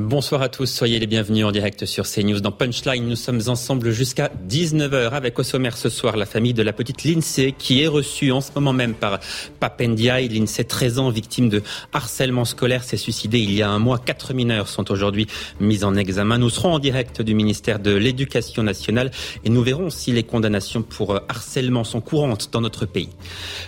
[0.00, 2.40] Bonsoir à tous, soyez les bienvenus en direct sur CNews.
[2.40, 6.64] Dans Punchline, nous sommes ensemble jusqu'à 19h avec au sommaire ce soir la famille de
[6.64, 9.20] la petite Lindsay qui est reçue en ce moment même par
[9.60, 10.26] Papendiaï.
[10.26, 11.62] Lindsay, 13 ans, victime de
[11.92, 14.00] harcèlement scolaire, s'est suicidée il y a un mois.
[14.00, 15.28] Quatre mineurs sont aujourd'hui
[15.60, 16.38] mis en examen.
[16.38, 19.12] Nous serons en direct du ministère de l'Éducation nationale
[19.44, 23.10] et nous verrons si les condamnations pour harcèlement sont courantes dans notre pays.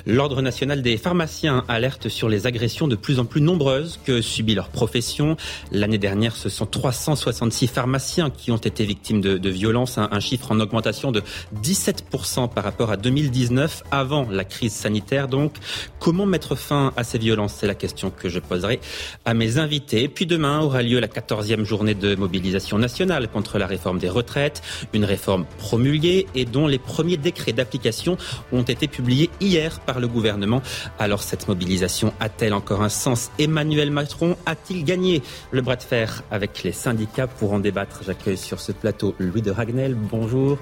[0.07, 4.57] L'Ordre national des pharmaciens alerte sur les agressions de plus en plus nombreuses que subit
[4.57, 5.37] leur profession.
[5.71, 10.53] L'année dernière, ce sont 366 pharmaciens qui ont été victimes de, violences, un, un, chiffre
[10.53, 11.23] en augmentation de
[11.63, 15.29] 17% par rapport à 2019, avant la crise sanitaire.
[15.29, 15.55] Donc,
[15.99, 17.55] comment mettre fin à ces violences?
[17.59, 18.81] C'est la question que je poserai
[19.25, 20.09] à mes invités.
[20.09, 24.63] Puis demain aura lieu la 14e journée de mobilisation nationale contre la réforme des retraites,
[24.93, 28.17] une réforme promulguée et dont les premiers décrets d'application
[28.53, 30.63] ont été publiés hier par le gouvernement.
[30.99, 33.31] Alors cette mobilisation a-t-elle encore un sens?
[33.39, 36.06] Emmanuel Macron a-t-il gagné le bras de fer?
[36.31, 38.01] Avec les syndicats pour en débattre.
[38.05, 39.95] J'accueille sur ce plateau Louis de Ragnel.
[39.95, 40.59] Bonjour.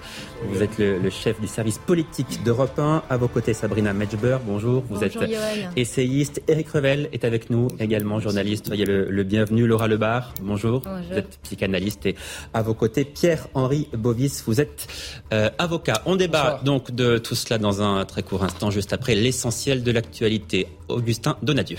[0.49, 3.03] Vous êtes le, le chef du service politique d'Europe 1.
[3.09, 4.39] À vos côtés, Sabrina Medjber.
[4.45, 4.83] Bonjour.
[4.89, 5.31] Vous Bonjour, êtes
[5.77, 6.43] essayiste.
[6.49, 8.67] Eric Revel est avec nous également, journaliste.
[8.67, 9.67] Soyez le, le bienvenu.
[9.67, 10.35] Laura Lebar.
[10.43, 10.81] Bonjour.
[10.81, 11.03] Bonjour.
[11.11, 12.07] Vous êtes psychanalyste.
[12.07, 12.17] Et
[12.53, 14.45] à vos côtés, Pierre-Henri Bovis.
[14.47, 14.87] Vous êtes
[15.33, 16.03] euh, avocat.
[16.07, 19.91] On débat donc de tout cela dans un très court instant, juste après l'essentiel de
[19.91, 20.69] l'actualité.
[20.89, 21.79] Augustin Donadieu.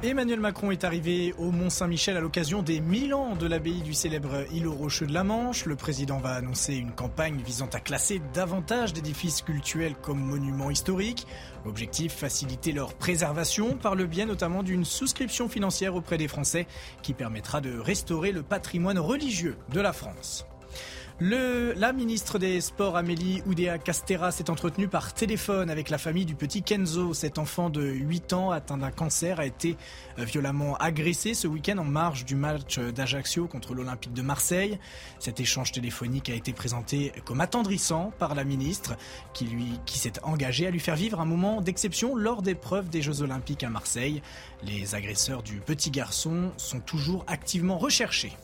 [0.00, 4.44] Emmanuel Macron est arrivé au Mont-Saint-Michel à l'occasion des 1000 ans de l'abbaye du célèbre
[4.52, 5.66] îlot rocheux de la Manche.
[5.66, 11.26] Le président va annoncer une campagne visant à classer davantage d'édifices cultuels comme monuments historiques.
[11.66, 16.68] Objectif, faciliter leur préservation par le biais notamment d'une souscription financière auprès des Français
[17.02, 20.46] qui permettra de restaurer le patrimoine religieux de la France.
[21.20, 26.24] Le, la ministre des Sports Amélie Oudéa Castera s'est entretenue par téléphone avec la famille
[26.24, 27.12] du petit Kenzo.
[27.12, 29.76] Cet enfant de 8 ans atteint d'un cancer a été
[30.16, 34.78] violemment agressé ce week-end en marge du match d'Ajaccio contre l'Olympique de Marseille.
[35.18, 38.96] Cet échange téléphonique a été présenté comme attendrissant par la ministre
[39.34, 42.90] qui, lui, qui s'est engagée à lui faire vivre un moment d'exception lors des preuves
[42.90, 44.22] des Jeux Olympiques à Marseille.
[44.62, 48.36] Les agresseurs du petit garçon sont toujours activement recherchés.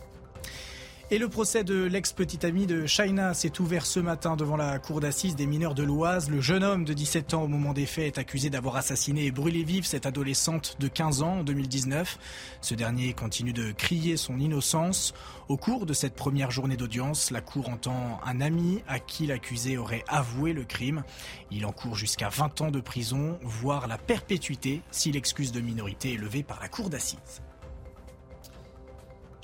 [1.11, 5.01] Et le procès de l'ex-petite amie de Shaina s'est ouvert ce matin devant la cour
[5.01, 6.31] d'assises des mineurs de l'Oise.
[6.31, 9.31] Le jeune homme de 17 ans au moment des faits est accusé d'avoir assassiné et
[9.31, 12.19] brûlé vive cette adolescente de 15 ans en 2019.
[12.63, 15.13] Ce dernier continue de crier son innocence.
[15.49, 19.77] Au cours de cette première journée d'audience, la cour entend un ami à qui l'accusé
[19.77, 21.05] aurait avoué le crime.
[21.51, 26.19] Il encourt jusqu'à 20 ans de prison, voire la perpétuité si l'excuse de minorité est
[26.19, 27.43] levée par la cour d'assises.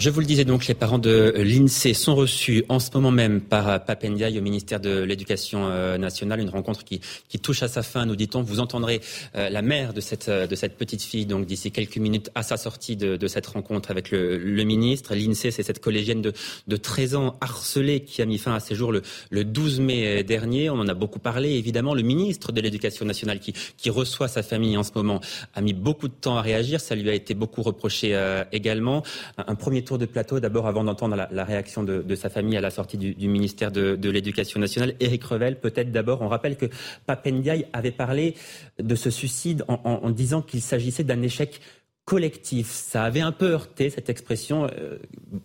[0.00, 3.42] Je vous le disais donc, les parents de l'INSEE sont reçus en ce moment même
[3.42, 5.68] par Papendiaï au ministère de l'Éducation
[5.98, 6.40] nationale.
[6.40, 8.40] Une rencontre qui, qui, touche à sa fin, nous dit-on.
[8.42, 9.02] Vous entendrez
[9.34, 12.56] euh, la mère de cette, de cette petite fille, donc d'ici quelques minutes, à sa
[12.56, 15.14] sortie de, de cette rencontre avec le, le ministre.
[15.14, 16.32] L'INSEE, c'est cette collégienne de,
[16.66, 20.24] de 13 ans harcelée qui a mis fin à ses jours le, le 12 mai
[20.24, 20.70] dernier.
[20.70, 21.50] On en a beaucoup parlé.
[21.50, 25.20] Évidemment, le ministre de l'Éducation nationale qui, qui reçoit sa famille en ce moment
[25.52, 26.80] a mis beaucoup de temps à réagir.
[26.80, 29.02] Ça lui a été beaucoup reproché euh, également.
[29.36, 32.70] Un premier tour de plateau, d'abord avant d'entendre la, réaction de, sa famille à la
[32.70, 34.94] sortie du, ministère de, l'Éducation nationale.
[35.00, 36.66] Éric Revel, peut-être d'abord, on rappelle que
[37.06, 38.36] Papendiaï avait parlé
[38.78, 41.60] de ce suicide en disant qu'il s'agissait d'un échec
[42.04, 42.70] collectif.
[42.70, 44.66] Ça avait un peu heurté cette expression.
[44.66, 44.98] Euh,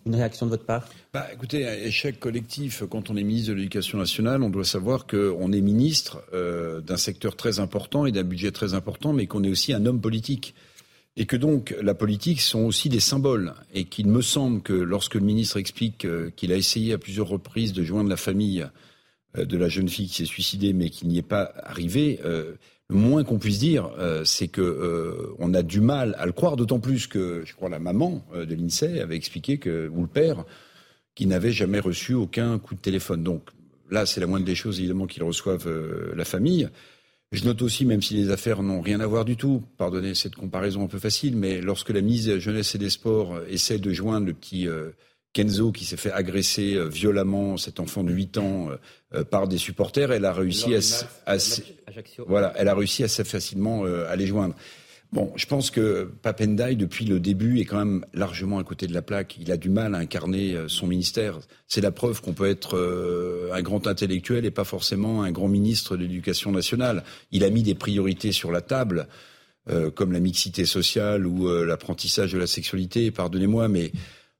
[0.04, 0.88] une réaction de votre part?
[1.12, 5.52] Bah, Écoutez, échec collectif, quand on est ministre de l'Éducation nationale, on doit savoir qu'on
[5.52, 9.50] est ministre euh, d'un secteur très important et d'un budget très important, mais qu'on est
[9.50, 10.54] aussi un homme politique.
[11.16, 13.54] Et que donc la politique sont aussi des symboles.
[13.74, 17.28] Et qu'il me semble que lorsque le ministre explique euh, qu'il a essayé à plusieurs
[17.28, 18.66] reprises de joindre la famille
[19.38, 22.52] euh, de la jeune fille qui s'est suicidée, mais qu'il n'y est pas arrivé, euh,
[22.88, 23.90] le moins qu'on puisse dire,
[24.24, 27.80] c'est que on a du mal à le croire, d'autant plus que je crois la
[27.80, 30.44] maman de l'INSEE avait expliqué que, ou le père,
[31.16, 33.24] qui n'avait jamais reçu aucun coup de téléphone.
[33.24, 33.50] Donc
[33.90, 35.68] là, c'est la moindre des choses, évidemment, qu'ils reçoivent
[36.14, 36.68] la famille.
[37.32, 40.36] Je note aussi, même si les affaires n'ont rien à voir du tout, pardonnez cette
[40.36, 43.92] comparaison un peu facile, mais lorsque la mise à jeunesse et des sports essaie de
[43.92, 44.90] joindre le petit euh,
[45.32, 48.68] Kenzo qui s'est fait agresser euh, violemment, cet enfant de 8 ans,
[49.12, 50.78] euh, par des supporters, elle a réussi à,
[51.26, 51.36] à,
[52.28, 54.54] voilà, elle a réussi assez facilement à les joindre.
[55.16, 58.92] Bon, je pense que Papendai, depuis le début, est quand même largement à côté de
[58.92, 59.38] la plaque.
[59.40, 61.38] Il a du mal à incarner son ministère.
[61.68, 62.76] C'est la preuve qu'on peut être
[63.50, 67.02] un grand intellectuel et pas forcément un grand ministre de l'Éducation nationale.
[67.32, 69.08] Il a mis des priorités sur la table,
[69.68, 73.10] euh, comme la mixité sociale ou euh, l'apprentissage de la sexualité.
[73.10, 73.90] Pardonnez-moi, mais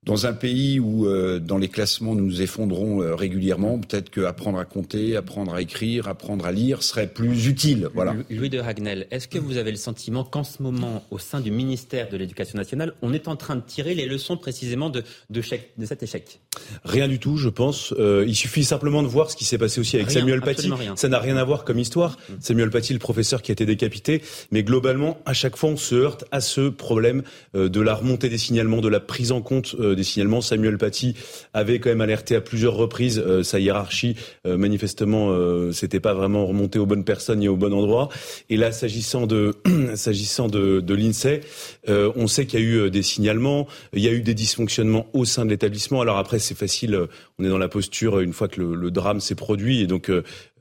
[0.06, 4.58] dans un pays où, euh, dans les classements, nous nous effondrons euh, régulièrement, peut-être qu'apprendre
[4.58, 7.88] à compter, apprendre à écrire, apprendre à lire serait plus utile.
[7.92, 8.14] Voilà.
[8.30, 11.50] Louis de Ragnel, est-ce que vous avez le sentiment qu'en ce moment, au sein du
[11.50, 15.42] ministère de l'Éducation nationale, on est en train de tirer les leçons précisément de, de,
[15.76, 16.38] de cet échec?
[16.84, 17.92] Rien du tout, je pense.
[17.98, 20.70] Euh, il suffit simplement de voir ce qui s'est passé aussi avec Samuel Paty.
[20.94, 22.16] Ça n'a rien à voir comme histoire.
[22.28, 22.34] Mm.
[22.40, 24.22] Samuel Paty, le professeur qui a été décapité.
[24.52, 27.24] Mais globalement, à chaque fois, on se heurte à ce problème
[27.54, 30.40] de la remontée des signalements, de la prise en compte des signalements.
[30.40, 31.14] Samuel Paty
[31.52, 34.16] avait quand même alerté à plusieurs reprises euh, sa hiérarchie.
[34.46, 38.08] Euh, manifestement, euh, c'était pas vraiment remonté aux bonnes personnes et au bon endroit.
[38.50, 39.54] Et là, s'agissant de
[39.94, 41.40] s'agissant de, de l'Insee,
[41.88, 45.24] on sait qu'il y a eu des signalements, il y a eu des dysfonctionnements au
[45.24, 46.00] sein de l'établissement.
[46.00, 46.98] Alors après, c'est facile.
[47.38, 50.10] On est dans la posture une fois que le, le drame s'est produit, et donc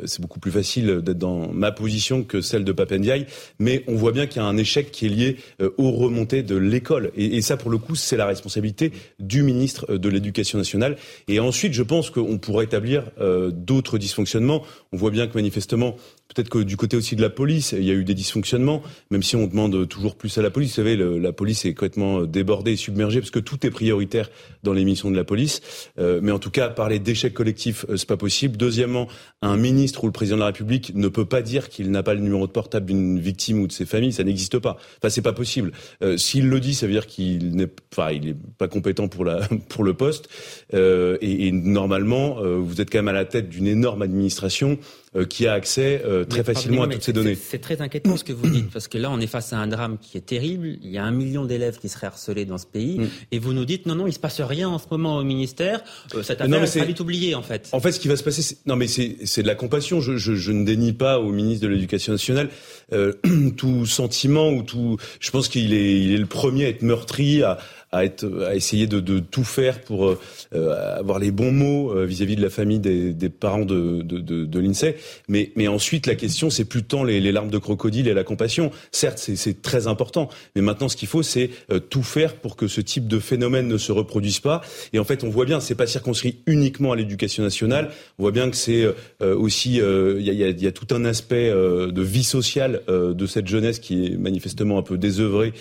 [0.04, 3.26] c'est beaucoup plus facile d'être dans ma position que celle de Papendiaï.
[3.60, 5.38] Mais on voit bien qu'il y a un échec qui est lié
[5.78, 10.10] aux remontées de l'école, et, ça, pour le coup, c'est la responsabilité du ministre de
[10.10, 10.98] l'Éducation nationale.
[11.28, 14.64] Et ensuite, je pense qu'on pourrait établir euh, d'autres dysfonctionnements.
[14.92, 15.96] On voit bien que manifestement,
[16.34, 18.82] Peut-être que du côté aussi de la police, il y a eu des dysfonctionnements,
[19.12, 20.72] même si on demande toujours plus à la police.
[20.72, 24.30] Vous savez, la police est complètement débordée et submergée parce que tout est prioritaire
[24.64, 25.62] dans les missions de la police.
[26.00, 28.58] Euh, mais en tout cas, parler d'échec collectif, euh, c'est pas possible.
[28.58, 29.08] Deuxièmement,
[29.42, 32.14] un ministre ou le président de la République ne peut pas dire qu'il n'a pas
[32.14, 34.14] le numéro de portable d'une victime ou de ses familles.
[34.14, 34.78] Ça n'existe pas.
[34.98, 35.72] Enfin, c'est pas possible.
[36.02, 39.48] Euh, S'il le dit, ça veut dire qu'il n'est, enfin, il pas compétent pour la
[39.70, 40.30] pour le poste.
[40.74, 44.72] Euh, et, et, normalement, euh, vous êtes quand même à la tête d'une énorme administration
[44.72, 44.80] euh,
[45.24, 47.36] qui a accès euh, très facilement à toutes ces données.
[47.36, 49.68] C'est très inquiétant ce que vous dites, parce que là, on est face à un
[49.68, 50.78] drame qui est terrible.
[50.84, 53.10] Il y a un million d'élèves qui seraient harcelés dans ce pays, mm.
[53.32, 55.82] et vous nous dites non, non, il se passe rien en ce moment au ministère.
[56.14, 57.70] Euh, cette affaire est très vite oubliée, en fait.
[57.72, 60.02] En fait, ce qui va se passer, non, mais c'est de la compassion.
[60.02, 62.50] Je, je, je, ne dénie pas au ministre de l'Éducation nationale
[62.94, 63.14] euh,
[63.58, 64.98] tout sentiment ou tout.
[65.20, 67.60] Je pense qu'il est, il est le premier à être meurtri, à,
[67.96, 70.18] à, être, à essayer de, de tout faire pour
[70.54, 74.20] euh, avoir les bons mots euh, vis-à-vis de la famille des, des parents de, de,
[74.20, 74.96] de, de l'INSEE.
[75.30, 78.26] Mais, mais ensuite, la question, c'est plus tant les, les, larmes de crocodile et la
[78.26, 78.72] compassion.
[78.92, 82.68] Certes, c'est très important, mais maintenant, ce qu'il faut, c'est euh, tout faire pour que
[82.68, 84.62] ce type de phénomène ne se reproduise pas.
[84.92, 87.92] Et en fait, on voit bien, c'est pas circonscrit uniquement à l'éducation nationale.
[88.20, 88.86] On voit bien que c'est
[89.22, 93.80] aussi, il y, a, y, a, tout un aspect de vie sociale de cette jeunesse
[93.80, 95.54] qui est manifestement un peu désœuvrée,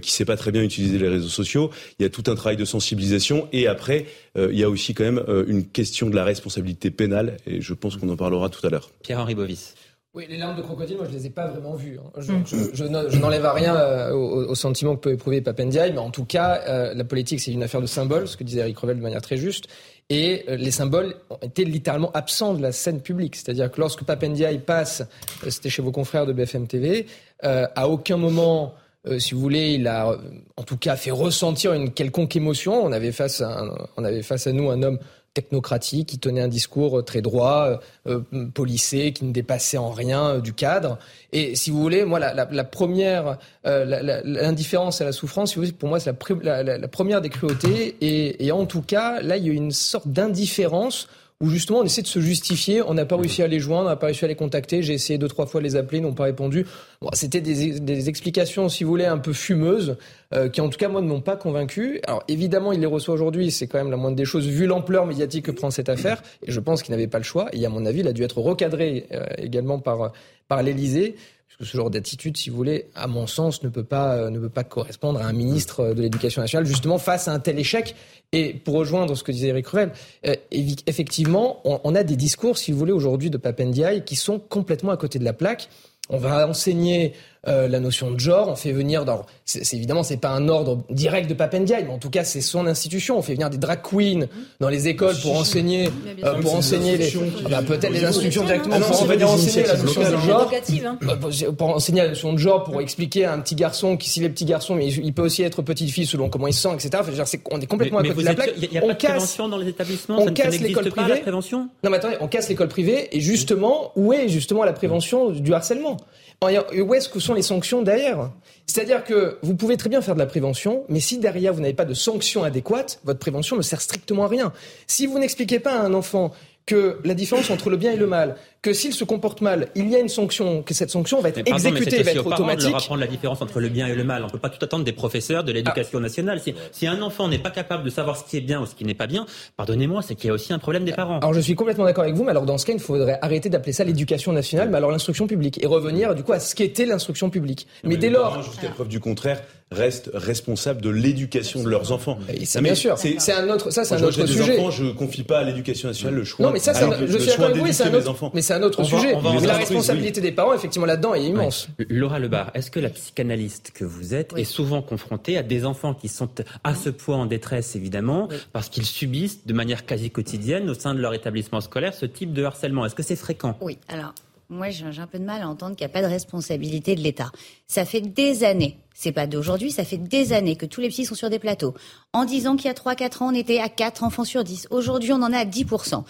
[0.00, 1.70] qui sait pas très bien utiliser les réseaux sociaux.
[1.98, 4.06] Il y a tout un travail de sensibilisation et après,
[4.36, 7.60] euh, il y a aussi quand même euh, une question de la responsabilité pénale et
[7.60, 8.90] je pense qu'on en parlera tout à l'heure.
[9.02, 9.74] Pierre-Henri Bovis.
[10.14, 11.98] Oui, les larmes de crocodile, moi je les ai pas vraiment vues.
[11.98, 12.08] Hein.
[12.18, 16.10] Je, je, je, n'enlève rien euh, au, au, sentiment que peut éprouver Papendiaï, mais en
[16.10, 19.02] tout cas, la politique c'est une affaire de symboles, ce que disait Eric Revel de
[19.02, 19.66] manière très juste.
[20.10, 23.34] Et les symboles ont été littéralement absents de la scène publique.
[23.34, 25.02] C'est-à-dire que lorsque Papendiaï passe,
[25.48, 27.06] c'était chez vos confrères de BFM TV,
[27.42, 28.74] à aucun moment
[29.06, 30.16] euh, si vous voulez, il a euh,
[30.56, 32.82] en tout cas fait ressentir une quelconque émotion.
[32.84, 33.64] On avait face à,
[33.96, 34.98] on avait face à nous un homme
[35.34, 38.20] technocratique qui tenait un discours euh, très droit, euh,
[38.54, 40.98] policé, qui ne dépassait en rien du cadre.
[41.32, 45.62] Et si vous voulez, moi, la, la, la première, l'indifférence à la souffrance, si vous
[45.62, 47.96] voulez, pour moi, c'est la, la, première des cruautés.
[48.00, 51.08] Et, et en tout cas, là, il y a une sorte d'indifférence
[51.40, 52.82] où justement on essaie de se justifier.
[52.82, 54.82] On n'a pas réussi à les joindre, on n'a pas réussi à les contacter.
[54.82, 56.66] J'ai essayé deux trois fois de les appeler, ils n'ont pas répondu.
[57.00, 59.96] Bon, C'était des, des, explications, si vous voulez, un peu fumeuses,
[60.32, 62.00] euh, qui en tout cas moi ne m'ont pas convaincu.
[62.06, 65.06] Alors évidemment, il les reçoit aujourd'hui, c'est quand même la moindre des choses vu l'ampleur
[65.06, 66.22] médiatique que prend cette affaire.
[66.46, 67.48] Et je pense qu'il n'avait pas le choix.
[67.52, 70.12] Et à mon avis, il a dû être recadré euh, également par
[70.48, 71.16] par l'Élysée
[71.58, 74.38] que ce genre d'attitude, si vous voulez, à mon sens, ne peut pas, euh, ne
[74.38, 77.94] peut pas correspondre à un ministre de l'Éducation nationale, justement face à un tel échec.
[78.32, 79.92] Et pour rejoindre ce que disait Eric Ruel,
[80.26, 84.38] euh, effectivement, on, on, a des discours, si vous voulez, aujourd'hui de Papendiaï qui sont
[84.38, 85.68] complètement à côté de la plaque.
[86.10, 87.14] On va enseigner
[87.46, 88.48] euh, la notion de genre.
[88.48, 91.92] On fait venir, dans, c'est, c'est évidemment, c'est pas un ordre direct de Papendiaï, mais
[91.92, 93.18] en tout cas, c'est son institution.
[93.18, 94.26] On fait venir des drag queens
[94.60, 95.90] dans les écoles pour enseigner,
[96.24, 97.12] euh, pour enseigner les,
[97.50, 98.90] bah, peut-être les instructions directement pour
[99.30, 100.98] enseigner la notion de genre, hein.
[101.02, 104.24] euh, pour enseigner la notion de genre, pour expliquer à un petit garçon qui, s'il
[104.24, 106.74] est petit garçon, mais il peut aussi être petite fille selon comment il se sent,
[106.74, 106.90] etc.
[107.00, 108.54] Enfin, c'est, on est complètement mais, à côté de la plaque.
[108.72, 110.18] Y a, pas de prévention dans les établissements.
[110.18, 111.08] On casse l'école privée.
[111.14, 114.72] La prévention non, mais attendez, on casse l'école privée et justement, où est justement la
[114.72, 115.96] prévention du harcèlement?
[116.42, 118.30] Où est-ce que sont les sanctions derrière
[118.66, 121.74] C'est-à-dire que vous pouvez très bien faire de la prévention, mais si derrière vous n'avez
[121.74, 124.52] pas de sanctions adéquates, votre prévention ne sert strictement à rien.
[124.86, 126.32] Si vous n'expliquez pas à un enfant
[126.66, 129.90] que la différence entre le bien et le mal, que s'il se comporte mal, il
[129.90, 132.68] y a une sanction, que cette sanction va être exécutée, va être automatique.
[132.68, 134.22] De leur apprendre la différence entre le bien et le mal.
[134.22, 136.40] On ne peut pas tout attendre des professeurs de l'éducation nationale.
[136.40, 138.74] Si, si, un enfant n'est pas capable de savoir ce qui est bien ou ce
[138.74, 139.26] qui n'est pas bien,
[139.58, 141.18] pardonnez-moi, c'est qu'il y a aussi un problème des parents.
[141.18, 143.50] Alors je suis complètement d'accord avec vous, mais alors dans ce cas, il faudrait arrêter
[143.50, 146.86] d'appeler ça l'éducation nationale, mais alors l'instruction publique, et revenir du coup à ce qu'était
[146.86, 147.66] l'instruction publique.
[147.82, 152.18] Mais, dès lors, jusqu'à preuve du contraire, restent responsables de l'éducation de leurs enfants.
[152.62, 152.96] Bien sûr.
[152.96, 154.58] C'est un autre, ça c'est un autre sujet.
[154.58, 156.46] Enfants, je confie pas à l'éducation nationale le choix.
[156.46, 158.84] Non, mais ça, je suis d'accord avec vous, c'est un autre, mais c'est un autre
[158.84, 159.16] sujet.
[159.16, 161.68] mais la responsabilité des parents, effectivement, là-dedans est immense.
[161.88, 165.94] Laura Lebar, est-ce que la psychanalyste que vous êtes est souvent confrontée à des enfants
[165.94, 166.28] qui sont
[166.62, 170.94] à ce point en détresse, évidemment, parce qu'ils subissent de manière quasi quotidienne au sein
[170.94, 172.86] de leur établissement scolaire ce type de harcèlement?
[172.86, 173.56] Est-ce que c'est fréquent?
[173.60, 173.78] Oui.
[173.88, 174.14] Alors,
[174.50, 177.00] moi, j'ai un peu de mal à entendre qu'il n'y a pas de responsabilité de
[177.00, 177.32] l'État.
[177.66, 181.06] Ça fait des années, c'est pas d'aujourd'hui, ça fait des années que tous les petits
[181.06, 181.74] sont sur des plateaux.
[182.12, 184.68] En disant qu'il y a 3-4 ans, on était à 4 enfants sur 10.
[184.70, 186.04] Aujourd'hui, on en est à 10%.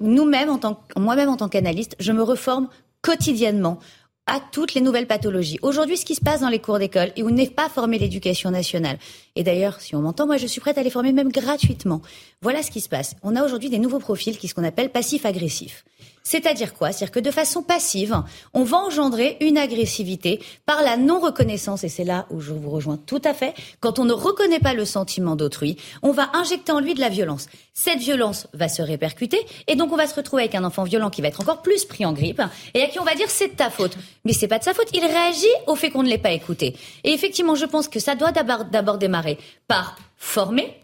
[0.00, 0.58] Nous-mêmes,
[0.96, 2.68] moi-même en tant qu'analyste, je me reforme
[3.02, 3.78] quotidiennement
[4.26, 5.58] à toutes les nouvelles pathologies.
[5.62, 8.50] Aujourd'hui, ce qui se passe dans les cours d'école et où n'est pas formée l'éducation
[8.50, 8.98] nationale.
[9.34, 12.00] Et d'ailleurs, si on m'entend, moi, je suis prête à les former même gratuitement.
[12.40, 13.16] Voilà ce qui se passe.
[13.22, 15.84] On a aujourd'hui des nouveaux profils qui sont ce qu'on appelle passifs-agressifs.
[16.22, 16.92] C'est-à-dire quoi?
[16.92, 18.22] C'est-à-dire que de façon passive,
[18.54, 22.98] on va engendrer une agressivité par la non-reconnaissance, et c'est là où je vous rejoins
[22.98, 26.80] tout à fait, quand on ne reconnaît pas le sentiment d'autrui, on va injecter en
[26.80, 27.48] lui de la violence.
[27.72, 31.10] Cette violence va se répercuter, et donc on va se retrouver avec un enfant violent
[31.10, 32.42] qui va être encore plus pris en grippe,
[32.74, 33.96] et à qui on va dire c'est de ta faute.
[34.24, 36.76] Mais c'est pas de sa faute, il réagit au fait qu'on ne l'ait pas écouté.
[37.04, 40.76] Et effectivement, je pense que ça doit d'abord démarrer par former,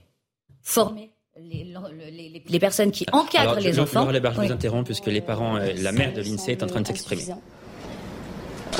[0.63, 1.11] former
[1.51, 4.09] les, les, personnes qui encadrent les enfants.
[4.11, 6.87] je vous interromps puisque les parents, euh, la mère de l'INSEE est en train de
[6.87, 7.23] s'exprimer.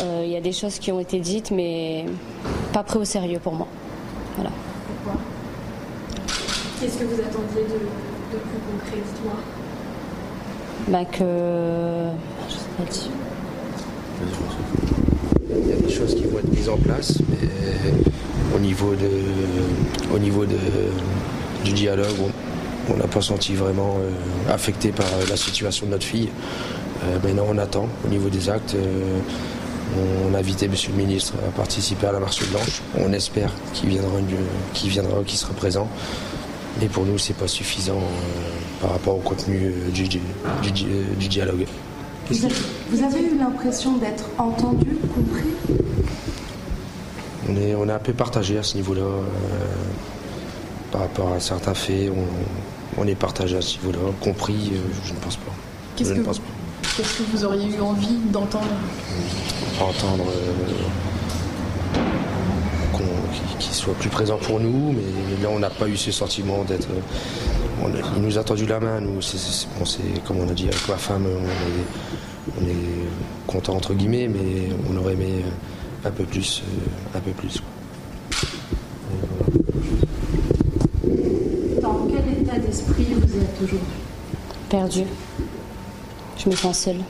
[0.01, 2.05] Euh, il y a des choses qui ont été dites, mais
[2.73, 3.67] pas pris au sérieux pour moi.
[4.35, 4.51] Voilà.
[4.87, 5.21] Pourquoi
[6.81, 9.35] Qu'est-ce que vous attendiez de, de plus concret, dites-moi?
[10.89, 11.25] Bah que.
[12.49, 13.11] Je sais pas dire.
[15.59, 17.49] Il y a des choses qui vont être mises en place, mais
[18.55, 20.59] au niveau, de, au niveau de,
[21.65, 22.56] du dialogue, on
[22.95, 26.29] n'a pas senti vraiment euh, affecté par euh, la situation de notre fille.
[27.05, 28.77] Euh, maintenant, on attend au niveau des actes.
[29.97, 32.83] On a invité Monsieur le ministre à participer à la marche blanche.
[32.99, 34.11] On espère qu'il viendra,
[34.75, 35.89] qu'il viendra, qu'il sera présent.
[36.81, 38.01] Mais pour nous, c'est pas suffisant
[38.81, 40.09] par rapport au contenu du,
[41.29, 41.67] dialogue.
[42.29, 45.79] Vous avez eu l'impression d'être entendu, compris?
[47.49, 49.09] On est, on est un peu partagé à ce niveau-là.
[50.91, 53.99] par rapport à certains faits, on, on est partagé à ce niveau-là.
[54.21, 55.53] Compris, euh, je ne pense pas.
[55.97, 58.67] Qu'est-ce que, Qu'est-ce que vous auriez eu envie d'entendre?
[59.81, 60.53] Entendre euh,
[63.59, 66.89] qu'il soit plus présent pour nous, mais là on n'a pas eu ce sentiment d'être.
[66.91, 69.21] Euh, il nous a tendu la main, nous.
[69.21, 69.69] C'est,
[70.25, 71.27] comme on a dit avec ma femme,
[72.59, 75.45] on est, content entre guillemets, mais on aurait aimé
[76.05, 76.63] un peu plus,
[77.15, 77.63] un peu plus
[83.15, 83.89] vous êtes aujourd'hui
[84.69, 85.05] Perdu.
[86.39, 87.01] Je me sens seule,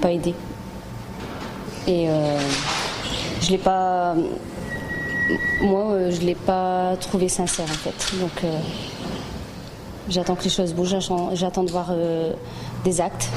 [0.00, 0.34] pas aidée.
[1.86, 2.38] Et euh,
[3.40, 4.14] je l'ai pas.
[5.62, 8.18] Moi, euh, je l'ai pas trouvé sincère en fait.
[8.18, 8.58] Donc, euh,
[10.08, 10.96] j'attends que les choses bougent.
[11.34, 11.92] J'attends de voir
[12.84, 13.28] des actes.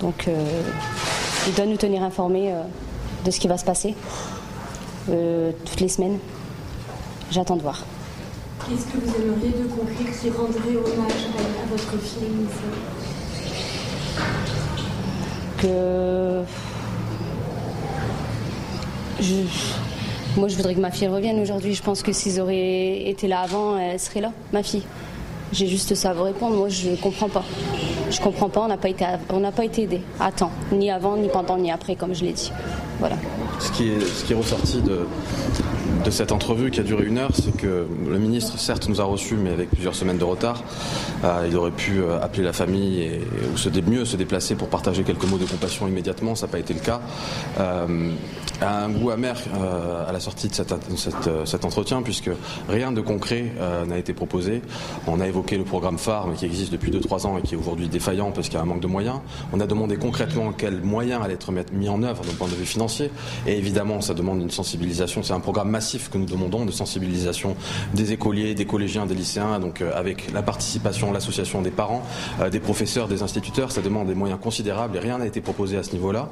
[0.00, 0.28] Donc,
[1.46, 2.54] il doit nous tenir informés
[3.24, 3.94] de ce qui va se passer
[5.06, 6.18] toutes les semaines.
[7.30, 7.84] J'attends de voir.
[8.68, 12.46] Qu'est-ce que vous aimeriez de concret qui rendrait hommage à, votre film
[15.58, 16.42] Que.
[20.36, 21.74] Moi, je voudrais que ma fille revienne aujourd'hui.
[21.74, 24.84] Je pense que s'ils auraient été là avant, elle serait là, ma fille.
[25.52, 26.56] J'ai juste ça à vous répondre.
[26.56, 27.44] Moi, je ne comprends pas.
[28.10, 28.60] Je comprends pas.
[28.60, 31.56] On n'a pas été, on n'a pas été aidé à temps, ni avant, ni pendant,
[31.56, 32.52] ni après, comme je l'ai dit.
[33.00, 33.16] Voilà.
[33.58, 35.06] Ce qui est, ce qui est ressorti de,
[36.04, 39.04] de cette entrevue qui a duré une heure, c'est que le ministre, certes, nous a
[39.04, 40.62] reçus, mais avec plusieurs semaines de retard.
[41.24, 43.20] Euh, il aurait pu euh, appeler la famille
[43.52, 46.34] ou se mieux se déplacer pour partager quelques mots de compassion immédiatement.
[46.34, 47.00] Ça n'a pas été le cas.
[47.58, 48.10] Euh,
[48.62, 49.38] un goût amer
[50.06, 52.28] à la sortie de cet entretien, puisque
[52.68, 53.52] rien de concret
[53.88, 54.60] n'a été proposé.
[55.06, 57.56] On a évoqué le programme phare, mais qui existe depuis 2-3 ans et qui est
[57.56, 59.20] aujourd'hui défaillant parce qu'il y a un manque de moyens.
[59.54, 62.66] On a demandé concrètement quels moyens allaient être mis en œuvre d'un point de vue
[62.66, 63.10] financier.
[63.46, 65.22] Et évidemment, ça demande une sensibilisation.
[65.22, 67.56] C'est un programme massif que nous demandons de sensibilisation
[67.94, 72.02] des écoliers, des collégiens, des lycéens, donc avec la participation, l'association des parents,
[72.50, 73.72] des professeurs, des instituteurs.
[73.72, 76.28] Ça demande des moyens considérables et rien n'a été proposé à ce niveau-là.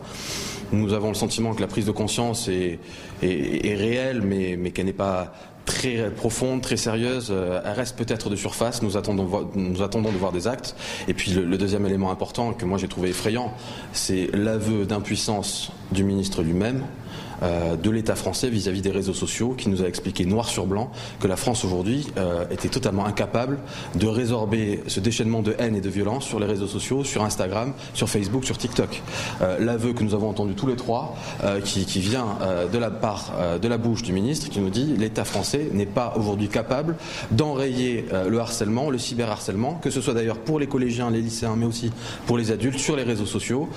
[0.72, 2.78] Nous avons le sentiment que la prise de conscience est,
[3.22, 5.32] réelle, mais, qu'elle n'est pas
[5.64, 7.28] très profonde, très sérieuse.
[7.30, 8.82] Euh, elle reste peut-être de surface.
[8.82, 10.76] Nous attendons, de voir des actes.
[11.08, 13.52] Et puis le, le deuxième élément important que moi j'ai trouvé effrayant,
[13.92, 17.07] c'est l'aveu d'impuissance du ministre lui-même euh,
[17.42, 20.90] de l'État français vis-à-vis des réseaux sociaux, qui nous a expliqué noir sur blanc
[21.20, 23.58] que la France aujourd'hui euh, était totalement incapable
[23.94, 27.72] de résorber ce déchaînement de haine et de violence sur les réseaux sociaux, sur Instagram,
[27.94, 29.02] sur Facebook, sur TikTok.
[29.42, 31.16] Euh, l'aveu que nous avons entendu tous les trois,
[31.64, 32.38] qui, qui, vient
[32.72, 36.14] de la part de la bouche du ministre, qui nous dit l'État français n'est pas
[36.16, 36.96] aujourd'hui capable
[37.30, 41.66] d'enrayer le harcèlement, le cyberharcèlement, que ce soit d'ailleurs pour les collégiens, les lycéens, mais
[41.66, 41.90] aussi
[42.26, 43.68] pour les adultes sur les réseaux sociaux.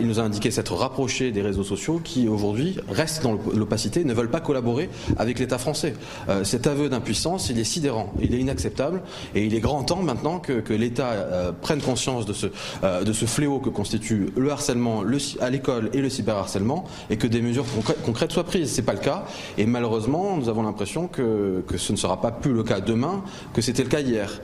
[0.00, 4.14] il nous a indiqué s'être rapproché des réseaux sociaux qui aujourd'hui restent dans l'opacité, ne
[4.14, 5.94] veulent pas collaborer avec l'État français.
[6.28, 9.02] Euh, cet aveu d'impuissance, il est sidérant, il est inacceptable,
[9.34, 12.46] et il est grand temps maintenant que, l'État euh, prenne conscience de ce,
[12.84, 15.02] euh, de ce fléau que constitue le harcèlement
[15.40, 17.66] à l'école et le cyberharcèlement, et que des mesures
[18.04, 18.70] concrètes soient prises.
[18.70, 19.24] C'est pas le cas,
[19.58, 23.22] et malheureusement, nous avons l'impression que, que, ce ne sera pas plus le cas demain
[23.52, 24.40] que c'était le cas hier.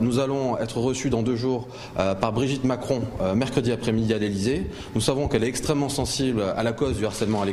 [0.00, 3.02] nous allons être reçus dans deux jours par Brigitte Macron
[3.34, 4.70] mercredi après-midi à l'Élysée.
[4.94, 7.49] Nous savons qu'elle est extrêmement sensible à la cause du harcèlement à l'école.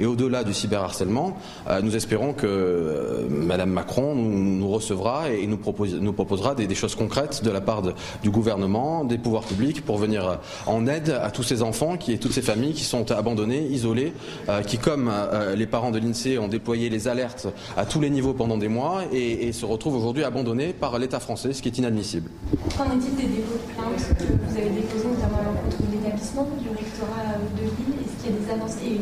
[0.00, 1.36] Et au-delà du cyberharcèlement,
[1.68, 7.42] euh, nous espérons que euh, Madame Macron nous, recevra et nous, proposera des, choses concrètes
[7.44, 7.82] de la part
[8.22, 12.32] du gouvernement, des pouvoirs publics, pour venir en aide à tous ces enfants et toutes
[12.32, 14.12] ces familles qui sont abandonnés, isolés,
[14.48, 15.10] euh, qui, comme
[15.54, 19.02] les parents de l'INSEE, ont déployé les alertes à tous les niveaux pendant des mois
[19.12, 22.30] et, se retrouvent aujourd'hui abandonnés par l'État français, ce qui est inadmissible.
[22.76, 26.48] Qu'en est-il des dépôts de plaintes que vous avez déposés notamment à l'encontre de l'établissement,
[26.60, 27.96] du rectorat de Lille?
[28.04, 29.00] Est-ce qu'il y a des avancées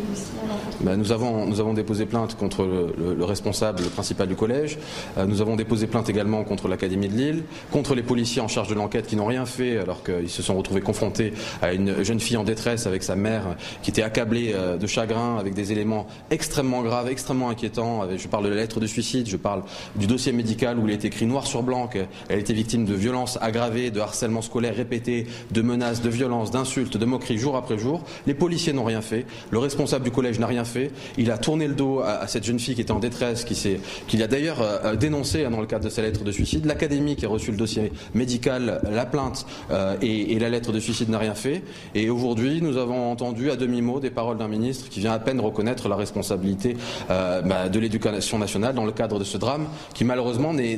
[0.81, 4.78] nous, avons, nous avons déposé plainte contre le, responsable, le principal du collège.
[5.19, 8.69] Euh, nous avons déposé plainte également contre l'Académie de Lille, contre les policiers en charge
[8.69, 12.21] de l'enquête qui n'ont rien fait alors qu'ils se sont retrouvés confrontés à une jeune
[12.21, 16.07] fille en détresse avec sa mère qui était accablée euh, de chagrin avec des éléments
[16.31, 18.02] extrêmement graves, extrêmement inquiétants.
[18.16, 19.62] Je parle de la lettre de suicide, je parle
[19.97, 23.38] du dossier médical où il est écrit noir sur blanc qu'elle était victime de violences
[23.40, 28.02] aggravées, de harcèlement scolaire répété, de menaces, de violences, d'insultes, de moqueries jour après jour.
[28.26, 29.26] Les policiers n'ont rien fait.
[29.50, 30.90] Le responsable du collège n'a rien fait.
[31.18, 33.80] Il a tourné le dos à, cette jeune fille qui était en détresse, qui s'est,
[34.06, 36.64] qu'il a d'ailleurs euh, euh, dénoncé hein, dans le cadre de sa lettre de suicide.
[36.64, 41.09] L'académie qui a reçu le dossier médical, la plainte euh, et, la lettre de suicide
[41.09, 41.62] n'a rien fait.
[41.94, 45.40] Et aujourd'hui, nous avons entendu à demi-mot des paroles d'un ministre qui vient à peine
[45.40, 46.76] reconnaître la responsabilité
[47.09, 50.76] bah, de l'éducation nationale dans le cadre de ce drame, qui malheureusement n'est,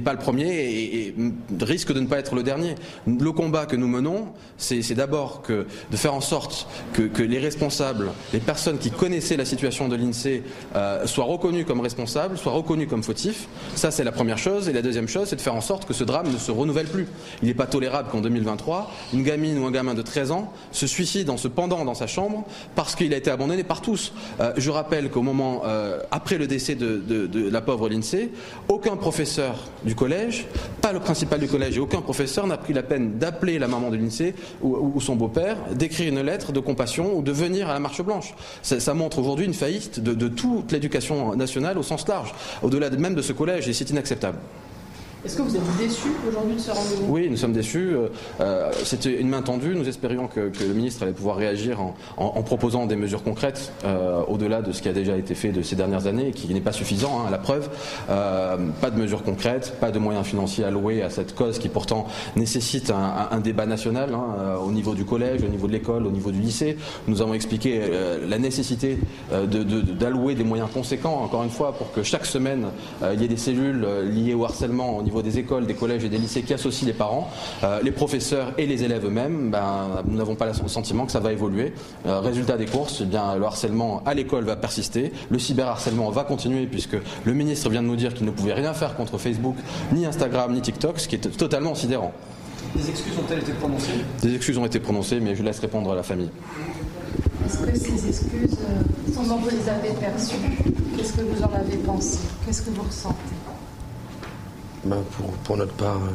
[0.00, 1.14] pas le premier et,
[1.60, 2.74] risque de ne pas être le dernier.
[3.06, 8.40] Le combat que nous menons, c'est, d'abord de faire en sorte que les responsables, les
[8.40, 10.42] personnes qui connaissaient la situation de l'INSEE
[10.74, 13.48] euh, soient reconnues comme responsables, soient reconnues comme fautifs.
[13.74, 14.68] Ça, c'est la première chose.
[14.68, 16.86] Et la deuxième chose, c'est de faire en sorte que ce drame ne se renouvelle
[16.86, 17.06] plus.
[17.42, 20.86] Il n'est pas tolérable qu'en 2023, une gamine ou un gamin de 13 ans se
[20.86, 24.12] suicide en se pendant dans sa chambre parce qu'il a été abandonné par tous.
[24.40, 27.02] Euh, je rappelle qu'au moment, euh, après le décès de,
[27.50, 28.30] la pauvre l'INSEE,
[28.68, 30.46] aucun professeur du collège,
[30.80, 33.90] pas le principal du collège et aucun professeur n'a pris la peine d'appeler la maman
[33.90, 37.74] de l'INSEE ou, ou son beau-père, d'écrire une lettre de compassion ou de venir à
[37.74, 38.21] la marche blanche.
[38.62, 43.22] Ça, montre aujourd'hui une faillite de, toute l'éducation nationale au sens large, au-delà même de
[43.22, 44.38] ce collège, et c'est inacceptable.
[45.24, 47.12] Est-ce que vous êtes déçu aujourd'hui de ce rendez-vous?
[47.12, 47.94] Oui, nous sommes déçus.
[47.94, 48.08] Euh,
[48.40, 49.76] euh, c'était une main tendue.
[49.76, 51.78] Nous espérions que, le ministre allait pouvoir réagir
[52.16, 55.62] en, proposant des mesures concrètes euh, au-delà de ce qui a déjà été fait de
[55.62, 57.70] ces dernières années et qui n'est pas suffisant, hein, à la preuve.
[58.08, 62.90] pas de mesures concrètes, pas de moyens financiers alloués à cette cause qui pourtant nécessite
[62.90, 66.40] un, débat national hein, au niveau du collège, au niveau de l'école, au niveau du
[66.40, 66.76] lycée.
[67.06, 67.80] Nous avons expliqué
[68.26, 68.98] la nécessité
[70.00, 72.66] d'allouer des moyens conséquents, encore une fois, pour que chaque semaine
[73.12, 76.08] il y ait des cellules liées au harcèlement au niveau des écoles, des collèges et
[76.08, 77.28] des lycées qui associent les parents,
[77.64, 81.20] euh, les professeurs et les élèves eux-mêmes, ben, nous n'avons pas le sentiment que ça
[81.20, 81.74] va évoluer.
[82.06, 86.24] Euh, résultat des courses, eh bien, le harcèlement à l'école va persister, le cyberharcèlement va
[86.24, 89.56] continuer puisque le ministre vient de nous dire qu'il ne pouvait rien faire contre Facebook,
[89.92, 92.12] ni Instagram, ni TikTok, ce qui est totalement sidérant.
[92.74, 93.90] Des excuses ont-elles été prononcées?
[94.22, 96.30] Des excuses ont été prononcées, mais je laisse répondre à la famille.
[97.44, 98.82] Est-ce que ces excuses, euh,
[99.14, 100.36] comment vous les avez perçues
[100.96, 102.18] Qu'est-ce que vous en avez pensé?
[102.46, 103.41] Qu'est-ce que vous ressentez?
[104.84, 105.02] Ben,
[105.44, 106.08] pour, notre part, euh,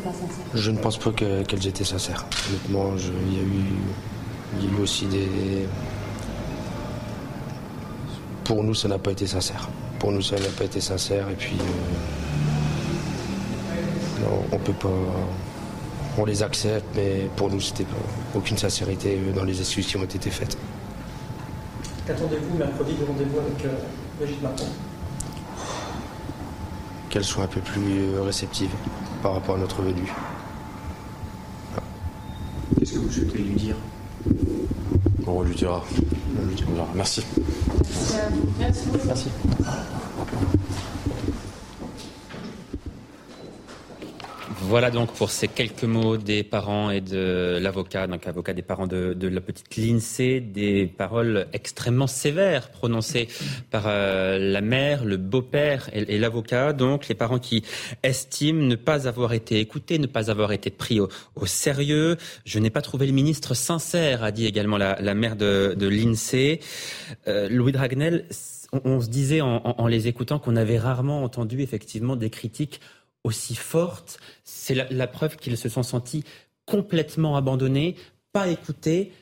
[0.00, 0.44] pas sincère.
[0.52, 2.26] je ne pense pas qu'elles étaient sincères.
[2.48, 2.94] Honnêtement,
[3.28, 5.68] il y, a eu, aussi des.
[8.42, 9.68] Pour nous, ça n'a pas été sincère.
[10.00, 11.30] Pour nous, ça n'a pas été sincère.
[11.30, 11.56] Et puis,
[14.20, 14.88] euh, on peut pas.
[16.18, 17.86] On les accepte, mais pour nous, c'était
[18.34, 20.56] aucune sincérité dans les excuses qui ont été faites.
[22.06, 22.94] Qu'attendez-vous mercredi?
[22.94, 23.76] Du rendez-vous avec euh,
[24.18, 24.66] Brigitte Macron
[27.14, 28.70] Qu'elle soit un peu plus réceptive
[29.22, 30.12] par rapport à notre venue.
[32.76, 33.76] Qu'est-ce que vous souhaitez lui dire?
[35.24, 35.84] On lui dira.
[36.36, 36.88] On lui dira.
[36.92, 37.24] Merci.
[38.58, 38.88] Merci.
[39.06, 39.28] Merci.
[44.66, 48.86] Voilà donc pour ces quelques mots des parents et de l'avocat, donc avocat des parents
[48.86, 53.28] de, la petite Lindsay, des paroles extrêmement sévères prononcées
[53.70, 56.72] par euh, la mère, le beau-père et, l'avocat.
[56.72, 57.62] Donc les parents qui
[58.02, 61.08] estiment ne pas avoir été écoutés, ne pas avoir été pris au,
[61.44, 62.16] sérieux.
[62.46, 66.60] Je n'ai pas trouvé le ministre sincère, a dit également la, mère de, de Lindsay.
[67.28, 68.24] Euh, Louis Dragnel,
[68.72, 72.80] on, se disait en les écoutant qu'on avait rarement entendu effectivement des critiques
[73.24, 76.24] aussi forte, c'est la, preuve qu'ils se sont sentis
[76.66, 77.96] complètement abandonnés,
[78.32, 79.12] pas écoutés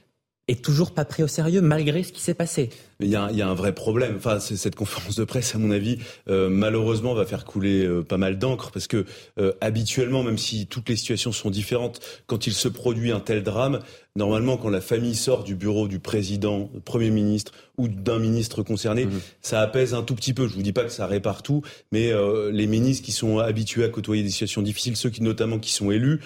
[0.49, 2.71] et toujours pas pris au sérieux malgré ce qui s'est passé.
[3.03, 4.15] Il y, a, un vrai problème.
[4.17, 8.17] Enfin, cette conférence de presse, à mon avis, euh, malheureusement, va faire couler euh, pas
[8.17, 9.05] mal d'encre parce que
[9.39, 13.43] euh, habituellement, même si toutes les situations sont différentes, quand il se produit un tel
[13.43, 13.81] drame,
[14.15, 18.63] normalement, quand la famille sort du bureau du président, du premier ministre ou d'un ministre
[18.63, 19.21] concerné, mhm.
[19.41, 20.47] ça apaise un tout petit peu.
[20.47, 22.13] Je vous dis pas que ça répare tout, mais
[22.53, 25.91] les ministres qui sont habitués à côtoyer des situations difficiles, ceux qui notamment qui sont
[25.91, 26.21] élus,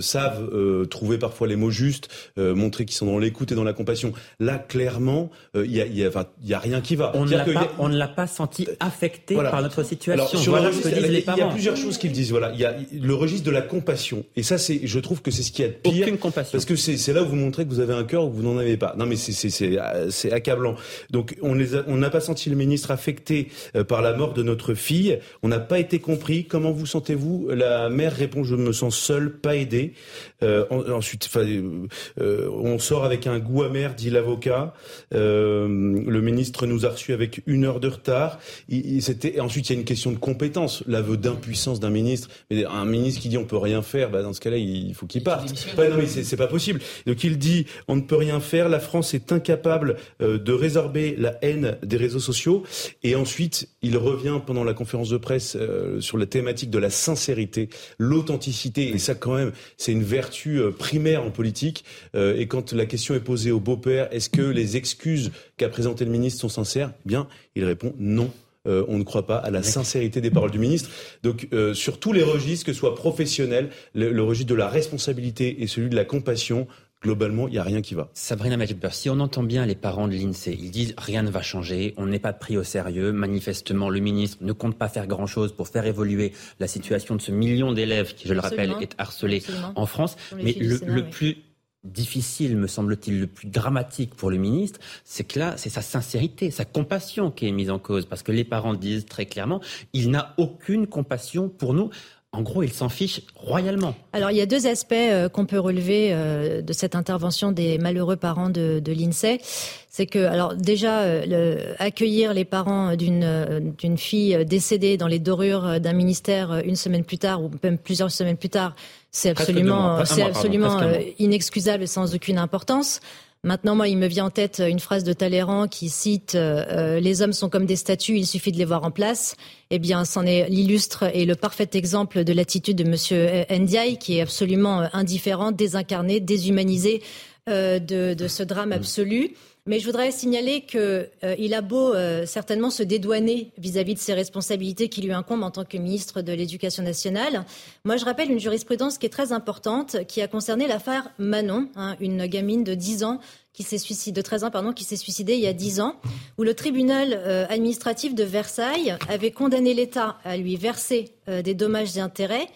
[0.00, 4.12] savent trouver parfois les mots justes, montrer qu'ils sont dans l'écoute et dans la compassion.
[4.38, 7.12] Là, clairement, il y a il y, a, rien qui va.
[7.14, 10.22] On ne l'a pas, senti affecté par notre situation.
[10.22, 11.38] Alors, voilà ce que disent les parents.
[11.38, 12.30] Il y a plusieurs choses qu'ils disent.
[12.30, 15.30] Voilà, il y a le registre de la compassion, et ça, c'est, je trouve que
[15.30, 16.02] c'est ce qui est pire.
[16.02, 16.52] Aucune compassion.
[16.52, 18.42] Parce que c'est là où vous montrez que vous avez un cœur ou que vous
[18.42, 18.94] n'en avez pas.
[18.98, 20.76] Non, mais c'est accablant.
[21.10, 25.18] Donc, on n'a pas senti le ministre affecté euh, par la mort de notre fille.
[25.42, 26.44] On n'a pas été compris.
[26.44, 27.50] Comment vous sentez-vous?
[27.50, 29.94] La mère répond je me sens seule, pas aidée.
[30.42, 34.74] Euh, ensuite, euh, on sort avec un goût amer, dit l'avocat.
[35.14, 38.38] Euh, le ministre nous a reçus avec une heure de retard.
[38.68, 42.28] Il, c'était, ensuite, il y a une question de compétence, l'aveu d'impuissance d'un ministre.
[42.50, 45.06] Mais un ministre qui dit on peut rien faire, bah, dans ce cas-là, il faut
[45.06, 45.48] qu'il parte.
[45.76, 46.80] non, mais c'est, pas possible.
[47.06, 48.68] Donc il dit on ne peut rien faire.
[48.68, 52.62] La France est incapable euh, de résorber la haine des réseaux sociaux.
[53.02, 56.90] Et ensuite, il revient pendant la conférence de presse euh, sur la thématique de la
[56.90, 58.88] sincérité, l'authenticité.
[58.88, 61.84] Et ça, quand même, c'est une vertu euh, primaire en politique.
[62.14, 65.30] et quand la question est posée au beau-père, est-ce que les excuses
[65.60, 68.30] qu'a présenté le ministre sont sincères eh Bien, il répond non.
[68.66, 70.90] Euh, on ne croit pas à la sincérité des paroles du ministre.
[71.22, 75.62] Donc, euh, sur tous les registres, que ce soit professionnel, le, registre de la responsabilité
[75.62, 76.66] et celui de la compassion,
[77.02, 78.10] globalement, il n'y a rien qui va.
[78.12, 81.40] Sabrina Magidber, si on entend bien les parents de l'INSEE, ils disent rien ne va
[81.40, 83.12] changer, on n'est pas pris au sérieux.
[83.12, 87.32] Manifestement, le ministre ne compte pas faire grand-chose pour faire évoluer la situation de ce
[87.32, 89.42] million d'élèves qui, je le rappelle, est harcelé
[89.74, 90.16] en France.
[90.36, 91.38] Mais le, plus
[91.84, 96.50] difficile, me semble-t-il, le plus dramatique pour le ministre, c'est que là, c'est sa sincérité,
[96.50, 98.06] sa compassion qui est mise en cause.
[98.06, 99.60] Parce que les parents disent très clairement,
[99.92, 101.90] il n'a aucune compassion pour nous.
[102.32, 103.96] En gros, il s'en fiche royalement.
[104.12, 107.76] Alors, il y a deux aspects euh, qu'on peut relever euh, de cette intervention des
[107.76, 109.40] malheureux parents de, de l'INSEE.
[109.88, 115.80] C'est que, alors déjà, euh, accueillir les parents d'une d'une fille décédée dans les dorures
[115.80, 118.76] d'un ministère une semaine plus tard ou même plusieurs semaines plus tard,
[119.10, 120.80] c'est absolument, c'est absolument
[121.18, 123.00] inexcusable sans aucune importance.
[123.42, 127.22] Maintenant, moi, il me vient en tête une phrase de Talleyrand qui cite euh, Les
[127.22, 129.34] hommes sont comme des statues, il suffit de les voir en place».
[129.70, 134.18] Eh bien, c'en est l'illustre et le parfait exemple de l'attitude de Monsieur Ndiaye, qui
[134.18, 137.02] est absolument indifférent, désincarné, déshumanisé
[137.48, 139.34] euh, de, de, ce drame absolu.
[139.66, 144.14] Mais je voudrais signaler qu'il euh, a beau euh, certainement se dédouaner vis-à-vis de ses
[144.14, 147.44] responsabilités qui lui incombent en tant que ministre de l'Éducation nationale.
[147.84, 151.96] Moi, je rappelle une jurisprudence qui est très importante, qui a concerné l'affaire Manon, hein,
[152.00, 153.20] une gamine de 10 ans
[153.52, 155.96] qui s'est suicidée, de 13 ans, qui s'est suicidée il y a 10 ans,
[156.38, 161.96] où le tribunal euh, administratif de Versailles avait condamné l'État à lui verser des dommages
[161.96, 162.48] et intérêts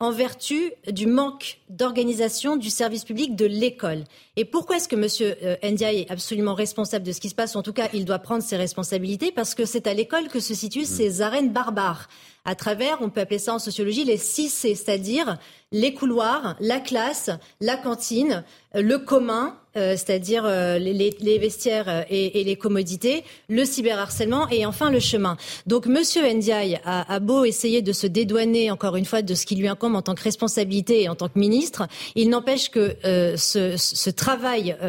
[0.00, 4.04] en vertu du manque d'organisation du service public de l'école.
[4.40, 5.06] Et pourquoi est-ce que M.
[5.42, 7.56] Euh, Ndiaye est absolument responsable de ce qui se passe?
[7.56, 10.54] En tout cas, il doit prendre ses responsabilités parce que c'est à l'école que se
[10.54, 10.96] situent mmh.
[10.96, 12.08] ces arènes barbares.
[12.46, 15.36] À travers, on peut appeler ça en sociologie les 6 C, c'est-à-dire
[15.72, 22.42] les couloirs, la classe, la cantine, euh, le commun, euh, c'est-à-dire euh, les, vestiaires et,
[22.42, 25.36] les commodités, le cyberharcèlement et enfin le chemin.
[25.66, 29.54] Donc Monsieur Ndiaye a, beau essayer de se dédouaner encore une fois de ce qui
[29.54, 32.96] lui incombe en tant que responsabilité et en tant que ministre, il n'empêche que
[33.36, 34.29] ce, ce, travail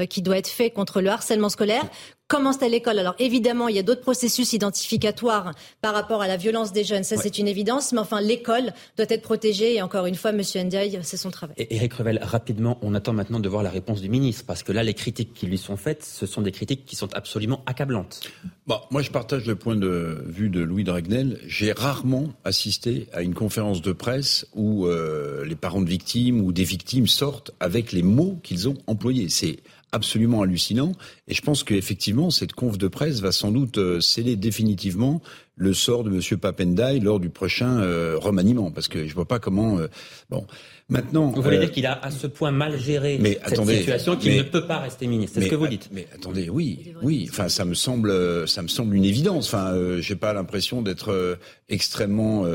[0.09, 1.85] qui doit être fait contre le harcèlement scolaire
[2.31, 2.97] commencent à l'école?
[2.97, 7.03] Alors évidemment, il y a d'autres processus identificatoires par rapport à la violence des jeunes,
[7.03, 10.61] ça c'est une évidence, mais enfin l'école doit être protégée et encore une fois, Monsieur
[10.63, 11.55] Ndiaye, c'est son travail.
[11.57, 14.71] Et Eric Revel, rapidement, on attend maintenant de voir la réponse du ministre, parce que
[14.71, 18.21] là, les critiques qui lui sont faites, ce sont des critiques qui sont absolument accablantes.
[18.65, 21.37] Bon, moi, je partage le point de vue de Louis Dragnel.
[21.45, 26.53] J'ai rarement assisté à une conférence de presse où euh, les parents de victimes ou
[26.53, 29.27] des victimes sortent avec les mots qu'ils ont employés.
[29.27, 29.59] C'est
[29.91, 30.93] absolument hallucinant.
[31.27, 35.21] Et je pense qu'effectivement, cette conf de presse va sans doute euh, sceller définitivement
[35.55, 36.39] le sort de M.
[36.39, 39.77] Papendai lors du prochain euh, remaniement, parce que je vois pas comment.
[39.79, 39.87] Euh,
[40.29, 40.45] bon,
[40.89, 41.27] maintenant.
[41.27, 44.65] Vous voulez dire qu'il a à ce point mal géré cette situation qu'il ne peut
[44.65, 45.39] pas rester ministre.
[45.39, 45.89] C'est ce que vous dites.
[45.91, 47.27] Mais attendez, oui, oui.
[47.29, 49.53] Enfin, ça me semble, ça me semble une évidence.
[49.53, 51.37] Enfin, j'ai pas l'impression d'être
[51.69, 52.45] extrêmement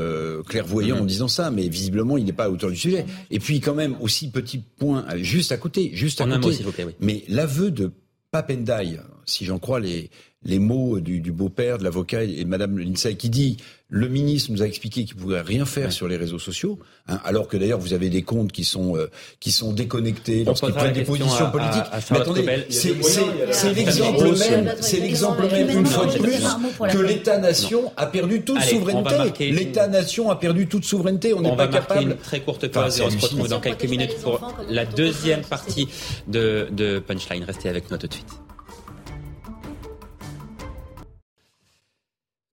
[0.47, 1.05] clairvoyant en mm-hmm.
[1.05, 3.05] disant ça, mais visiblement, il n'est pas à hauteur du sujet.
[3.31, 6.35] Et puis, quand même, aussi petit point, juste à côté, juste à côté.
[6.35, 6.95] Un mot, vous plaît, oui.
[6.99, 7.91] Mais l'aveu de
[8.31, 10.09] Papendai, si j'en crois les,
[10.43, 13.57] les mots du, beau-père, de l'avocat et de Madame Lindsay, qui dit
[13.89, 17.19] le ministre nous a expliqué qu'il ne pouvait rien faire sur les réseaux sociaux, hein,
[17.23, 19.09] alors que d'ailleurs vous avez des comptes qui sont euh,
[19.39, 21.83] qui sont déconnectés lorsqu'ils prennent des positions politiques.
[22.11, 26.43] Mais attendez, c'est l'exemple même, c'est l'exemple même une fois de plus
[26.91, 29.51] que l'État-nation a perdu toute souveraineté.
[29.51, 31.33] L'État-nation a perdu toute souveraineté.
[31.33, 32.11] On n'est pas capable.
[32.11, 35.87] Une très courte pause et on se retrouve dans quelques minutes pour la deuxième partie
[36.27, 37.43] de, de Punchline.
[37.43, 38.46] Restez avec nous tout de suite.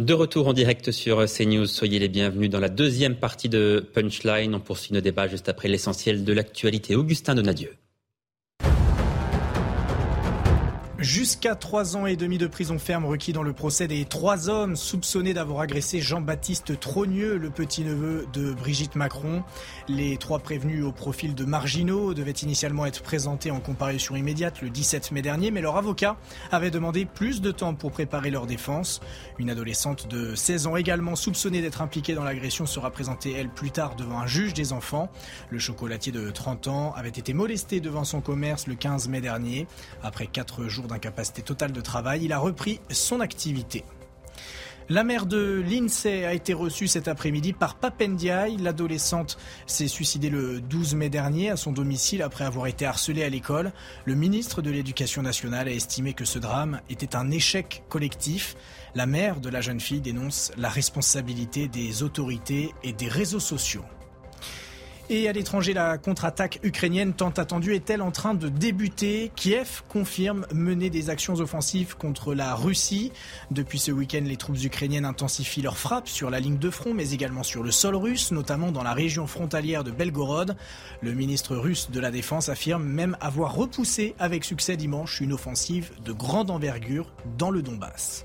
[0.01, 4.53] De retour en direct sur CNews, soyez les bienvenus dans la deuxième partie de Punchline.
[4.53, 6.97] On poursuit nos débats juste après l'essentiel de l'actualité.
[6.97, 7.77] Augustin Donadieu.
[11.05, 14.75] Jusqu'à trois ans et demi de prison ferme requis dans le procès des trois hommes
[14.75, 19.45] soupçonnés d'avoir agressé Jean-Baptiste Trogneux, le petit-neveu de Brigitte Macron.
[19.87, 24.71] Les trois prévenus au profil de marginaux devaient initialement être présentés en comparution immédiate le
[24.71, 26.17] 17 mai dernier, mais leur avocat
[26.51, 29.03] avait demandé plus de temps pour préparer leur défense.
[29.39, 33.73] Une adolescente de 16 ans également soupçonnée d'être impliquée dans l'agression sera présentée, elle, plus
[33.73, 35.11] tard devant un juge des enfants.
[35.51, 39.67] Le chocolatier de 30 ans avait été molesté devant son commerce le 15 mai dernier.
[40.03, 43.85] Après quatre jours d'incapacité totale de travail, il a repris son activité.
[44.91, 48.59] La mère de l'INSEE a été reçue cet après-midi par Papendiaï.
[48.59, 53.31] L'adolescente s'est suicidée le 12 mai dernier à son domicile après avoir été harcelée à
[53.31, 53.73] l'école.
[54.05, 58.57] Le ministre de l'Éducation nationale a estimé que ce drame était un échec collectif.
[58.95, 63.85] La mère de la jeune fille dénonce la responsabilité des autorités et des réseaux sociaux.
[65.11, 69.31] Et à l'étranger, la contre-attaque ukrainienne tant attendue est-elle en train de débuter?
[69.37, 73.13] Kiev confirme mener des actions offensives contre la Russie.
[73.51, 77.11] Depuis ce week-end, les troupes ukrainiennes intensifient leurs frappes sur la ligne de front, mais
[77.11, 80.57] également sur le sol russe, notamment dans la région frontalière de Belgorod.
[81.03, 85.91] Le ministre russe de la Défense affirme même avoir repoussé avec succès dimanche une offensive
[86.03, 88.25] de grande envergure dans le Donbass.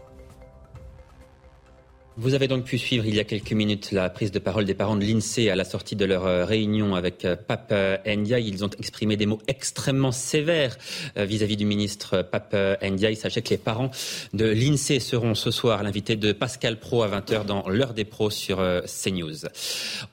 [2.22, 4.74] Vous avez donc pu suivre il y a quelques minutes la prise de parole des
[4.74, 7.74] parents de l'INSEE à la sortie de leur euh, réunion avec euh, Pape
[8.06, 8.46] Ndiaye.
[8.46, 10.78] Ils ont exprimé des mots extrêmement sévères
[11.18, 12.54] euh, vis-à-vis du ministre Pape
[12.84, 13.16] Ndiaye.
[13.16, 13.90] Sachez que les parents
[14.34, 18.30] de l'INSEE seront ce soir l'invité de Pascal Pro à 20h dans l'heure des pros
[18.30, 19.46] sur CNews.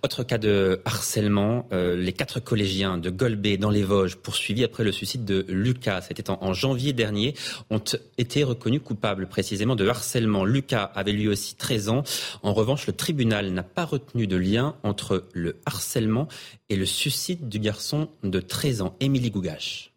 [0.04, 4.92] Autre cas de harcèlement, les quatre collégiens de Golbet dans les Vosges poursuivis après le
[4.92, 7.34] suicide de Lucas, c'était en janvier dernier,
[7.70, 7.82] ont
[8.16, 10.44] été reconnus coupables précisément de harcèlement.
[10.44, 11.95] Lucas avait lui aussi 13 ans
[12.42, 16.28] en revanche, le tribunal n'a pas retenu de lien entre le harcèlement
[16.68, 19.92] et le suicide du garçon de 13 ans, Émilie Gougache.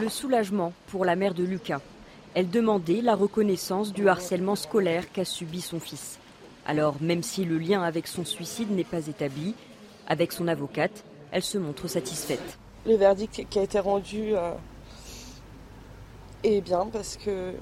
[0.00, 1.80] Le soulagement pour la mère de Lucas.
[2.34, 6.18] Elle demandait la reconnaissance du harcèlement scolaire qu'a subi son fils.
[6.66, 9.54] Alors, même si le lien avec son suicide n'est pas établi,
[10.08, 12.58] avec son avocate, elle se montre satisfaite.
[12.86, 14.52] Le verdict qui a été rendu euh,
[16.42, 17.52] est bien parce que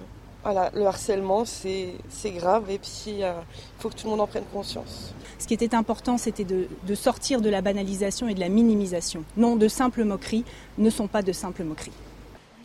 [0.43, 3.33] voilà, le harcèlement, c'est grave et puis il euh,
[3.79, 5.15] faut que tout le monde en prenne conscience.
[5.39, 9.25] Ce qui était important, c'était de, de, sortir de la banalisation et de la minimisation.
[9.37, 10.45] Non, de simples moqueries
[10.79, 11.93] ne sont pas de simples moqueries.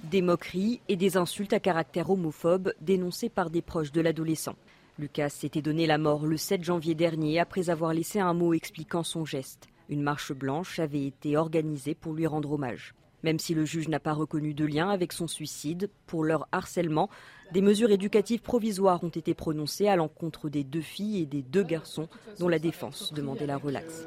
[0.03, 4.55] Des moqueries et des insultes à caractère homophobe dénoncées par des proches de l'adolescent.
[4.99, 9.03] Lucas s'était donné la mort le 7 janvier dernier après avoir laissé un mot expliquant
[9.03, 9.67] son geste.
[9.89, 12.95] Une marche blanche avait été organisée pour lui rendre hommage.
[13.23, 17.09] Même si le juge n'a pas reconnu de lien avec son suicide, pour leur harcèlement,
[17.51, 21.63] des mesures éducatives provisoires ont été prononcées à l'encontre des deux filles et des deux
[21.63, 24.05] garçons dont la défense demandait la relaxe.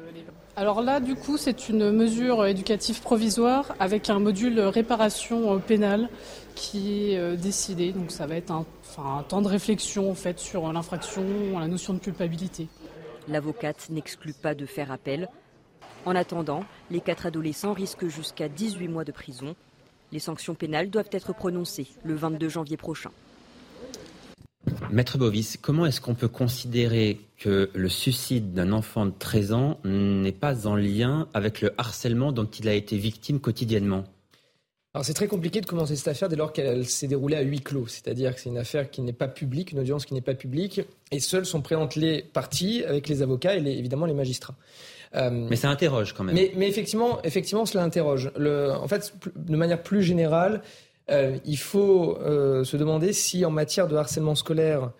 [0.55, 6.09] Alors là, du coup, c'est une mesure éducative provisoire avec un module réparation pénale
[6.55, 7.93] qui est euh, décidé.
[7.93, 8.65] Donc ça va être un,
[8.99, 11.23] un temps de réflexion en fait sur l'infraction,
[11.59, 12.67] la notion de culpabilité.
[13.27, 15.29] L'avocate n'exclut pas de faire appel.
[16.05, 19.55] En attendant, les quatre adolescents risquent jusqu'à 18 mois de prison.
[20.11, 23.11] Les sanctions pénales doivent être prononcées le 22 janvier prochain.
[24.91, 29.79] Maître Bovis, comment est-ce qu'on peut considérer que le suicide d'un enfant de 13 ans
[29.83, 34.03] n'est pas en lien avec le harcèlement dont il a été victime quotidiennement?
[34.93, 37.61] Alors c'est très compliqué de commencer cette affaire dès lors qu'elle s'est déroulée à huis
[37.61, 40.33] clos, c'est-à-dire que c'est une affaire qui n'est pas publique, une audience qui n'est pas
[40.33, 44.55] publique, et seuls sont présentes les parties avec les avocats et évidemment les magistrats.
[45.15, 46.35] Euh, mais ça interroge quand même.
[46.35, 48.31] Mais, effectivement, effectivement, cela interroge.
[48.37, 50.61] en fait, de manière plus générale,
[51.09, 54.91] euh, il faut euh, se demander si en matière de harcèlement scolaire,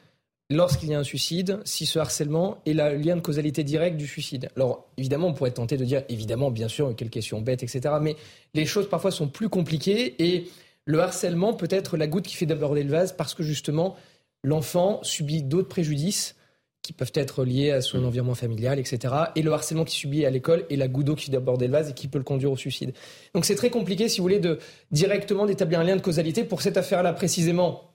[0.49, 4.07] lorsqu'il y a un suicide, si ce harcèlement est le lien de causalité directe du
[4.07, 4.49] suicide.
[4.57, 7.95] Alors évidemment, on pourrait tenter de dire, évidemment, bien sûr, quelle question bête, etc.
[8.01, 8.17] Mais
[8.53, 10.49] les choses parfois sont plus compliquées et
[10.85, 13.95] le harcèlement peut être la goutte qui fait déborder le vase parce que justement,
[14.43, 16.35] l'enfant subit d'autres préjudices
[16.81, 18.05] qui peuvent être liés à son mm.
[18.05, 19.13] environnement familial, etc.
[19.35, 21.89] Et le harcèlement qui subit à l'école et la goutte d'eau qui déborde le vase
[21.89, 22.93] et qui peut le conduire au suicide.
[23.33, 24.59] Donc c'est très compliqué, si vous voulez, de
[24.91, 26.43] directement d'établir un lien de causalité.
[26.43, 27.91] Pour cette affaire-là précisément,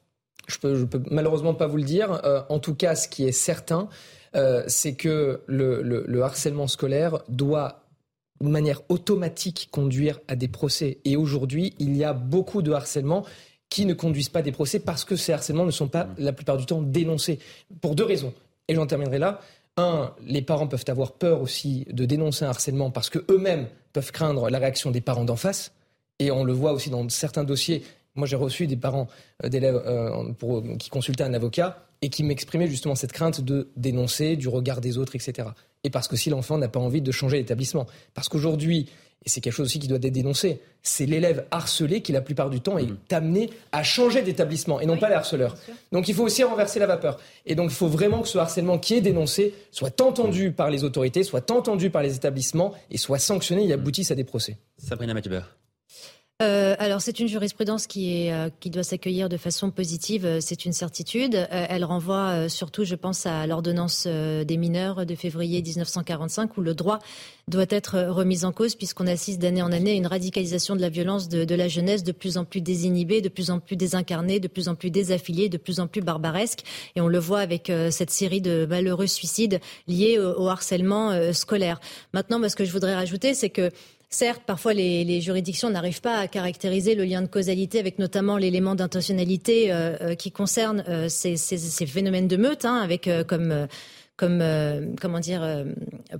[0.46, 2.20] je peux, je peux malheureusement pas vous le dire.
[2.24, 3.88] Euh, en tout cas, ce qui est certain,
[4.36, 7.82] euh, c'est que le, le, le harcèlement scolaire doit
[8.40, 10.98] de manière automatique conduire à des procès.
[11.04, 13.24] Et aujourd'hui, il y a beaucoup de harcèlement
[13.68, 16.14] qui ne conduisent pas à des procès parce que ces harcèlements ne sont pas mm.
[16.18, 17.38] la plupart du temps dénoncés.
[17.80, 18.32] Pour deux raisons.
[18.68, 19.40] Et j'en terminerai là.
[19.76, 24.12] Un, les parents peuvent avoir peur aussi de dénoncer un harcèlement parce que eux-mêmes peuvent
[24.12, 25.72] craindre la réaction des parents d'en face.
[26.18, 27.82] Et on le voit aussi dans certains dossiers.
[28.14, 29.08] Moi, j'ai reçu des parents
[29.44, 30.32] euh, d'élèves euh,
[30.78, 34.98] qui consultaient un avocat et qui m'exprimaient justement cette crainte de dénoncer, du regard des
[34.98, 35.48] autres, etc.
[35.84, 37.86] Et parce que si l'enfant n'a pas envie de changer d'établissement.
[38.14, 38.88] Parce qu'aujourd'hui,
[39.26, 42.48] et c'est quelque chose aussi qui doit être dénoncé, c'est l'élève harcelé qui, la plupart
[42.48, 42.96] du temps, est mm.
[43.10, 45.56] amené à changer d'établissement et non pas les harceleurs.
[45.90, 47.18] Donc il faut aussi renverser la vapeur.
[47.44, 50.52] Et donc il faut vraiment que ce harcèlement qui est dénoncé soit entendu mm.
[50.52, 54.24] par les autorités, soit entendu par les établissements et soit sanctionné et aboutisse à des
[54.24, 54.58] procès.
[54.78, 55.32] Sabrina Mathieu
[56.42, 60.66] euh, alors c'est une jurisprudence qui, est, euh, doit s'accueillir de façon positive, euh, c'est
[60.66, 61.48] une certitude.
[61.50, 66.98] elle renvoie surtout, je pense, à l'ordonnance des mineurs de février 1945 où le droit
[67.48, 70.90] doit être remis en cause puisqu'on assiste d'année en année à une radicalisation de la
[70.90, 74.38] violence de, de, la jeunesse de plus en plus désinhibée, de plus en plus désincarnée,
[74.38, 76.64] de plus en plus désaffiliée, de plus en plus barbaresque.
[76.96, 81.80] Et on le voit avec cette série de malheureux suicides liés au, harcèlement scolaire.
[82.12, 83.70] Maintenant, ce que je voudrais rajouter, c'est que
[84.08, 88.76] Certes, parfois les, juridictions n'arrivent pas à caractériser le lien de causalité avec notamment l'élément
[88.76, 91.36] d'intentionnalité euh, euh, qui concerne euh, ces,
[91.86, 93.66] phénomènes de meute, hein, avec comme
[94.16, 94.42] comme
[95.00, 95.64] comment dire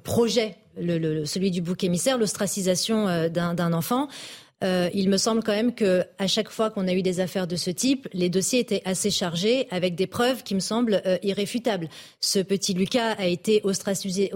[0.04, 4.08] projet celui du bouc émissaire, l'ostracisation d'un enfant.
[4.64, 7.46] Euh, il me semble quand même que à chaque fois qu'on a eu des affaires
[7.46, 11.18] de ce type, les dossiers étaient assez chargés avec des preuves qui me semblent euh,
[11.22, 11.88] irréfutables.
[12.20, 14.30] Ce petit Lucas a été ostracisé,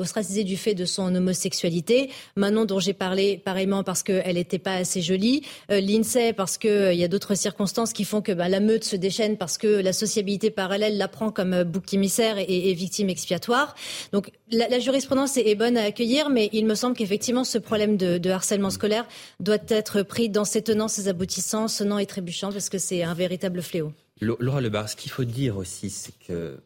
[0.45, 2.11] du fait de son homosexualité.
[2.37, 5.43] Manon, dont j'ai parlé pareillement parce qu'elle n'était pas assez jolie.
[5.71, 8.85] Euh, L'INSEE parce qu'il euh, y a d'autres circonstances qui font que bah, la meute
[8.85, 13.75] se déchaîne parce que la sociabilité parallèle la prend comme bouc émissaire et, victime expiatoire.
[14.13, 18.31] Donc la, jurisprudence est, bonne à accueillir, mais il me semble qu'effectivement ce problème de
[18.31, 19.07] harcèlement scolaire
[19.41, 23.15] doit être pris dans ses tenants, ses aboutissants, sonnant et trébuchant, parce que c'est un
[23.15, 23.93] véritable fléau.
[24.21, 26.61] Laura Lebar, ce qu'il faut dire aussi, c'est que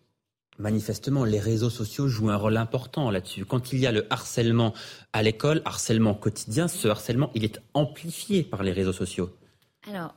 [0.58, 3.44] manifestement, les réseaux sociaux jouent un rôle important là-dessus.
[3.44, 4.72] Quand il y a le harcèlement
[5.12, 9.30] à l'école, harcèlement quotidien, ce harcèlement, il est amplifié par les réseaux sociaux.
[9.88, 10.14] Alors,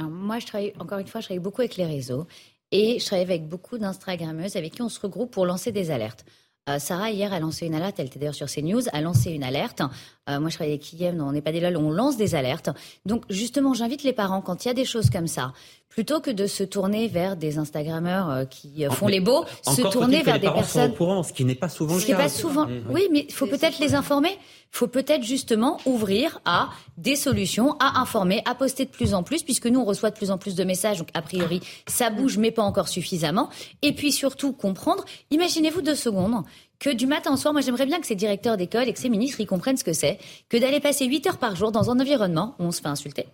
[0.00, 2.26] moi, je travaille, encore une fois, je travaille beaucoup avec les réseaux
[2.70, 6.24] et je travaille avec beaucoup d'Instagrammeuses avec qui on se regroupe pour lancer des alertes.
[6.68, 9.42] Euh, Sarah, hier, a lancé une alerte, elle était d'ailleurs sur CNews, a lancé une
[9.42, 9.82] alerte.
[10.30, 12.70] Euh, moi, je travaille avec Kiev, on n'est pas des lol, on lance des alertes.
[13.06, 15.52] Donc, justement, j'invite les parents, quand il y a des choses comme ça,
[15.88, 20.22] plutôt que de se tourner vers des Instagrammeurs euh, qui font les beaux, se tourner
[20.22, 20.92] vers des personnes.
[20.92, 22.22] Au courant, ce qui n'est pas souvent ce le cas.
[22.22, 22.66] Pas souvent.
[22.66, 22.84] Mmh.
[22.90, 24.30] Oui, mais il faut peut-être les informer.
[24.30, 29.22] Il faut peut-être justement ouvrir à des solutions, à informer, à poster de plus en
[29.22, 30.98] plus, puisque nous on reçoit de plus en plus de messages.
[30.98, 33.50] Donc a priori, ça bouge, mais pas encore suffisamment.
[33.82, 35.04] Et puis surtout comprendre.
[35.30, 36.42] Imaginez-vous deux secondes
[36.82, 39.08] que du matin au soir, moi j'aimerais bien que ces directeurs d'école et que ces
[39.08, 40.18] ministres y comprennent ce que c'est,
[40.48, 43.28] que d'aller passer 8 heures par jour dans un environnement où on se fait insulter,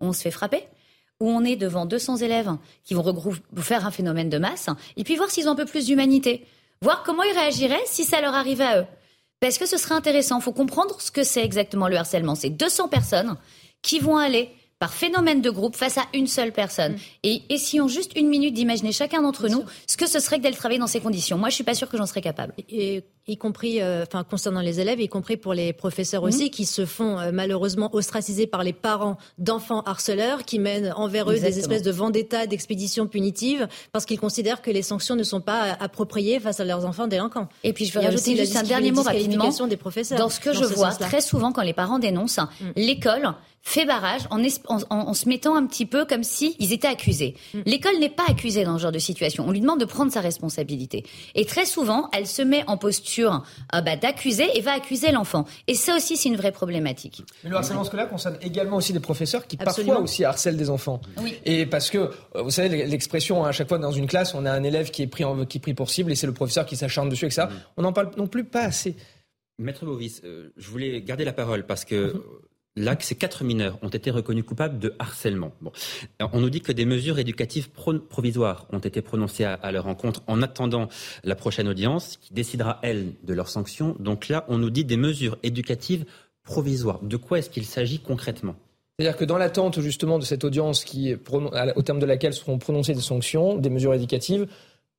[0.00, 0.64] où on se fait frapper,
[1.18, 2.50] où on est devant 200 élèves
[2.84, 3.02] qui vont
[3.56, 6.44] faire un phénomène de masse, et puis voir s'ils ont un peu plus d'humanité,
[6.82, 8.86] voir comment ils réagiraient si ça leur arrivait à eux.
[9.40, 12.34] Parce que ce serait intéressant, il faut comprendre ce que c'est exactement le harcèlement.
[12.34, 13.38] C'est 200 personnes
[13.80, 16.94] qui vont aller par phénomène de groupe face à une seule personne.
[16.94, 16.98] Mm.
[17.22, 20.56] Et essayons juste une minute d'imaginer chacun d'entre nous ce que ce serait que d'aller
[20.56, 21.38] travailler dans ces conditions.
[21.38, 22.54] Moi, je suis pas sûre que j'en serais capable.
[22.68, 26.50] Et, y compris, euh, enfin, concernant les élèves, y compris pour les professeurs aussi, mm.
[26.50, 31.38] qui se font euh, malheureusement ostraciser par les parents d'enfants harceleurs, qui mènent envers eux
[31.38, 35.76] des espèces de vendetta, d'expéditions punitives, parce qu'ils considèrent que les sanctions ne sont pas
[35.80, 37.48] appropriées face à leurs enfants délinquants.
[37.64, 39.50] Et puis, je veux rajouter juste un dernier mot rapidement.
[39.70, 42.70] Des professeurs dans ce que je vois très souvent quand les parents dénoncent, mm.
[42.76, 44.42] l'école fait barrage en,
[44.90, 47.34] en, se mettant un petit peu comme si ils étaient accusés.
[47.52, 47.58] Mm.
[47.66, 49.44] L'école n'est pas accusée dans ce genre de situation.
[49.46, 51.04] On lui demande de prendre sa responsabilité.
[51.34, 55.44] Et très souvent, elle se met en posture euh, bah, d'accuser et va accuser l'enfant.
[55.66, 57.22] Et ça aussi, c'est une vraie problématique.
[57.44, 61.00] Mais le harcèlement scolaire concerne également aussi des professeurs qui parfois aussi harcèlent des enfants.
[61.44, 64.52] Et parce que, euh, vous savez, l'expression à chaque fois dans une classe, on a
[64.52, 66.66] un élève qui est pris, en, qui est pris pour cible et c'est le professeur
[66.66, 67.46] qui s'acharne dessus et ça.
[67.46, 67.50] Mm.
[67.78, 68.96] On n'en parle non plus pas assez.
[69.58, 72.20] Maître Bovis, euh, je voulais garder la parole parce que mm-hmm.
[72.76, 75.52] Là, ces quatre mineurs ont été reconnus coupables de harcèlement.
[75.60, 75.72] Bon.
[76.32, 80.40] On nous dit que des mesures éducatives provisoires ont été prononcées à, leur encontre en
[80.40, 80.88] attendant
[81.24, 83.96] la prochaine audience qui décidera, elle, de leurs sanctions.
[83.98, 86.04] Donc là, on nous dit des mesures éducatives
[86.44, 87.00] provisoires.
[87.02, 88.54] De quoi est-ce qu'il s'agit concrètement?
[88.98, 90.84] C'est-à-dire que dans l'attente justement de cette audience
[91.74, 94.46] au terme de laquelle seront prononcées des sanctions, des mesures éducatives,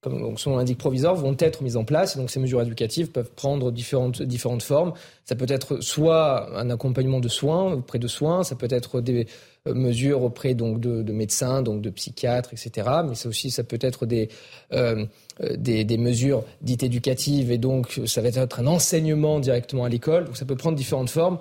[0.01, 2.15] comme donc, son indique provisoire, vont être mises en place.
[2.15, 4.93] Et donc ces mesures éducatives peuvent prendre différentes, différentes formes.
[5.25, 9.27] Ça peut être soit un accompagnement de soins, auprès de soins, ça peut être des
[9.67, 12.89] euh, mesures auprès donc de, de médecins, donc de psychiatres, etc.
[13.07, 14.29] Mais ça aussi, ça peut être des,
[14.73, 15.05] euh,
[15.41, 19.89] euh, des, des, mesures dites éducatives et donc ça va être un enseignement directement à
[19.89, 20.25] l'école.
[20.25, 21.37] Donc ça peut prendre différentes formes.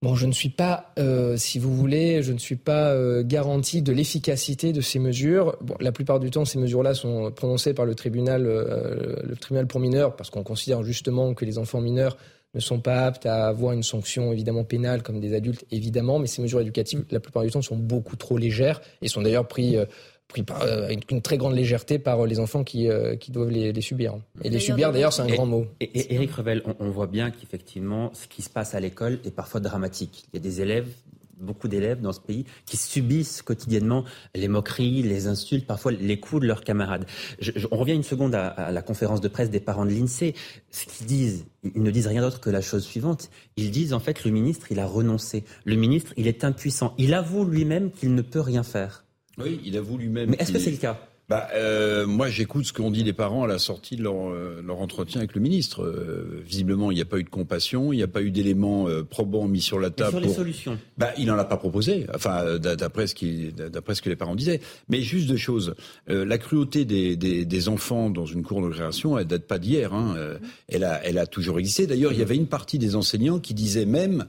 [0.00, 3.82] Bon, je ne suis pas, euh, si vous voulez, je ne suis pas euh, garanti
[3.82, 5.56] de l'efficacité de ces mesures.
[5.60, 9.66] Bon, la plupart du temps, ces mesures-là sont prononcées par le tribunal, euh, le tribunal
[9.66, 12.16] pour mineurs, parce qu'on considère justement que les enfants mineurs
[12.54, 16.28] ne sont pas aptes à avoir une sanction évidemment pénale comme des adultes, évidemment, mais
[16.28, 19.76] ces mesures éducatives, la plupart du temps, sont beaucoup trop légères et sont d'ailleurs pris
[20.28, 23.50] pris par, euh, avec une très grande légèreté par les enfants qui, euh, qui doivent
[23.50, 24.16] les, les, subir.
[24.44, 25.66] Et les subir, d'ailleurs, c'est un grand mot.
[25.80, 29.60] Et, Eric Revel, on, voit bien qu'effectivement, ce qui se passe à l'école est parfois
[29.60, 30.26] dramatique.
[30.32, 30.88] Il y a des élèves,
[31.40, 34.04] beaucoup d'élèves dans ce pays, qui subissent quotidiennement
[34.34, 37.06] les moqueries, les insultes, parfois les coups de leurs camarades.
[37.70, 40.34] on revient une seconde à, à, la conférence de presse des parents de l'INSEE.
[40.70, 43.30] Ce qu'ils disent, ils ne disent rien d'autre que la chose suivante.
[43.56, 45.44] Ils disent en fait, le ministre, il a renoncé.
[45.64, 46.92] Le ministre, il est impuissant.
[46.98, 49.04] Il avoue lui-même qu'il ne peut rien faire.
[49.38, 50.30] Oui, il avoue lui-même.
[50.30, 53.44] Mais est-ce que c'est le cas bah, euh, moi, j'écoute ce qu'ont dit les parents
[53.44, 55.82] à la sortie de leur, euh, leur entretien avec le ministre.
[55.82, 58.88] Euh, visiblement, il n'y a pas eu de compassion, il n'y a pas eu d'éléments
[58.88, 60.10] euh, probants mis sur la table.
[60.10, 64.08] sur les solutions bah, Il n'en a pas proposé, enfin, d'après ce, qui, ce que
[64.08, 64.60] les parents disaient.
[64.88, 65.74] Mais juste deux choses.
[66.06, 69.92] la cruauté des, des, des, enfants dans une cour de récréation, elle date pas d'hier.
[69.92, 70.16] Hein.
[70.68, 71.86] elle, a, elle a toujours existé.
[71.86, 74.24] D'ailleurs, il y avait une partie des enseignants qui disaient même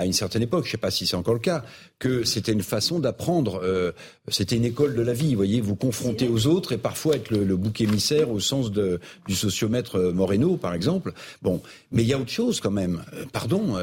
[0.00, 1.62] à une certaine époque, je ne sais pas si c'est encore le cas,
[1.98, 3.60] que c'était une façon d'apprendre.
[3.62, 3.92] Euh,
[4.28, 7.30] c'était une école de la vie, vous voyez, vous confronter aux autres et parfois être
[7.30, 11.12] le, bouc émissaire au sens de, du sociomètre euh, Moreno, par exemple.
[11.42, 11.60] Bon,
[11.92, 13.02] mais il y a autre chose quand même.
[13.14, 13.76] Euh, pardon.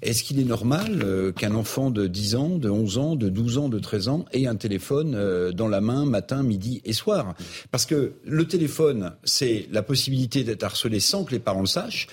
[0.00, 1.04] est-ce qu'il est normal
[1.36, 4.46] qu'un enfant de 10 ans, de 11 ans, de 12 ans, de 13 ans ait
[4.46, 7.34] un téléphone dans la main matin, midi et soir?
[7.72, 12.06] Parce que le téléphone, c'est la possibilité d'être harcelé sans que les parents le sachent.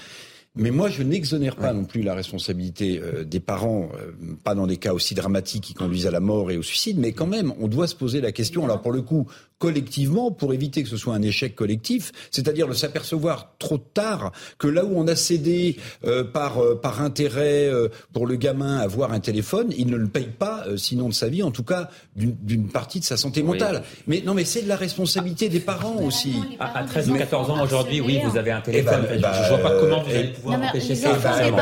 [0.58, 4.12] Mais moi, je n'exonère pas non plus la responsabilité euh, des parents, euh,
[4.44, 7.12] pas dans des cas aussi dramatiques qui conduisent à la mort et au suicide, mais
[7.12, 8.64] quand même, on doit se poser la question.
[8.64, 9.28] Alors pour le coup,
[9.66, 14.68] collectivement pour éviter que ce soit un échec collectif, c'est-à-dire de s'apercevoir trop tard que
[14.68, 18.84] là où on a cédé euh, par, euh, par intérêt euh, pour le gamin à
[18.84, 21.90] avoir un téléphone, il ne le paye pas, sinon de sa vie, en tout cas
[22.16, 23.82] d'une partie de sa santé mentale.
[24.06, 26.36] Mais non, mais c'est de la responsabilité des parents aussi.
[26.60, 29.08] À, 13 ou 14 ans aujourd'hui, oui, vous avez un eh ben, téléphone.
[29.10, 31.18] je ne vois pas comment vous allez pouvoir empêcher ça.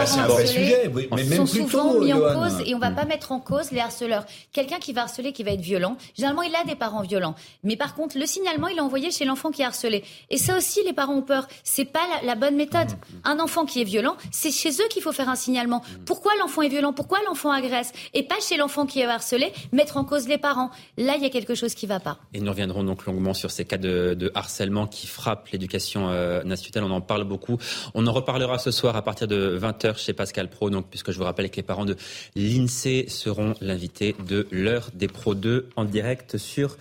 [0.06, 2.92] c'est un vrai sujet, mais même sont souvent mis en cause et on ne va
[2.92, 4.26] pas mettre en cause les harceleurs.
[4.52, 7.36] Quelqu'un qui va harceler, qui va être violent, généralement il a des parents violents.
[7.64, 10.04] Mais par contre, le signalement, il est envoyé chez l'enfant qui est harcelé.
[10.30, 11.48] Et ça aussi, les parents ont peur.
[11.64, 12.88] C'est pas la, bonne méthode.
[13.24, 15.82] Un enfant qui est violent, c'est chez eux qu'il faut faire un signalement.
[16.06, 16.94] Pourquoi l'enfant est violent?
[16.94, 17.92] Pourquoi l'enfant agresse?
[18.14, 20.72] Et pas chez l'enfant qui est harcelé, mettre en cause les parents.
[20.98, 22.20] Là, il y a quelque chose qui va pas.
[22.34, 26.84] Et nous reviendrons donc longuement sur ces cas de, harcèlement qui frappent l'éducation euh, nationale.
[26.84, 27.58] On en parle beaucoup.
[27.94, 31.18] On en reparlera ce soir à partir de 20h chez Pascal Pro, donc, puisque je
[31.18, 31.96] vous rappelle que les parents de
[32.36, 36.78] l'INSEE seront l'invité de l'heure des Pro 2 en direct sur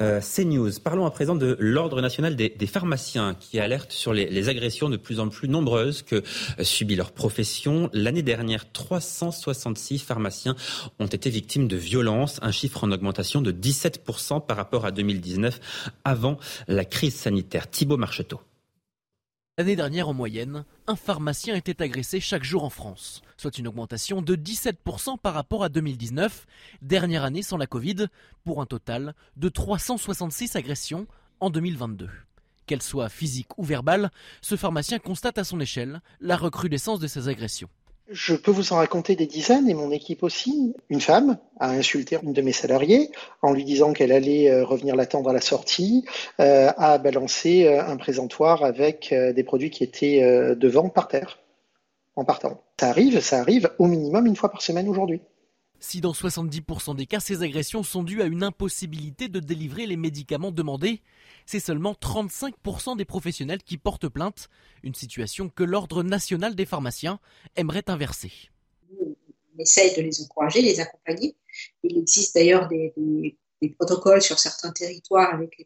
[0.00, 0.70] euh, CNews.
[0.82, 5.20] Parlons à présent de l'Ordre national des, pharmaciens qui alerte sur les, agressions de plus
[5.20, 6.22] en plus nombreuses que
[6.62, 7.90] subit leur profession.
[7.92, 10.56] L'année dernière, 366 pharmaciens
[10.98, 15.60] ont été victimes de violences, un chiffre en augmentation de 17% par rapport à 2019
[16.04, 16.38] avant
[16.68, 17.68] la crise sanitaire.
[17.70, 18.40] Thibault Marcheteau.
[19.58, 24.22] L'année dernière, en moyenne, un pharmacien était agressé chaque jour en France, soit une augmentation
[24.22, 26.46] de 17% par rapport à 2019,
[26.80, 28.06] dernière année sans la Covid,
[28.44, 31.08] pour un total de 366 agressions
[31.40, 32.08] en 2022.
[32.66, 34.12] Qu'elles soient physiques ou verbales,
[34.42, 37.68] ce pharmacien constate à son échelle la recrudescence de ces agressions.
[38.08, 40.74] Je peux vous en raconter des dizaines et mon équipe aussi.
[40.88, 44.94] Une femme a insulté une de mes salariés en lui disant qu'elle allait euh, revenir
[44.94, 46.04] l'attendre à la sortie,
[46.38, 51.41] euh, a balancé euh, un présentoir avec des produits qui étaient devant par terre
[52.16, 52.62] en partant.
[52.78, 55.20] Ça arrive, ça arrive au minimum une fois par semaine aujourd'hui.
[55.82, 59.96] Si dans 70% des cas, ces agressions sont dues à une impossibilité de délivrer les
[59.96, 61.02] médicaments demandés,
[61.44, 64.48] c'est seulement 35% des professionnels qui portent plainte,
[64.84, 67.18] une situation que l'Ordre national des pharmaciens
[67.56, 68.30] aimerait inverser.
[68.96, 71.34] On essaye de les encourager, les accompagner.
[71.82, 73.36] Il existe d'ailleurs des,
[73.76, 75.58] protocoles sur certains territoires avec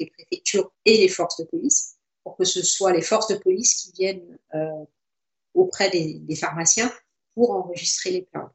[0.00, 3.74] les, préfectures et les forces de police, pour que ce soit les forces de police
[3.74, 4.84] qui viennent euh,
[5.54, 6.92] auprès des pharmaciens
[7.34, 8.52] pour enregistrer les plaintes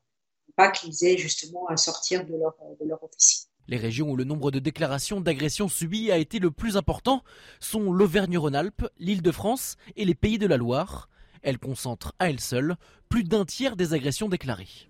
[0.60, 3.48] pas qu'ils aient justement à sortir de leur, de leur officine.
[3.70, 7.24] Les régions où le nombre de déclarations d'agressions subies a été le plus important
[7.62, 11.08] sont l'Auvergne-Rhône-Alpes, l'Île-de-France et les Pays de la Loire.
[11.44, 12.76] Elles concentrent à elles seules
[13.08, 14.90] plus d'un tiers des agressions déclarées.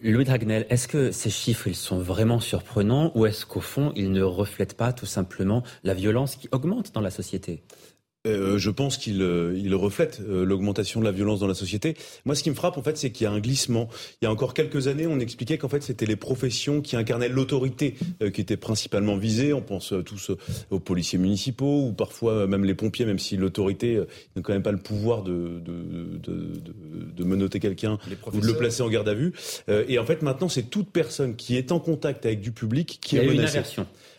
[0.00, 4.12] Louis Dragnel, est-ce que ces chiffres ils sont vraiment surprenants ou est-ce qu'au fond ils
[4.12, 7.64] ne reflètent pas tout simplement la violence qui augmente dans la société?
[8.26, 11.94] Euh, je pense qu'il euh, il reflète euh, l'augmentation de la violence dans la société.
[12.24, 13.90] Moi, ce qui me frappe, en fait, c'est qu'il y a un glissement.
[14.22, 17.28] Il y a encore quelques années, on expliquait qu'en fait, c'était les professions qui incarnaient
[17.28, 17.96] l'autorité
[18.32, 19.52] qui étaient principalement visées.
[19.52, 20.30] On pense tous
[20.70, 24.00] aux policiers municipaux ou parfois même les pompiers, même si l'autorité
[24.36, 26.52] n'a quand même pas le pouvoir de, de, de,
[27.14, 27.98] de menoter quelqu'un
[28.32, 29.32] ou de le placer en garde à vue.
[29.68, 33.16] et en fait, maintenant, c'est toute personne qui est en contact avec du public qui
[33.16, 33.62] est menacée.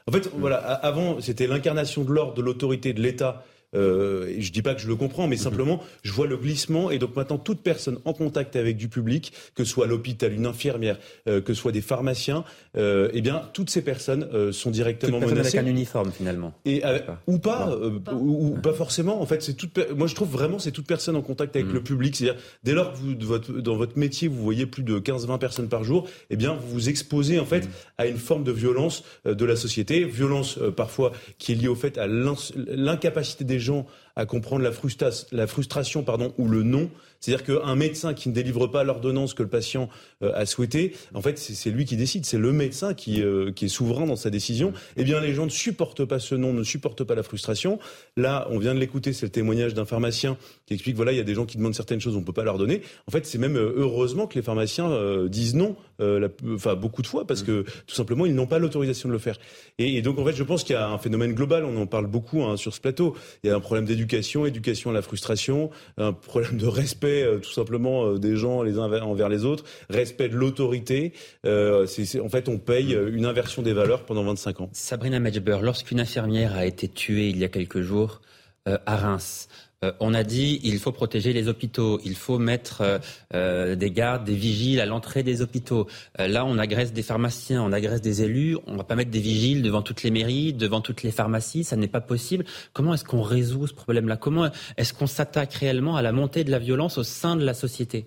[0.08, 3.44] En fait, voilà, avant, c'était l'incarnation de l'ordre, de l'autorité, de l'État
[3.76, 5.42] euh, je dis pas que je le comprends, mais mhm.
[5.42, 6.92] simplement, je vois le glissement.
[6.92, 10.46] Et donc maintenant, toute personne en contact avec du public, que ce soit l'hôpital, une
[10.46, 10.98] infirmière,
[11.28, 12.44] euh, que ce soit des pharmaciens,
[12.78, 15.58] euh, eh bien, toutes ces personnes euh, sont directement toute menacées.
[15.58, 16.54] avec un uniforme finalement.
[16.66, 16.82] Et
[17.28, 17.78] ou pas,
[18.14, 19.22] ou, pas forcément.
[19.22, 19.78] En fait, c'est toute.
[19.92, 21.74] Moi, je trouve vraiment c'est toute personne en contact avec mhm.
[21.74, 22.16] le public.
[22.16, 25.68] C'est-à-dire, dès lors que vous, votre, dans votre métier, vous voyez plus de 15-20 personnes
[25.68, 27.72] par jour, eh bien, vous vous exposez en fait mhm.
[27.98, 31.98] à une forme de violence de la société, violence parfois qui est liée au fait
[31.98, 33.86] à l'incapacité des gens gens
[34.16, 36.06] à comprendre la, frustration
[36.38, 36.90] ou le non
[37.26, 39.90] c'est-à-dire qu'un médecin qui ne délivre pas l'ordonnance que le patient
[40.22, 43.66] euh, a souhaité, en fait, c'est lui qui décide, c'est le médecin qui, euh, qui
[43.66, 44.74] est souverain dans sa décision.
[44.96, 47.80] Eh bien, les gens ne supportent pas ce non, ne supportent pas la frustration.
[48.16, 50.38] Là, on vient de l'écouter, c'est le témoignage d'un pharmacien
[50.68, 52.32] qui explique, voilà, il y a des gens qui demandent certaines choses, on ne peut
[52.32, 52.84] pas leur donner.
[53.08, 57.26] En fait, c'est même euh, heureusement que les pharmaciens disent non, enfin, beaucoup de fois,
[57.26, 59.38] parce que tout simplement, ils n'ont pas l'autorisation de le faire.
[59.80, 62.06] Et, donc, en fait, je pense qu'il y a un phénomène global, on en parle
[62.06, 63.16] beaucoup hein, sur ce plateau.
[63.44, 64.05] Il y a un problème d'éducation,
[64.46, 68.78] éducation à la frustration, un problème de respect euh, tout simplement euh, des gens les
[68.78, 71.14] uns envers les autres, respect de l'autorité.
[71.46, 71.86] Euh,
[72.24, 74.70] en fait, on paye une inversion des valeurs pendant 25 ans.
[74.74, 78.22] Sabrina Medjber, lorsqu'une infirmière a été tuée il y a quelques jours
[78.66, 79.48] à Reims,
[79.84, 83.00] euh, on a dit il faut protéger les hôpitaux, il faut mettre euh,
[83.34, 85.88] euh, des gardes, des vigiles à l'entrée des hôpitaux.
[86.18, 88.58] là, on agresse des pharmaciens, on agresse des élus.
[88.68, 91.64] On ne va pas mettre des vigiles devant toutes les mairies, devant toutes les pharmacies.
[91.64, 92.46] Ça n'est pas possible.
[92.74, 94.18] Comment est-ce qu'on résout ce problème-là?
[94.18, 97.54] Comment est-ce qu'on s'attaque réellement à la montée de la violence au sein de la
[97.54, 98.06] société?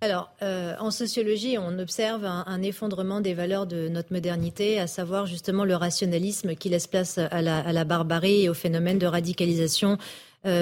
[0.00, 5.64] Alors, en sociologie, on observe un, effondrement des valeurs de notre modernité, à savoir justement
[5.64, 9.98] le rationalisme qui laisse place à la, barbarie et au phénomène de radicalisation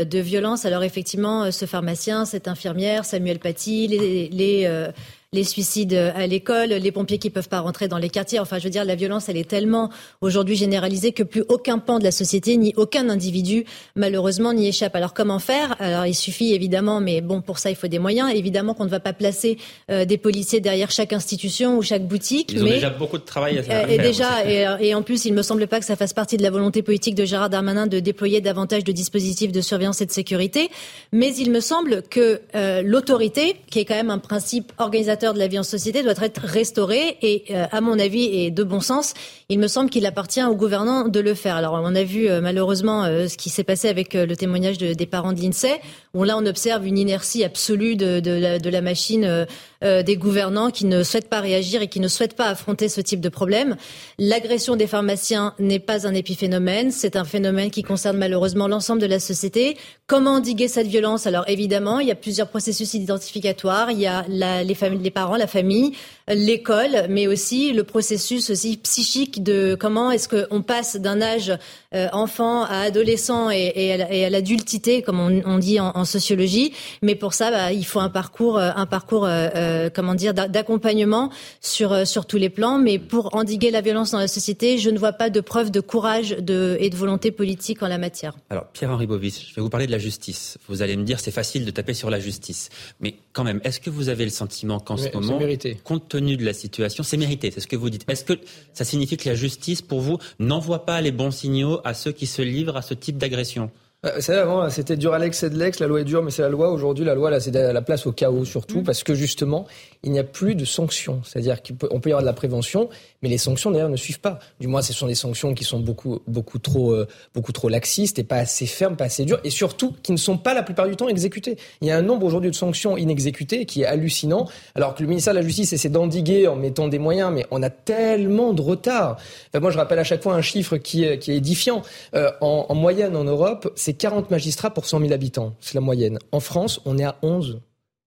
[0.05, 0.65] de violence.
[0.65, 4.91] Alors effectivement, euh, ce pharmacien, cette infirmière, Samuel Paty, les, les, euh,
[5.37, 8.41] les suicides à l'école, les pompiers qui peuvent pas rentrer dans les quartiers.
[8.41, 11.99] Enfin, je veux dire, la violence, elle est tellement aujourd'hui généralisée que plus aucun pan
[11.99, 13.65] de la société, ni aucun individu,
[13.95, 14.97] malheureusement, n'y échappe.
[14.97, 15.77] Alors, comment faire?
[15.79, 18.33] Alors, il suffit évidemment, mais bon, pour ça, il faut des moyens.
[18.35, 19.59] Évidemment qu'on ne va pas placer
[19.91, 22.53] euh, des policiers derrière chaque institution ou chaque boutique.
[22.53, 23.91] Ils mais, ont déjà beaucoup de travail à faire.
[23.91, 26.43] Et déjà, euh, et, en plus, il me semble pas que ça fasse partie de
[26.43, 30.13] la volonté politique de Gérard Darmanin de déployer davantage de dispositifs de surveillance et de
[30.13, 30.71] sécurité.
[31.13, 35.39] Mais il me semble que euh, l'autorité, qui est quand même un principe organisateur de
[35.39, 38.81] la vie en société doit être restauré et, euh, à mon avis, et de bon
[38.81, 39.15] sens,
[39.49, 41.57] il me semble qu'il appartient aux gouvernants de le faire.
[41.57, 45.07] Alors, on a vu euh, malheureusement euh, ce qui s'est passé avec le témoignage des
[45.07, 45.81] parents de l'INSEE,
[46.15, 49.47] où là, on observe une inertie absolue de, la, de la, machine
[49.83, 53.21] des gouvernants qui ne souhaitent pas réagir et qui ne souhaitent pas affronter ce type
[53.21, 53.77] de problème.
[54.19, 59.07] L'agression des pharmaciens n'est pas un épiphénomène, c'est un phénomène qui concerne malheureusement l'ensemble de
[59.07, 59.77] la société.
[60.07, 61.27] Comment endiguer cette violence?
[61.27, 63.91] Alors, évidemment, il y a plusieurs processus identificatoires.
[63.91, 65.93] Il y a les familles les parents, la famille,
[66.29, 71.53] l'école, mais aussi le processus aussi psychique de comment est-ce qu'on passe d'un âge
[71.95, 76.73] euh, enfant à adolescent et, à l'adultité, comme on, dit en, sociologie.
[77.03, 81.31] Mais pour ça, bah, il faut un parcours, euh, un parcours, euh, comment dire, d'accompagnement
[81.61, 82.79] sur sur tous les plans.
[82.79, 85.81] Mais pour endiguer la violence dans la société, je ne vois pas de preuve de
[85.81, 88.35] courage et de volonté politique en la matière.
[88.51, 90.59] Alors, Pierre-Henri Bovis, je vais vous parler de la justice.
[90.69, 93.79] Vous allez me dire, c'est facile de taper sur la justice, mais quand même, est-ce
[93.79, 95.41] que vous avez le sentiment qu'en ce moment,
[95.85, 98.05] compte tenu de la situation, c'est mérité, c'est ce que vous dites.
[98.09, 98.35] Est-ce que
[98.73, 102.27] ça signifie que la justice, pour vous, n'envoie pas les bons signaux à ceux qui
[102.27, 103.71] se livrent à ce type d'agression?
[104.03, 106.43] Vous savez, avant, c'était dur Alex, c'est de l'ex, la loi est dure, mais c'est
[106.43, 106.71] la loi.
[106.71, 108.85] Aujourd'hui, la loi, là, c'est la place au chaos, surtout, mm.
[108.85, 109.67] parce que justement,
[110.05, 111.23] il n'y a plus de sanctions.
[111.25, 112.89] C'est-à-dire qu'on peut y avoir de la prévention,
[113.23, 114.39] mais les sanctions, d'ailleurs, ne suivent pas.
[114.61, 118.19] Du moins, ce sont des sanctions qui sont beaucoup, beaucoup trop, euh, beaucoup trop laxistes
[118.19, 120.87] et pas assez fermes, pas assez dures, et surtout, qui ne sont pas la plupart
[120.87, 121.57] du temps exécutées.
[121.81, 125.09] Il y a un nombre aujourd'hui de sanctions inexécutées qui est hallucinant, alors que le
[125.09, 128.61] ministère de la Justice essaie d'endiguer en mettant des moyens, mais on a tellement de
[128.61, 129.17] retard.
[129.49, 131.83] Enfin, moi, je rappelle à chaque fois un chiffre qui est, qui est édifiant.
[132.15, 135.55] Euh, en, en moyenne, en Europe, c'est 40 magistrats pour 100 000 habitants.
[135.61, 136.19] C'est la moyenne.
[136.33, 137.61] En France, on est à 11.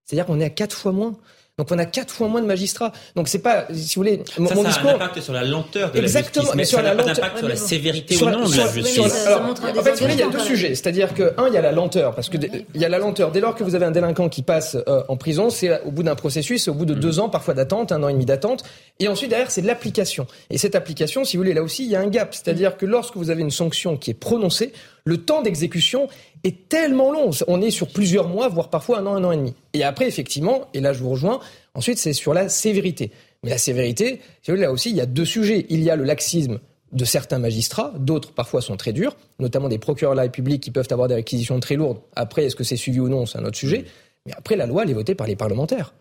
[0.04, 1.16] C'est-à-dire qu'on est à 4 fois moins.
[1.60, 2.94] Donc on a quatre fois moins de magistrats.
[3.18, 4.90] Donc c'est pas, si vous voulez, mon, ça, ça discours.
[4.92, 7.38] a un impact sur la lenteur de Exactement, la justice, mais, sur la lenteur, impact
[7.40, 9.28] sur la sévérité ou non de la justice.
[9.28, 10.70] Alors, en fait, il y a deux sujets.
[10.70, 13.34] C'est-à-dire que un, il y a la lenteur, parce que il y a la lenteur.
[13.34, 16.04] Dès lors que vous avez un délinquant qui passe euh, en prison, c'est au bout
[16.04, 17.24] d'un processus, c'est au bout de deux mm.
[17.24, 18.64] ans, parfois d'attente, un an et demi d'attente.
[19.02, 20.28] Et ensuite derrière, c'est de l'application.
[20.50, 22.34] Et cette application, si vous voulez, là aussi, il y a un gap.
[22.34, 24.72] C'est-à-dire que lorsque vous avez une sanction qui est prononcée,
[25.06, 26.08] le temps d'exécution
[26.44, 27.32] est tellement long.
[27.48, 29.54] On est sur plusieurs mois, voire parfois un an, un an et demi.
[29.74, 31.40] Et après, effectivement, et là je vous rejoins,
[31.74, 33.12] ensuite c'est sur la sévérité.
[33.44, 35.66] Mais la sévérité, là aussi, il y a deux sujets.
[35.70, 36.60] Il y a le laxisme
[36.92, 40.72] de certains magistrats, d'autres parfois sont très durs, notamment des procureurs de la République qui
[40.72, 42.00] peuvent avoir des réquisitions très lourdes.
[42.16, 43.86] Après, est-ce que c'est suivi ou non, c'est un autre sujet.
[44.26, 45.94] Mais après, la loi, elle est votée par les parlementaires.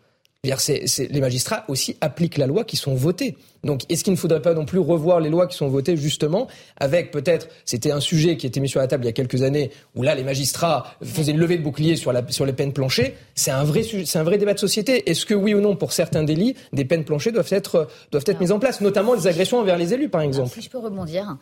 [0.45, 3.35] Les magistrats aussi appliquent la loi qui sont votées.
[3.65, 6.47] Donc, est-ce qu'il ne faudrait pas non plus revoir les lois qui sont votées justement
[6.77, 9.41] avec peut-être, c'était un sujet qui était mis sur la table il y a quelques
[9.41, 12.71] années, où là les magistrats faisaient une levée de bouclier sur, la, sur les peines
[12.71, 13.15] planchées.
[13.35, 15.09] C'est un vrai, c'est un vrai débat de société.
[15.09, 18.39] Est-ce que oui ou non, pour certains délits, des peines planchées doivent être, doivent être
[18.39, 20.53] mises en place, notamment les agressions envers les élus, par exemple?
[20.53, 21.37] Si je peux rebondir.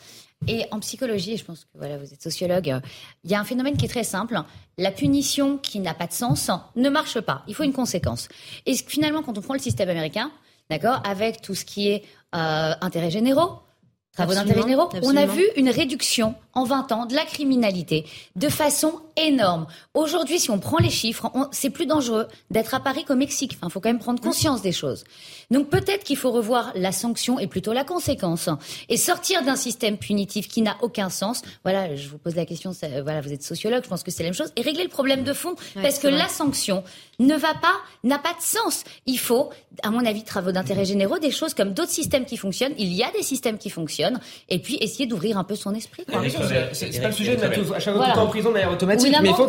[0.45, 2.79] Et en psychologie, je pense que voilà, vous êtes sociologue,
[3.23, 4.39] il y a un phénomène qui est très simple.
[4.77, 7.43] La punition qui n'a pas de sens ne marche pas.
[7.47, 8.29] Il faut une conséquence.
[8.65, 10.31] Et finalement, quand on prend le système américain,
[10.69, 12.03] d'accord, avec tout ce qui est
[12.35, 13.59] euh, intérêts généraux,
[14.13, 18.05] travaux d'intérêt généraux, on a vu une réduction en 20 ans de la criminalité
[18.35, 19.67] de façon énorme.
[19.93, 23.57] Aujourd'hui, si on prend les chiffres, c'est plus dangereux d'être à Paris qu'au Mexique.
[23.63, 25.03] Il faut quand même prendre conscience des choses.
[25.51, 28.49] Donc peut-être qu'il faut revoir la sanction et plutôt la conséquence
[28.89, 31.43] et sortir d'un système punitif qui n'a aucun sens.
[31.63, 32.71] Voilà, je vous pose la question.
[33.03, 35.23] Voilà, vous êtes sociologue, je pense que c'est la même chose et régler le problème
[35.23, 36.83] de fond parce que la sanction
[37.19, 38.83] ne va pas, n'a pas de sens.
[39.05, 39.49] Il faut,
[39.83, 42.73] à mon avis, travaux d'intérêt généraux, des choses comme d'autres systèmes qui fonctionnent.
[42.77, 46.03] Il y a des systèmes qui fonctionnent et puis essayer d'ouvrir un peu son esprit.
[46.73, 49.29] C'est pas le sujet de mettre à chaque fois en prison de manière automatique, mais,
[49.29, 49.47] il faut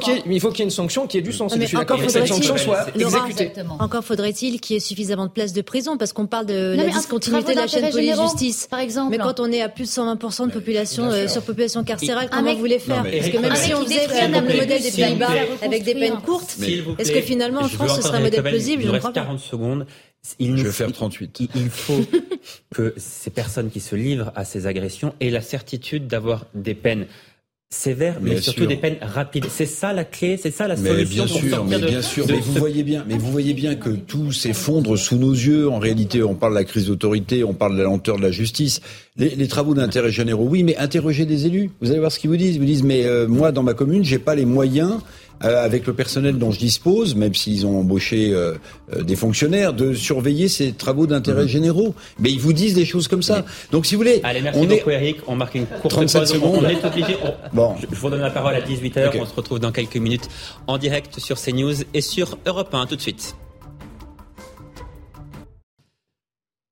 [0.50, 1.54] qu'il y, ait une sanction qui ait du sens.
[1.58, 3.52] je suis d'accord que cette sanction soit exécutée.
[3.78, 6.84] Encore faudrait-il qu'il y ait suffisamment de places de prison, parce qu'on parle de la
[6.84, 8.66] discontinuité de la chaîne police-justice.
[8.70, 9.10] Par exemple.
[9.10, 12.52] Mais quand on est à plus de 120% de population, euh, sur population carcérale, comment
[12.52, 15.28] vous voulez faire Parce que même si on faisait le modèle des Pays-Bas
[15.62, 16.56] avec des peines courtes,
[16.98, 19.86] est-ce que finalement en France ce serait un modèle plausible reste 40 secondes.
[20.38, 21.42] Il je vais faire 38.
[21.54, 22.00] Il faut
[22.74, 27.06] que ces personnes qui se livrent à ces agressions aient la certitude d'avoir des peines
[27.70, 29.46] sévères, mais surtout des peines rapides.
[29.50, 31.24] C'est ça la clé, c'est ça la mais solution.
[31.24, 34.32] Bien sûr, mais bien sûr, mais vous voyez bien, mais vous voyez bien que tout
[34.32, 35.68] s'effondre sous nos yeux.
[35.68, 38.30] En réalité, on parle de la crise d'autorité, on parle de la lenteur de la
[38.30, 38.80] justice.
[39.16, 41.70] Les, les travaux d'intérêt généraux, oui, mais interrogez des élus.
[41.82, 42.54] Vous allez voir ce qu'ils vous disent.
[42.54, 45.00] Ils vous disent, mais euh, moi, dans ma commune, j'ai pas les moyens
[45.44, 48.54] euh, avec le personnel dont je dispose, même s'ils ont embauché euh,
[48.92, 51.48] euh, des fonctionnaires, de surveiller ces travaux d'intérêt mhm.
[51.48, 51.94] généraux.
[52.18, 53.44] Mais ils vous disent des choses comme ça.
[53.70, 54.20] Donc si vous voulez...
[54.24, 54.94] Allez, merci on beaucoup est...
[54.94, 55.18] Eric.
[55.26, 56.24] On marque une courte pause.
[56.24, 56.64] Secondes.
[56.64, 57.16] On est obligé...
[57.52, 57.74] Bon.
[57.80, 59.12] Je vous donne la parole à 18h.
[59.20, 60.28] On se retrouve dans quelques minutes
[60.66, 62.86] en direct sur CNews et sur Europe 1.
[62.86, 63.36] Tout de suite.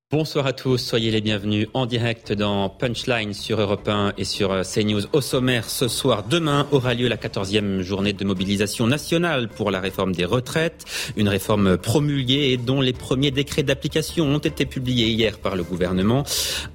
[0.09, 4.53] Bonsoir à tous, soyez les bienvenus en direct dans Punchline sur Europe 1 et sur
[4.53, 5.01] euh, CNews.
[5.11, 9.81] Au sommaire, ce soir, demain, aura lieu la 14e journée de mobilisation nationale pour la
[9.81, 10.85] réforme des retraites,
[11.17, 15.63] une réforme promulguée et dont les premiers décrets d'application ont été publiés hier par le
[15.63, 16.23] gouvernement.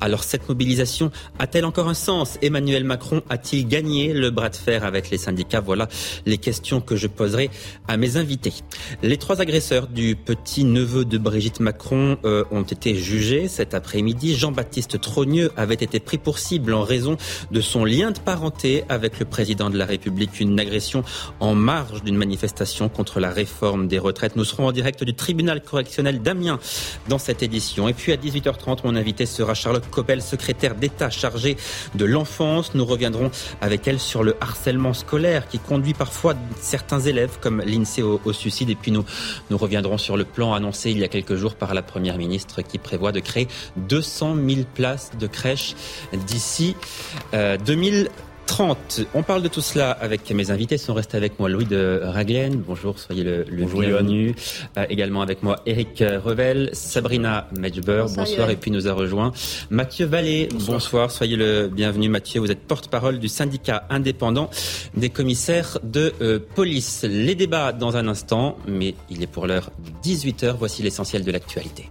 [0.03, 2.37] Alors cette mobilisation a-t-elle encore un sens?
[2.43, 5.61] Emmanuel Macron a-t-il gagné le bras de fer avec les syndicats?
[5.61, 5.89] Voilà
[6.27, 7.49] les questions que je poserai
[7.89, 8.53] à mes invités.
[9.03, 14.35] Les trois agresseurs du petit neveu de Brigitte Macron euh, ont été jugés cet après-midi.
[14.35, 17.17] Jean-Baptiste Trogneux avait été pris pour cible en raison
[17.53, 20.41] de son lien de parenté avec le président de la République.
[20.41, 21.05] Une agression
[21.39, 24.35] en marge d'une manifestation contre la réforme des retraites.
[24.35, 26.59] Nous serons en direct du tribunal correctionnel d'Amiens
[27.09, 27.87] dans cette édition.
[27.87, 31.57] Et puis à 18h30, mon invité sera Charlotte Coppel, secrétaire d'État chargée
[31.95, 32.75] de l'enfance.
[32.75, 38.03] Nous reviendrons avec elle sur le harcèlement scolaire qui conduit parfois certains élèves comme l'INSEE
[38.03, 38.71] au, au suicide.
[38.71, 39.05] Et puis nous,
[39.51, 42.63] nous reviendrons sur le plan annoncé il y a quelques jours par la Première ministre
[42.63, 45.75] qui prévoit de créer 200 000 places de crèches
[46.27, 46.75] d'ici
[47.33, 48.11] 2030.
[48.47, 49.07] 8h30.
[49.15, 50.79] On parle de tout cela avec mes invités.
[50.79, 52.63] Sont restés avec moi Louis de Raglen.
[52.67, 54.35] Bonjour, soyez le, bienvenu.
[54.77, 58.05] Euh, également avec moi Eric Revel, Sabrina Medjber.
[58.15, 58.51] Bonsoir.
[58.51, 59.33] Et puis nous a rejoint
[59.71, 60.49] Mathieu Vallée.
[60.67, 61.11] Bonsoir.
[61.11, 62.41] Soyez le bienvenu Mathieu.
[62.41, 64.51] Vous êtes porte-parole du syndicat indépendant
[64.97, 67.05] des commissaires de euh, police.
[67.09, 69.71] Les débats dans un instant, mais il est pour l'heure
[70.05, 70.57] 18h.
[70.59, 71.91] Voici l'essentiel de l'actualité.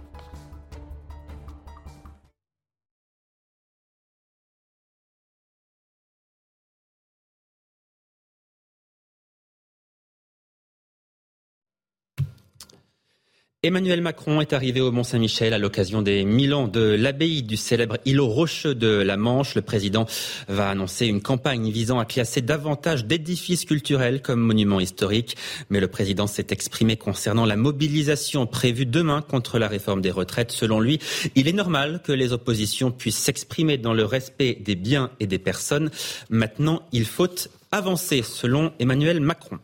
[13.64, 17.96] Emmanuel Macron est arrivé au Mont-Saint-Michel à l'occasion des mille ans de l'abbaye du célèbre
[18.04, 19.54] îlot rocheux de la Manche.
[19.54, 20.04] Le président
[20.48, 25.36] va annoncer une campagne visant à classer davantage d'édifices culturels comme monuments historiques.
[25.70, 30.50] Mais le président s'est exprimé concernant la mobilisation prévue demain contre la réforme des retraites.
[30.50, 30.98] Selon lui,
[31.36, 35.38] il est normal que les oppositions puissent s'exprimer dans le respect des biens et des
[35.38, 35.92] personnes.
[36.30, 37.28] Maintenant, il faut
[37.72, 39.58] avancée, selon Emmanuel Macron.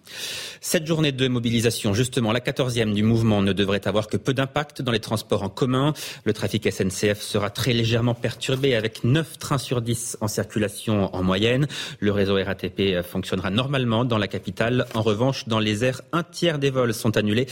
[0.61, 4.83] Cette journée de mobilisation, justement, la quatorzième du mouvement, ne devrait avoir que peu d'impact
[4.83, 5.93] dans les transports en commun.
[6.25, 11.23] Le trafic SNCF sera très légèrement perturbé avec 9 trains sur 10 en circulation en
[11.23, 11.69] moyenne.
[12.01, 14.87] Le réseau RATP fonctionnera normalement dans la capitale.
[14.95, 17.47] En revanche, dans les airs, un tiers des vols sont annulés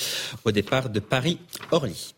[0.45, 2.15] au départ de Paris-Orly.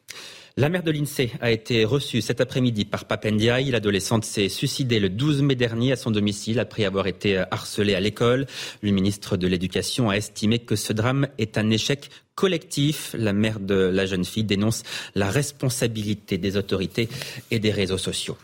[0.59, 3.71] La mère de l'INSEE a été reçue cet après-midi par Papendiaï.
[3.71, 8.01] L'adolescente s'est suicidée le 12 mai dernier à son domicile après avoir été harcelée à
[8.01, 8.45] l'école.
[8.83, 13.15] Le ministre de l'Éducation a estimé que ce drame est un échec collectif.
[13.17, 14.83] La mère de la jeune fille dénonce
[15.15, 17.09] la responsabilité des autorités
[17.53, 18.37] et des réseaux sociaux.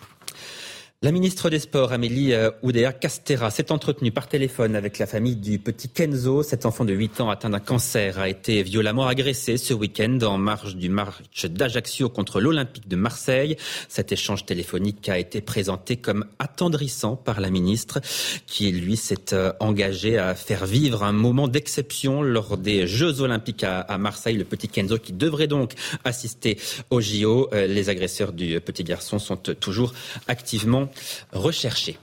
[1.04, 5.36] La ministre des Sports, Amélie euh, Oudéa Castera, s'est entretenue par téléphone avec la famille
[5.36, 6.42] du petit Kenzo.
[6.42, 10.38] Cet enfant de 8 ans atteint d'un cancer a été violemment agressé ce week-end en
[10.38, 13.58] marge du match d'Ajaccio contre l'Olympique de Marseille.
[13.90, 18.00] Cet échange téléphonique a été présenté comme attendrissant par la ministre
[18.46, 23.64] qui, lui, s'est euh, engagé à faire vivre un moment d'exception lors des Jeux Olympiques
[23.64, 24.38] à Marseille.
[24.38, 26.56] Le petit Kenzo qui devrait donc assister
[26.88, 27.50] au JO.
[27.52, 29.92] Euh, les agresseurs du petit garçon sont toujours
[30.28, 30.88] activement
[31.32, 31.98] recherché.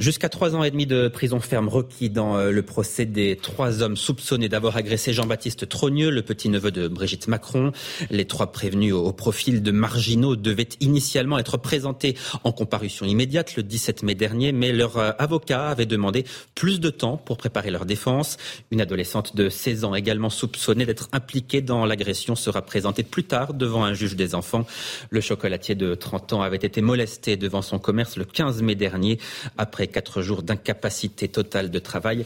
[0.00, 3.82] Jusqu'à trois ans et demi de prison ferme requis dans euh, le procès des trois
[3.82, 7.72] hommes soupçonnés d'avoir agressé Jean-Baptiste Trogneux, le petit-neveu de Brigitte Macron.
[8.08, 13.62] Les trois prévenus au profil de marginaux devaient initialement être présentés en comparution immédiate le
[13.62, 16.24] 17 mai dernier, mais leur euh, avocat avait demandé
[16.54, 18.38] plus de temps pour préparer leur défense.
[18.70, 23.52] Une adolescente de 16 ans également soupçonnée d'être impliquée dans l'agression sera présentée plus tard
[23.52, 24.64] devant un juge des enfants.
[25.10, 29.18] Le chocolatier de 30 ans avait été molesté devant son commerce le 15 mai dernier
[29.58, 32.24] après quatre jours d'incapacité totale de travail.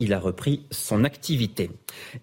[0.00, 1.70] Il a repris son activité.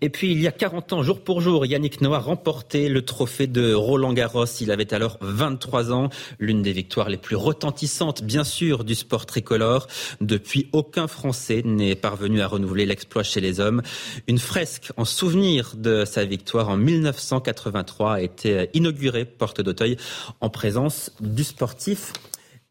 [0.01, 3.47] Et puis, il y a 40 ans, jour pour jour, Yannick Noah remportait le trophée
[3.47, 4.45] de Roland Garros.
[4.59, 9.25] Il avait alors 23 ans, l'une des victoires les plus retentissantes, bien sûr, du sport
[9.25, 9.87] tricolore.
[10.19, 13.81] Depuis, aucun Français n'est parvenu à renouveler l'exploit chez les hommes.
[14.27, 19.97] Une fresque en souvenir de sa victoire en 1983 a été inaugurée, porte d'Auteuil,
[20.41, 22.11] en présence du sportif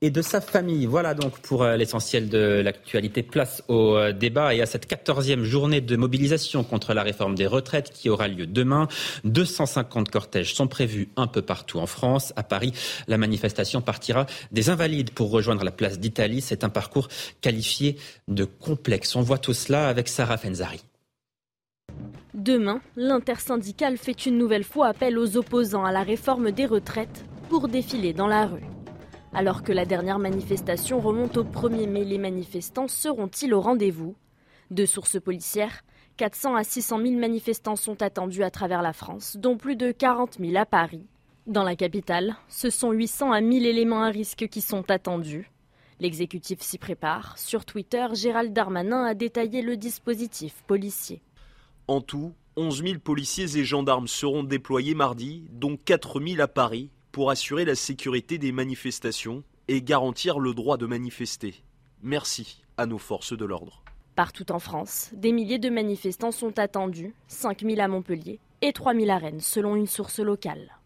[0.03, 0.87] et de sa famille.
[0.87, 3.23] Voilà donc pour euh, l'essentiel de l'actualité.
[3.23, 7.47] Place au euh, débat et à cette quatorzième journée de mobilisation contre la réforme des
[7.47, 8.89] retraites qui aura lieu demain.
[9.25, 12.33] 250 cortèges sont prévus un peu partout en France.
[12.37, 12.73] À Paris,
[13.09, 16.41] la manifestation partira des Invalides pour rejoindre la place d'Italie.
[16.41, 17.09] C'est un parcours
[17.43, 17.97] qualifié
[18.29, 19.17] de complexe.
[19.17, 20.83] On voit tout cela avec Sarah Fenzari.
[22.33, 27.69] Demain, l'intersyndicale fait une nouvelle fois appel aux opposants à la réforme des retraites pour
[27.69, 28.80] défiler dans la rue.
[29.33, 34.17] Alors que la dernière manifestation remonte au 1er mai, les manifestants seront-ils au rendez-vous?
[34.73, 35.83] De sources policières,
[36.17, 40.39] 400 à 600 000 manifestants sont attendus à travers la France, dont plus de 40
[40.41, 41.07] 000 à Paris.
[41.47, 45.51] Dans la capitale, ce sont 800 à 1000 éléments à risque qui sont attendus.
[46.01, 47.39] L'exécutif s'y prépare.
[47.39, 51.23] Sur Twitter, Gérald Darmanin a détaillé le dispositif policier.
[51.87, 56.91] En tout, 11 000 policiers et gendarmes seront déployés mardi, dont 4 000 à Paris,
[57.13, 61.55] pour assurer la sécurité des manifestations et garantir le droit de manifester.
[62.03, 63.83] Merci à nos forces de l'ordre.
[64.17, 69.19] Partout en France, des milliers de manifestants sont attendus, 5000 à Montpellier et 3000 à
[69.19, 70.80] Rennes selon une source locale.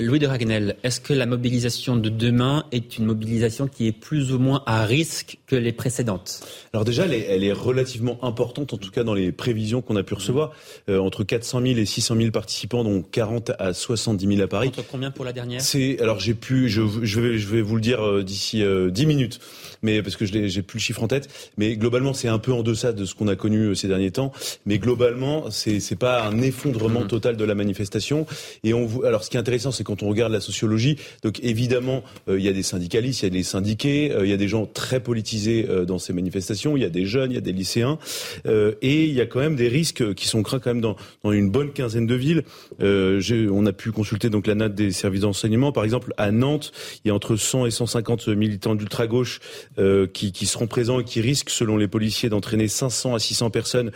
[0.00, 4.32] Louis de Ragnel, est-ce que la mobilisation de demain est une mobilisation qui est plus
[4.32, 6.46] ou moins à risque que les précédentes?
[6.72, 10.14] Alors déjà, elle est, relativement importante, en tout cas dans les prévisions qu'on a pu
[10.14, 10.52] recevoir.
[10.90, 14.68] Euh, entre 400 000 et 600 000 participants, donc 40 à 70 000 à Paris.
[14.68, 15.60] Entre combien pour la dernière?
[15.62, 19.06] C'est alors j'ai pu, je, vais, je vais vous le dire euh, d'ici 10 euh,
[19.06, 19.40] minutes,
[19.82, 21.28] mais parce que je j'ai plus le chiffre en tête.
[21.56, 24.32] Mais globalement, c'est un peu en deçà de ce qu'on a connu ces derniers temps.
[24.66, 27.08] Mais globalement, c'est pas un effondrement mmh.
[27.08, 28.26] total de la manifestation.
[28.64, 30.96] Et on, alors ce qui est intéressant, c'est quand on regarde la sociologie.
[31.22, 34.36] Donc évidemment, il y a des syndicalistes, il y a des syndiqués, il y a
[34.36, 37.42] des gens très politisés dans ces manifestations, il y a des jeunes, il y a
[37.42, 37.98] des lycéens,
[38.46, 41.50] et il y a quand même des risques qui sont craints quand même dans, une
[41.50, 42.42] bonne quinzaine de villes.
[42.80, 45.72] on a pu consulter donc la note des services d'enseignement.
[45.72, 46.72] Par exemple, à Nantes,
[47.04, 49.40] il y a entre 100 et 150 militants d'ultra-gauche
[50.12, 53.90] qui, qui seront présents et qui risquent, selon les policiers, d'entraîner 500 à 600 personnes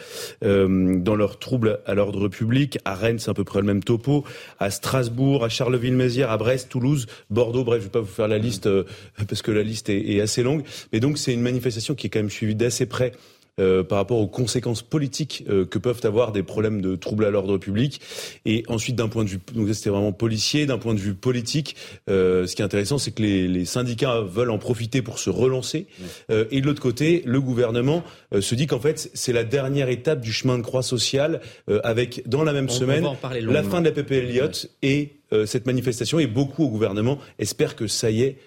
[0.44, 2.78] euh, dans leurs troubles à l'ordre public.
[2.84, 4.24] À Rennes, c'est à peu près le même topo.
[4.58, 5.48] À Strasbourg, à
[5.80, 7.64] Charleville-Mézières, à Brest, Toulouse, Bordeaux.
[7.64, 8.84] Bref, je vais pas vous faire la liste euh,
[9.28, 10.62] parce que la liste est, est assez longue.
[10.92, 13.12] Mais donc, c'est une manifestation qui est quand même suivie d'assez près
[13.60, 17.30] euh, par rapport aux conséquences politiques euh, que peuvent avoir des problèmes de troubles à
[17.30, 18.00] l'ordre public.
[18.46, 21.76] Et ensuite, d'un point de vue, donc c'était vraiment policier, d'un point de vue politique,
[22.08, 25.28] euh, ce qui est intéressant, c'est que les, les, syndicats veulent en profiter pour se
[25.30, 25.86] relancer.
[26.28, 28.02] et de l'autre côté, le gouvernement
[28.38, 31.40] se dit qu'en fait, c'est la dernière étape du chemin de croix sociale,
[31.84, 33.06] avec dans la même semaine
[33.40, 35.12] la fin de la PPL Elliott et
[35.46, 38.38] cette manifestation et beaucoup au gouvernement espèrent que ça y est,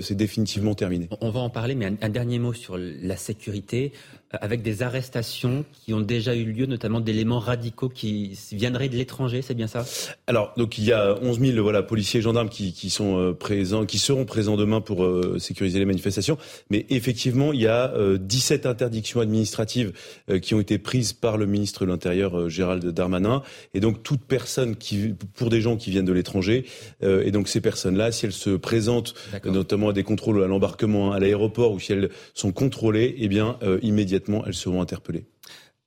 [0.00, 1.08] c'est définitivement terminé.
[1.20, 3.92] On va en parler, mais un dernier mot sur la sécurité
[4.40, 9.42] avec des arrestations qui ont déjà eu lieu, notamment d'éléments radicaux qui viendraient de l'étranger,
[9.42, 9.84] c'est bien ça?
[10.26, 13.32] Alors, donc il y a 11 000 voilà, policiers et gendarmes qui, qui sont euh,
[13.32, 16.38] présents, qui seront présents demain pour euh, sécuriser les manifestations.
[16.70, 19.92] Mais effectivement, il y a 17 euh, interdictions administratives
[20.40, 23.42] qui ont été prises par le ministre de l'Intérieur, Gérald Darmanin.
[23.74, 26.64] Et donc, toute personne qui, pour des gens qui viennent de l'étranger,
[27.02, 29.14] et donc ces personnes-là, si elles se présentent
[29.44, 33.58] notamment à des contrôles à l'embarquement, à l'aéroport, ou si elles sont contrôlées, eh bien,
[33.82, 35.26] immédiatement, elles seront interpellées.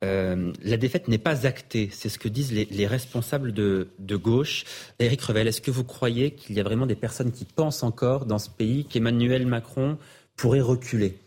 [0.03, 4.65] Euh, la défaite n'est pas actée, c'est ce que disent les, responsables de, gauche.
[4.99, 8.25] Éric Revel, est-ce que vous croyez qu'il y a vraiment des personnes qui pensent encore
[8.25, 9.97] dans ce pays qu'Emmanuel Macron
[10.35, 11.17] pourrait reculer?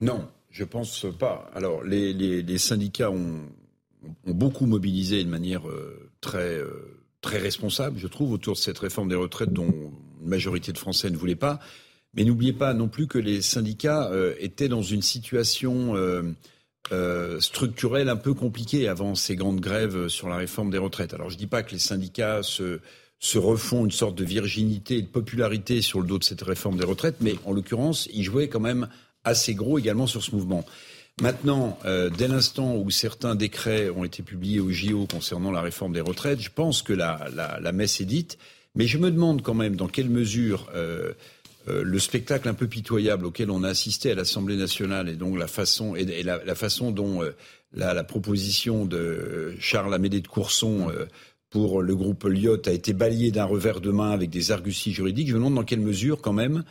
[0.00, 1.50] Non, je pense pas.
[1.54, 3.42] Alors, les, syndicats ont,
[4.24, 9.08] beaucoup mobilisé de manière euh, très, euh, très responsable, je trouve, autour de cette réforme
[9.08, 11.60] des retraites dont une majorité de Français ne voulait pas.
[12.14, 16.22] Mais n'oubliez pas non plus que les syndicats euh, étaient dans une situation euh,
[16.92, 21.12] euh, structurelle un peu compliquée avant ces grandes grèves sur la réforme des retraites.
[21.14, 22.80] Alors je ne dis pas que les syndicats se,
[23.18, 26.78] se refont une sorte de virginité et de popularité sur le dos de cette réforme
[26.78, 28.88] des retraites, mais en l'occurrence, ils jouaient quand même
[29.24, 30.64] assez gros également sur ce mouvement.
[31.20, 31.76] Maintenant,
[32.16, 36.40] dès l'instant où certains décrets ont été publiés au JO concernant la réforme des retraites,
[36.40, 38.38] je pense que la, la, messe est dite.
[38.76, 40.70] Mais je me demande quand même dans quelle mesure
[41.68, 45.46] le spectacle un peu pitoyable auquel on a assisté à l'Assemblée nationale et donc la
[45.46, 47.34] façon et, la, façon dont euh,
[47.72, 51.06] la, proposition de Charles Amédée de Courson euh,
[51.50, 55.28] pour le groupe Lyot a été balayée d'un revers de main avec des arguties juridiques.
[55.28, 56.62] Je me demande dans quelle mesure, quand même,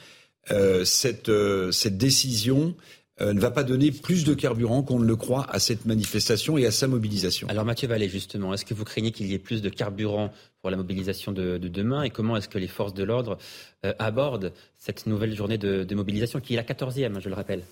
[0.84, 1.32] cette,
[1.72, 2.76] cette décision
[3.20, 6.58] euh, ne va pas donner plus de carburant qu'on ne le croit à cette manifestation
[6.58, 7.48] et à sa mobilisation.
[7.50, 10.70] Alors Mathieu Vallée, justement, est-ce que vous craignez qu'il y ait plus de carburant pour
[10.70, 13.40] la mobilisation de, demain et comment est-ce que les forces de l'ordre
[13.86, 17.64] euh, abordent cette nouvelle journée de, mobilisation qui est la 14e, je le rappelle?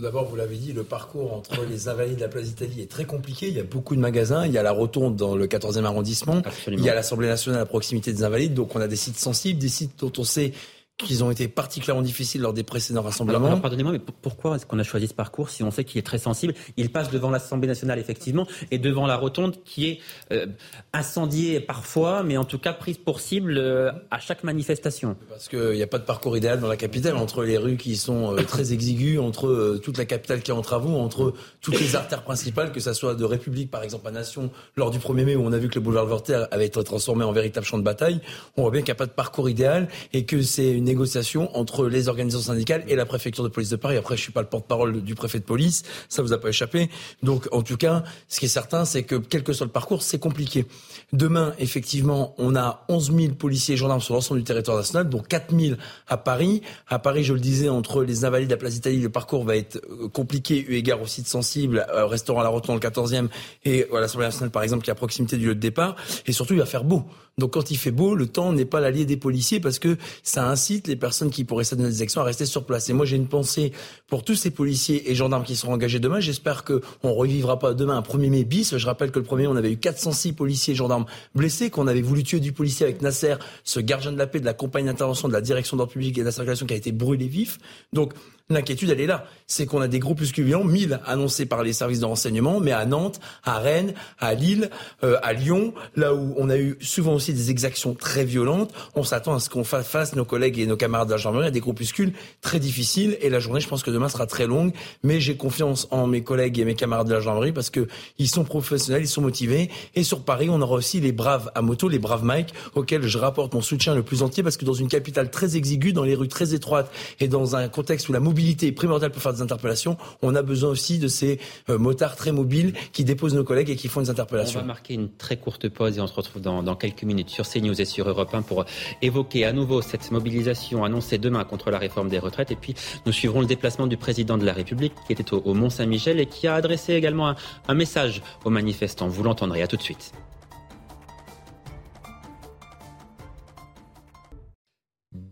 [0.00, 3.04] D'abord, vous l'avez dit, le parcours entre les Invalides et la place d'Italie est très
[3.04, 3.48] compliqué.
[3.48, 4.46] Il y a beaucoup de magasins.
[4.46, 6.40] Il y a la Rotonde dans le 14e arrondissement.
[6.68, 8.54] Il y a l'Assemblée nationale à proximité des Invalides.
[8.54, 10.52] Donc, on a des sites sensibles, des sites dont on sait
[10.98, 13.56] qu'ils ont été particulièrement difficiles lors des précédents rassemblements.
[13.60, 16.18] pardonnez-moi, mais pourquoi est-ce qu'on a choisi ce parcours si on sait qu'il est très
[16.18, 16.54] sensible?
[16.76, 20.00] Il passe devant l'Assemblée nationale, effectivement, et devant la rotonde qui est
[20.32, 20.46] euh,
[20.92, 25.16] incendiée parfois, mais en tout cas prise pour cible euh, à chaque manifestation.
[25.28, 27.96] Parce qu'il n'y a pas de parcours idéal dans la capitale, entre les rues qui
[27.96, 31.94] sont euh, très exiguës, entre toute la capitale qui est en travaux, entre toutes les
[31.94, 35.36] artères principales, que ce soit de République, par exemple, à Nation, lors du 1er mai,
[35.36, 37.84] où on a vu que le boulevard Voltaire avait été transformé en véritable champ de
[37.84, 38.20] bataille,
[38.56, 41.56] on voit bien qu'il n'y a pas de parcours idéal et que c'est une négociation
[41.56, 43.96] entre les organisations syndicales et la préfecture de police de Paris.
[43.96, 46.90] Après, je suis pas le porte-parole du préfet de police, ça vous a pas échappé.
[47.22, 50.02] Donc, en tout cas, ce qui est certain, c'est que quel que soit le parcours,
[50.02, 50.66] c'est compliqué.
[51.12, 55.20] Demain, effectivement, on a 11 000 policiers et gendarmes sur l'ensemble du territoire national, dont
[55.20, 55.76] 4 000
[56.08, 56.62] à Paris.
[56.88, 59.76] À Paris, je le disais, entre les Invalides, la place d'Italie, le parcours va être
[59.76, 63.28] euh, compliqué, eu égard au site sensible, euh, restaurant à la Rotonde, le 14e,
[63.64, 65.96] et à l'Assemblée nationale, par exemple, qui est à proximité du lieu de départ.
[66.26, 67.04] Et surtout, il va faire beau.
[67.38, 70.46] Donc quand il fait beau, le temps n'est pas l'allié des policiers parce que ça
[70.48, 72.88] incite les personnes qui pourraient s'adonner des actions à rester sur place.
[72.88, 73.72] Et moi j'ai une pensée
[74.06, 76.20] pour tous ces policiers et gendarmes qui seront engagés demain.
[76.20, 78.76] J'espère qu'on ne revivra pas demain un 1er mai bis.
[78.76, 81.86] Je rappelle que le 1er mai, on avait eu 406 policiers et gendarmes blessés, qu'on
[81.86, 84.86] avait voulu tuer du policier avec Nasser, ce gardien de la paix de la compagnie
[84.86, 87.58] d'intervention de la direction d'ordre public et de la circulation qui a été brûlé vif.
[87.92, 88.12] Donc
[88.50, 89.26] L'inquiétude, elle est là.
[89.46, 92.86] C'est qu'on a des groupuscules violents, 1000 annoncés par les services de renseignement, mais à
[92.86, 94.70] Nantes, à Rennes, à Lille,
[95.04, 99.02] euh, à Lyon, là où on a eu souvent aussi des exactions très violentes, on
[99.02, 101.50] s'attend à ce qu'on fasse face, nos collègues et nos camarades de la gendarmerie, à
[101.50, 103.18] des groupuscules très difficiles.
[103.20, 104.72] Et la journée, je pense que demain sera très longue,
[105.02, 107.86] mais j'ai confiance en mes collègues et mes camarades de la gendarmerie parce que
[108.16, 109.68] ils sont professionnels, ils sont motivés.
[109.94, 113.18] Et sur Paris, on aura aussi les braves à moto, les braves Mike, auxquels je
[113.18, 116.14] rapporte mon soutien le plus entier parce que dans une capitale très exiguë, dans les
[116.14, 116.90] rues très étroites
[117.20, 120.42] et dans un contexte où la mobilité est primordiale pour faire des interpellations, on a
[120.42, 124.00] besoin aussi de ces euh, motards très mobiles qui déposent nos collègues et qui font
[124.00, 124.60] des interpellations.
[124.60, 127.30] On va marquer une très courte pause et on se retrouve dans, dans quelques minutes
[127.30, 128.64] sur CNews et sur Europe 1 pour
[129.02, 132.50] évoquer à nouveau cette mobilisation annoncée demain contre la réforme des retraites.
[132.50, 132.74] Et puis,
[133.06, 136.46] nous suivrons le déplacement du président de la République qui était au, Mont-Saint-Michel et qui
[136.46, 137.36] a adressé également un,
[137.66, 139.08] un message aux manifestants.
[139.08, 139.62] Vous l'entendrez.
[139.62, 140.12] À tout de suite.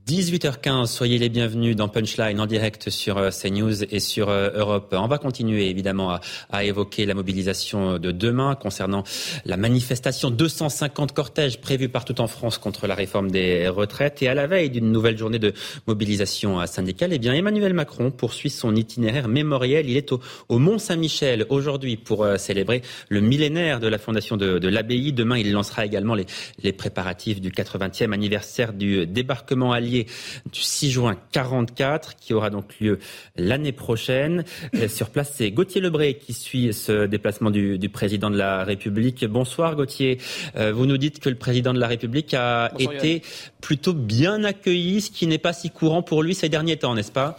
[0.09, 4.95] 18h15, soyez les bienvenus dans Punchline en direct sur euh, CNews et sur euh, Europe.
[4.97, 6.21] On va continuer évidemment
[6.53, 9.03] à, évoquer la mobilisation de demain concernant
[9.45, 14.35] la manifestation 250 cortèges prévus partout en France contre la réforme des retraites et à
[14.35, 15.53] la veille d'une nouvelle journée de
[15.89, 19.91] mobilisation syndicale, eh bien Emmanuel Macron poursuit son itinéraire mémoriel.
[19.91, 24.37] Il est au, au Mont Saint-Michel aujourd'hui pour euh, célébrer le millénaire de la fondation
[24.37, 25.13] de, de l'abbaye.
[25.13, 26.27] Demain, il lancera également les,
[26.63, 32.79] les préparatifs du 80e anniversaire du débarquement allié du 6 juin 44 qui aura donc
[32.81, 32.99] lieu
[33.37, 34.45] l'année prochaine.
[34.75, 39.25] Euh, sur place, c'est Gauthier Lebré qui suit ce déplacement du, président de la République.
[39.25, 40.19] Bonsoir Gauthier.
[40.57, 43.23] Euh, vous nous dites que le président de la République a été
[43.61, 47.13] plutôt bien accueilli, ce qui n'est pas si courant pour lui ces derniers temps, n'est-ce
[47.13, 47.37] pas?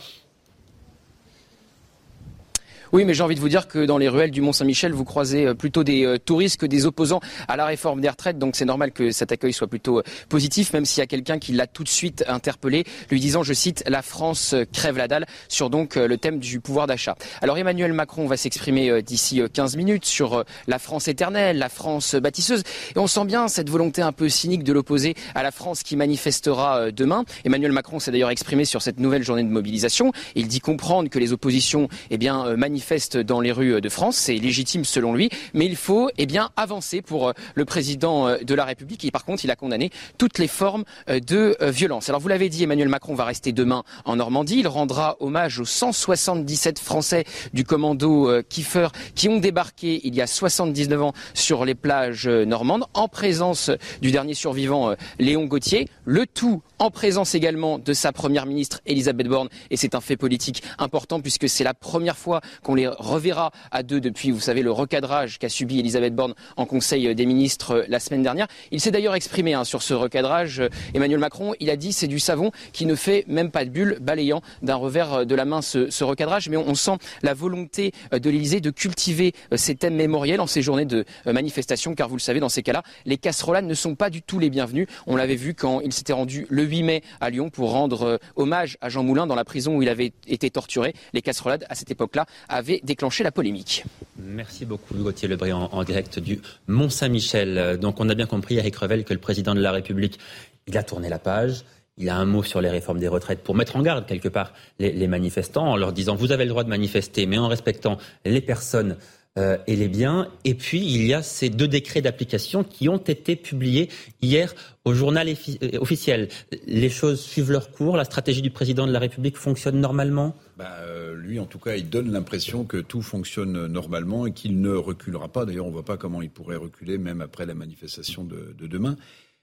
[2.93, 5.45] Oui, mais j'ai envie de vous dire que dans les ruelles du Mont-Saint-Michel, vous croisez
[5.45, 8.39] euh, plutôt des euh, touristes que des opposants à la réforme des retraites.
[8.39, 11.37] Donc c'est normal que cet accueil soit plutôt euh, positif, même s'il y a quelqu'un
[11.37, 15.25] qui l'a tout de suite interpellé, lui disant, je cite, La France crève la dalle
[15.49, 17.15] sur donc le thème du pouvoir d'achat.
[17.41, 22.63] Alors Emmanuel Macron va s'exprimer d'ici 15 minutes sur la France éternelle, la France bâtisseuse.
[22.95, 25.95] Et on sent bien cette volonté un peu cynique de l'opposer à la France qui
[25.95, 27.25] manifestera demain.
[27.45, 30.11] Emmanuel Macron s'est d'ailleurs exprimé sur cette nouvelle journée de mobilisation.
[30.35, 34.17] Il dit comprendre que les oppositions eh bien, manifestent manifeste dans les rues de France.
[34.17, 38.37] C'est légitime selon lui, mais il faut eh bien avancer pour euh, le président euh,
[38.37, 39.03] de la République.
[39.03, 42.07] Et par contre, il a condamné toutes les formes euh, de violence.
[42.09, 44.59] Alors vous l'avez dit, Emmanuel Macron va rester demain en Normandie.
[44.59, 50.27] Il rendra hommage aux 177 Français du commando Kiefer qui ont débarqué il y a
[50.27, 53.71] 79 ans sur les plages normandes en présence
[54.01, 55.89] du dernier survivant Léon Gauthier.
[56.05, 59.49] Le tout en présence également de sa première ministre Elisabeth Borne.
[59.71, 63.81] Et c'est un fait politique important puisque c'est la première fois qu'on les reverra à
[63.81, 67.83] deux depuis, vous savez, le recadrage qu'a subi Elisabeth Borne en Conseil des ministres euh,
[67.87, 68.47] la semaine dernière.
[68.71, 70.59] Il s'est d'ailleurs exprimé hein, sur ce recadrage.
[70.59, 73.69] Euh, Emmanuel Macron, il a dit c'est du savon qui ne fait même pas de
[73.69, 76.49] bulle, balayant d'un revers euh, de la main ce, recadrage.
[76.49, 80.85] Mais on, sent la volonté de l'Élysée de cultiver ces thèmes mémoriels en ces journées
[80.85, 84.21] de manifestation, car vous le savez, dans ces cas-là, les casserolades ne sont pas du
[84.21, 84.87] tout les bienvenus.
[85.07, 88.77] On l'avait vu quand il s'était rendu le 8 mai à Lyon pour rendre hommage
[88.81, 90.93] à Jean Moulin dans la prison où il avait été torturé.
[91.13, 92.25] Les casserolades, à cette époque-là,
[92.57, 93.85] avait déclenché la polémique.
[94.17, 97.77] Merci beaucoup Gauthier Lebré en, direct du Mont-Saint-Michel.
[97.79, 100.19] Donc on a bien compris, Eric Revel, que le président de la République,
[100.67, 101.63] il a tourné la page.
[101.99, 104.53] Il a un mot sur les réformes des retraites pour mettre en garde quelque part
[104.77, 108.41] les manifestants en leur disant vous avez le droit de manifester, mais en respectant les
[108.41, 108.97] personnes
[109.37, 110.29] euh, et les biens.
[110.43, 113.89] Et puis, il y a ces deux décrets d'application qui ont été publiés
[114.21, 116.29] hier au journal euh, officiel.
[116.65, 117.97] Les choses suivent leur cours.
[117.97, 120.35] La stratégie du président de la République fonctionne normalement?
[120.57, 124.59] Bah, euh, Lui, en tout cas, il donne l'impression que tout fonctionne normalement et qu'il
[124.59, 125.45] ne reculera pas.
[125.45, 128.67] D'ailleurs, on ne voit pas comment il pourrait reculer, même après la manifestation de, de
[128.67, 128.97] demain.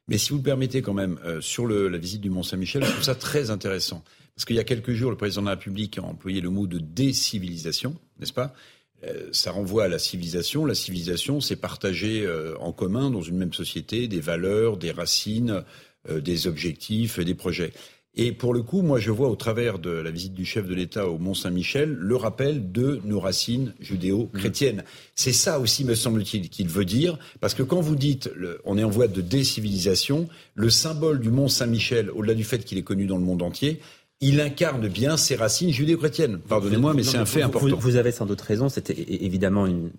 [0.08, 3.14] Mais si vous le permettez quand même, sur la visite du Mont-Saint-Michel, je trouve ça
[3.14, 4.04] très intéressant.
[4.34, 6.66] Parce qu'il y a quelques jours, le président de la République a employé le mot
[6.66, 8.52] de décivilisation, n'est-ce pas?
[9.32, 10.64] Ça renvoie à la civilisation.
[10.64, 15.62] La civilisation, c'est partager euh, en commun dans une même société des valeurs, des racines,
[16.08, 17.72] euh, des objectifs, des projets.
[18.16, 20.74] Et pour le coup, moi, je vois au travers de la visite du chef de
[20.74, 24.84] l'État au Mont-Saint-Michel le rappel de nos racines judéo-chrétiennes.
[25.16, 28.30] C'est ça aussi, me semble-t-il, qu'il veut dire, parce que quand vous dites,
[28.64, 32.84] on est en voie de décivilisation, le symbole du Mont-Saint-Michel, au-delà du fait qu'il est
[32.84, 33.80] connu dans le monde entier,
[34.24, 36.38] il incarne bien ses racines judéo-chrétiennes.
[36.48, 37.76] Pardonnez-moi, mais c'est un fait important.
[37.76, 38.68] Vous, avez sans doute raison.
[38.68, 39.90] C'était évidemment une,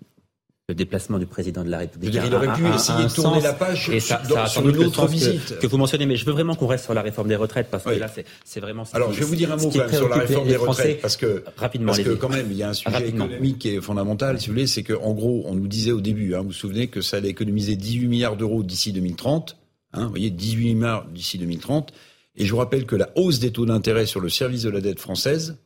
[0.68, 2.12] le déplacement du président de la République.
[2.12, 5.60] il aurait pu essayer de tourner la page et ça, ça sur une autre visite.
[5.60, 7.84] Que, vous mentionnez, mais je veux vraiment qu'on reste sur la réforme des retraites parce
[7.84, 8.08] que là,
[8.44, 8.82] c'est vraiment.
[8.92, 11.16] Alors, je vais vous dire un mot quand même sur la réforme des retraites parce
[11.16, 14.40] que rapidement, parce que quand même, il y a un sujet économique qui est fondamental,
[14.40, 16.52] si vous voulez, c'est que en gros, on nous disait au début, hein, vous vous
[16.52, 19.56] souvenez, que ça allait économiser 18 milliards d'euros d'ici 2030.
[19.92, 21.92] Hein, vous voyez, 18 milliards d'ici 2030.
[22.36, 24.80] Et je vous rappelle que la hausse des taux d'intérêt sur le service de la
[24.80, 25.56] dette française,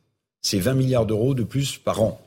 [0.43, 2.19] C'est 20 milliards d'euros de plus par an.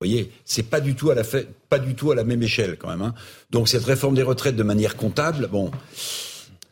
[0.00, 1.24] Vous voyez, c'est pas du tout à la
[1.70, 3.02] pas du tout à la même échelle quand même.
[3.02, 3.14] Hein.
[3.50, 5.70] Donc cette réforme des retraites de manière comptable, bon,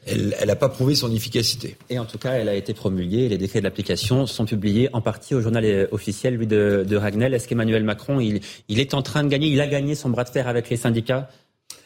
[0.06, 1.76] elle n'a pas prouvé son efficacité.
[1.88, 3.28] Et en tout cas, elle a été promulguée.
[3.28, 7.32] Les décrets d'application sont publiés en partie au journal officiel, de Ragnel.
[7.32, 9.48] Est-ce qu'Emmanuel Macron, il, il est en train de gagner?
[9.48, 11.28] Il a gagné son bras de fer avec les syndicats?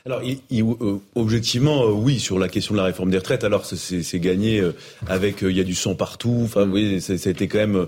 [0.07, 3.44] Alors, euh, objectivement, euh, oui, sur la question de la réforme des retraites.
[3.44, 4.72] Alors, c'est gagné euh,
[5.07, 6.42] avec il y a du sang partout.
[6.44, 6.70] Enfin,
[7.01, 7.86] ça, a été quand même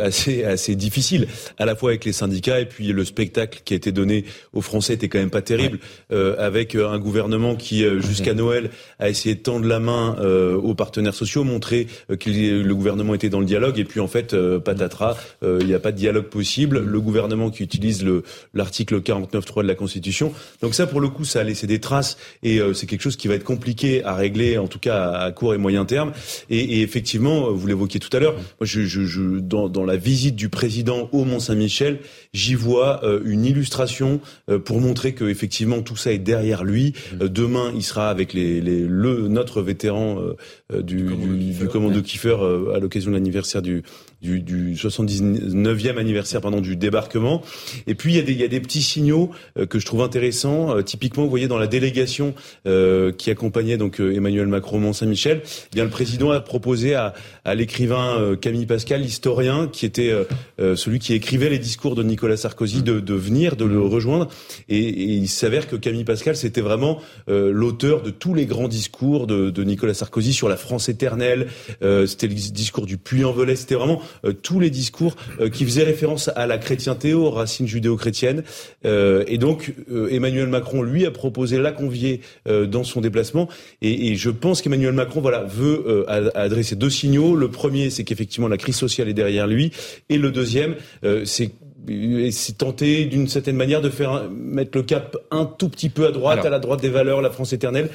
[0.00, 1.28] assez assez difficile,
[1.58, 4.60] à la fois avec les syndicats et puis le spectacle qui a été donné aux
[4.60, 5.78] Français était quand même pas terrible,
[6.10, 10.16] avec un gouvernement qui jusqu'à Noël a essayé de tendre la main
[10.62, 14.36] aux partenaires sociaux, montrer que le gouvernement était dans le dialogue, et puis en fait,
[14.58, 16.80] patatras, il n'y a pas de dialogue possible.
[16.80, 18.22] Le gouvernement qui utilise le
[18.54, 20.32] l'article 49.3 de la Constitution.
[20.60, 23.28] Donc ça, pour le coup, ça laisser des traces et euh, c'est quelque chose qui
[23.28, 26.12] va être compliqué à régler, en tout cas à, court et moyen terme.
[26.50, 29.96] Et, et effectivement, vous l'évoquiez tout à l'heure, moi, je, je, je dans, dans, la
[29.96, 32.00] visite du président au Mont Saint-Michel,
[32.32, 36.94] j'y vois euh, une illustration euh, pour montrer que effectivement tout ça est derrière lui.
[37.20, 40.18] demain, il sera avec les, les le notre vétéran
[40.72, 42.36] du, du, du, commando Kiefer
[42.74, 43.82] à l'occasion de l'anniversaire du
[44.22, 47.42] du, du 79e anniversaire pardon, du débarquement.
[47.86, 49.86] Et puis il y a des, il y a des petits signaux euh, que je
[49.86, 50.76] trouve intéressants.
[50.76, 52.34] Euh, typiquement, vous voyez dans la délégation
[52.66, 57.14] euh, qui accompagnait donc Emmanuel Macron Mont Saint-Michel, eh bien le président a proposé à,
[57.44, 60.12] à l'écrivain Camille Pascal, historien, qui était
[60.58, 64.28] celui qui écrivait les discours de Nicolas Sarkozy, de, de venir, de le rejoindre.
[64.68, 69.26] Et, et il s'avère que Camille Pascal, c'était vraiment l'auteur de tous les grands discours
[69.26, 71.48] de, de, Nicolas Sarkozy sur la France éternelle.
[71.80, 73.56] c'était le discours du Puy-en-Velay.
[73.56, 74.00] C'était vraiment
[74.42, 78.42] tous les discours euh, qui faisaient référence à la chrétienté, aux racines judéo-chrétiennes.
[78.84, 79.74] Euh, et donc
[80.10, 83.48] Emmanuel Macron, lui, a proposé la convier dans son déplacement.
[83.80, 86.04] Et, et je pense qu'Emmanuel Macron, voilà, veut
[86.34, 87.36] adresser deux signaux.
[87.36, 89.72] Le premier, c'est qu'effectivement la crise sociale est derrière lui,
[90.08, 90.76] et le deuxième,
[91.24, 91.50] c'est
[92.30, 96.12] c'est tenter d'une certaine manière de faire mettre le cap un tout petit peu à
[96.12, 97.90] droite, à la droite des valeurs, la France éternelle.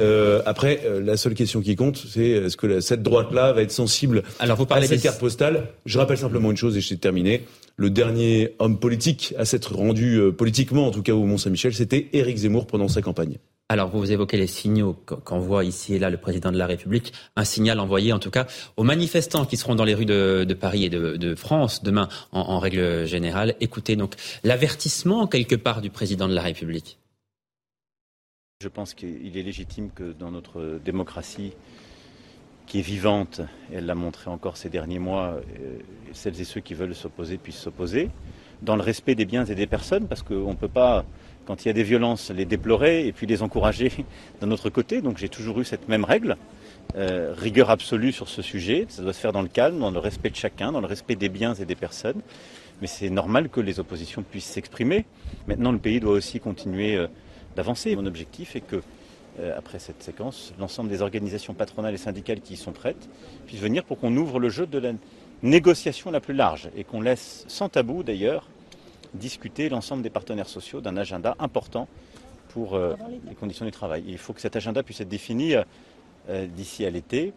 [0.00, 3.72] Euh, après, euh, la seule question qui compte, c'est est-ce que cette droite-là va être
[3.72, 5.68] sensible Alors, vous parlez à cette carte postale?
[5.86, 7.42] Je rappelle simplement une chose et je terminé.
[7.76, 12.08] Le dernier homme politique à s'être rendu euh, politiquement, en tout cas au Mont-Saint-Michel, c'était
[12.12, 13.38] Éric Zemmour pendant sa campagne.
[13.72, 17.14] Alors, vous évoquez les signaux qu'envoie ici et là le président de la République.
[17.36, 18.46] Un signal envoyé, en tout cas,
[18.76, 23.06] aux manifestants qui seront dans les rues de, Paris et de, France demain, en, règle
[23.06, 23.54] générale.
[23.60, 26.98] Écoutez donc l'avertissement, quelque part, du président de la République.
[28.60, 31.54] Je pense qu'il est légitime que dans notre démocratie,
[32.66, 33.40] qui est vivante,
[33.72, 35.78] elle l'a montré encore ces derniers mois, euh,
[36.12, 38.10] celles et ceux qui veulent s'opposer puissent s'opposer,
[38.60, 41.06] dans le respect des biens et des personnes, parce qu'on ne peut pas
[41.46, 43.92] quand il y a des violences, les déplorer et puis les encourager
[44.40, 45.00] d'un autre côté.
[45.02, 46.36] Donc j'ai toujours eu cette même règle,
[46.96, 48.86] euh, rigueur absolue sur ce sujet.
[48.88, 51.16] Ça doit se faire dans le calme, dans le respect de chacun, dans le respect
[51.16, 52.20] des biens et des personnes.
[52.80, 55.04] Mais c'est normal que les oppositions puissent s'exprimer.
[55.46, 57.06] Maintenant, le pays doit aussi continuer euh,
[57.56, 57.94] d'avancer.
[57.96, 58.82] Mon objectif est que,
[59.40, 63.08] euh, après cette séquence, l'ensemble des organisations patronales et syndicales qui y sont prêtes
[63.46, 64.92] puissent venir pour qu'on ouvre le jeu de la
[65.42, 68.48] négociation la plus large et qu'on laisse sans tabou d'ailleurs
[69.14, 71.88] discuter l'ensemble des partenaires sociaux d'un agenda important
[72.48, 72.94] pour euh,
[73.28, 74.04] les conditions du travail.
[74.06, 75.62] Il faut que cet agenda puisse être défini euh,
[76.28, 77.32] euh, d'ici à l'été.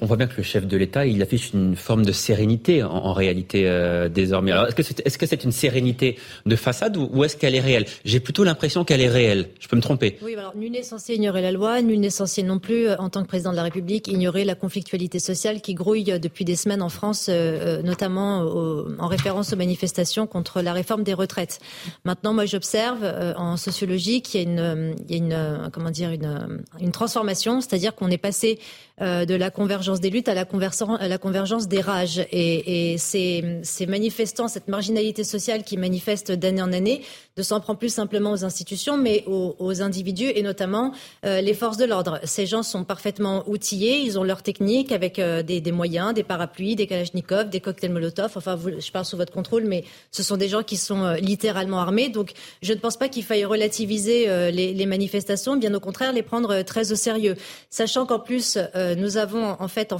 [0.00, 3.12] On voit bien que le chef de l'État, il affiche une forme de sérénité en,
[3.12, 4.52] réalité euh, désormais.
[4.52, 7.60] Alors, est-ce que c'est est -ce c'est une sérénité de façade ou, est-ce qu'elle est
[7.60, 7.84] réelle?
[8.04, 9.48] J'ai plutôt l'impression qu'elle est réelle.
[9.58, 10.16] Je peux me tromper.
[10.22, 13.08] Oui, alors nul n'est censé ignorer la loi, nul n'est censé non plus, euh, en
[13.10, 16.54] tant que président de la République, ignorer la conflictualité sociale qui grouille euh, depuis des
[16.54, 18.28] semaines en France, notamment
[18.98, 21.58] en référence aux manifestations contre la réforme des retraites.
[22.04, 23.02] Maintenant, moi, j'observe
[23.36, 26.10] en sociologie qu'il y a une, il y a une comment dire,
[26.80, 28.58] une transformation, c'est-à-dire qu'on est passé
[29.00, 32.18] de la convergence des luttes à la, convergence des rages.
[32.30, 37.02] Et, et ces, ces, manifestants, cette marginalité sociale qui manifeste d'année en année,
[37.38, 40.92] ne s'en prend plus simplement aux institutions, mais aux, individus et notamment
[41.24, 42.18] euh, les forces de l'ordre.
[42.24, 46.74] Ces gens sont parfaitement outillés, ils ont leur technique avec euh, des, moyens, des parapluies,
[46.74, 48.32] des kalachnikovs, des cocktails Molotov.
[48.34, 51.78] Enfin, je parle sous votre contrôle, mais ce sont des gens qui sont euh, littéralement
[51.78, 52.08] armés.
[52.08, 56.62] Donc, je ne pense pas qu'il faille relativiser les, manifestations, bien au contraire, les prendre
[56.62, 57.36] très au sérieux,
[57.70, 58.58] sachant qu'en plus,
[58.96, 59.94] nous avons en fait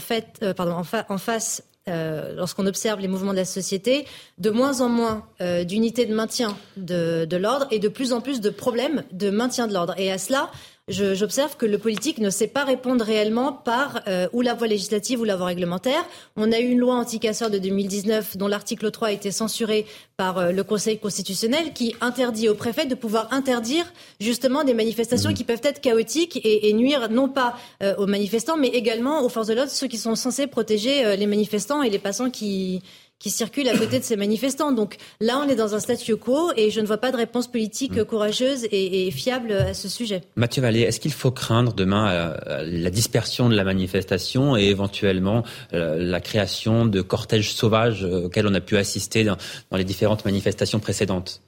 [0.56, 4.06] pardon, en, face euh, lorsqu'on observe les mouvements de la société,
[4.36, 8.40] de moins en moins euh, d'unités de maintien de, l'ordre et de plus en plus
[8.40, 9.94] de problèmes de maintien de l'ordre.
[9.96, 10.50] Et à cela,
[10.88, 15.20] j'observe que le politique ne sait pas répondre réellement par euh, ou la voie législative
[15.20, 16.04] ou la voie réglementaire.
[16.36, 19.86] On a eu une loi anti-casseurs de 2019 dont l'article 3 a été censuré
[20.16, 23.84] par euh, le Conseil constitutionnel qui interdit au préfet de pouvoir interdire
[24.20, 25.34] justement des manifestations mmh.
[25.34, 29.28] qui peuvent être chaotiques et, et nuire non pas euh, aux manifestants mais également aux
[29.28, 32.82] forces de l'ordre, ceux qui sont censés protéger les manifestants et les passants qui
[33.18, 34.72] qui circulent à côté de ces manifestants.
[34.72, 37.48] Donc là, on est dans un statu quo et je ne vois pas de réponse
[37.48, 38.04] politique mm.
[38.04, 40.22] courageuse et, fiable à ce sujet.
[40.36, 45.42] Mathieu Vallée, est-ce qu'il faut craindre demain euh, la dispersion de la manifestation et éventuellement
[45.72, 49.36] euh, la création de cortèges sauvages euh, auxquels on a pu assister dans
[49.72, 51.40] les différentes manifestations précédentes?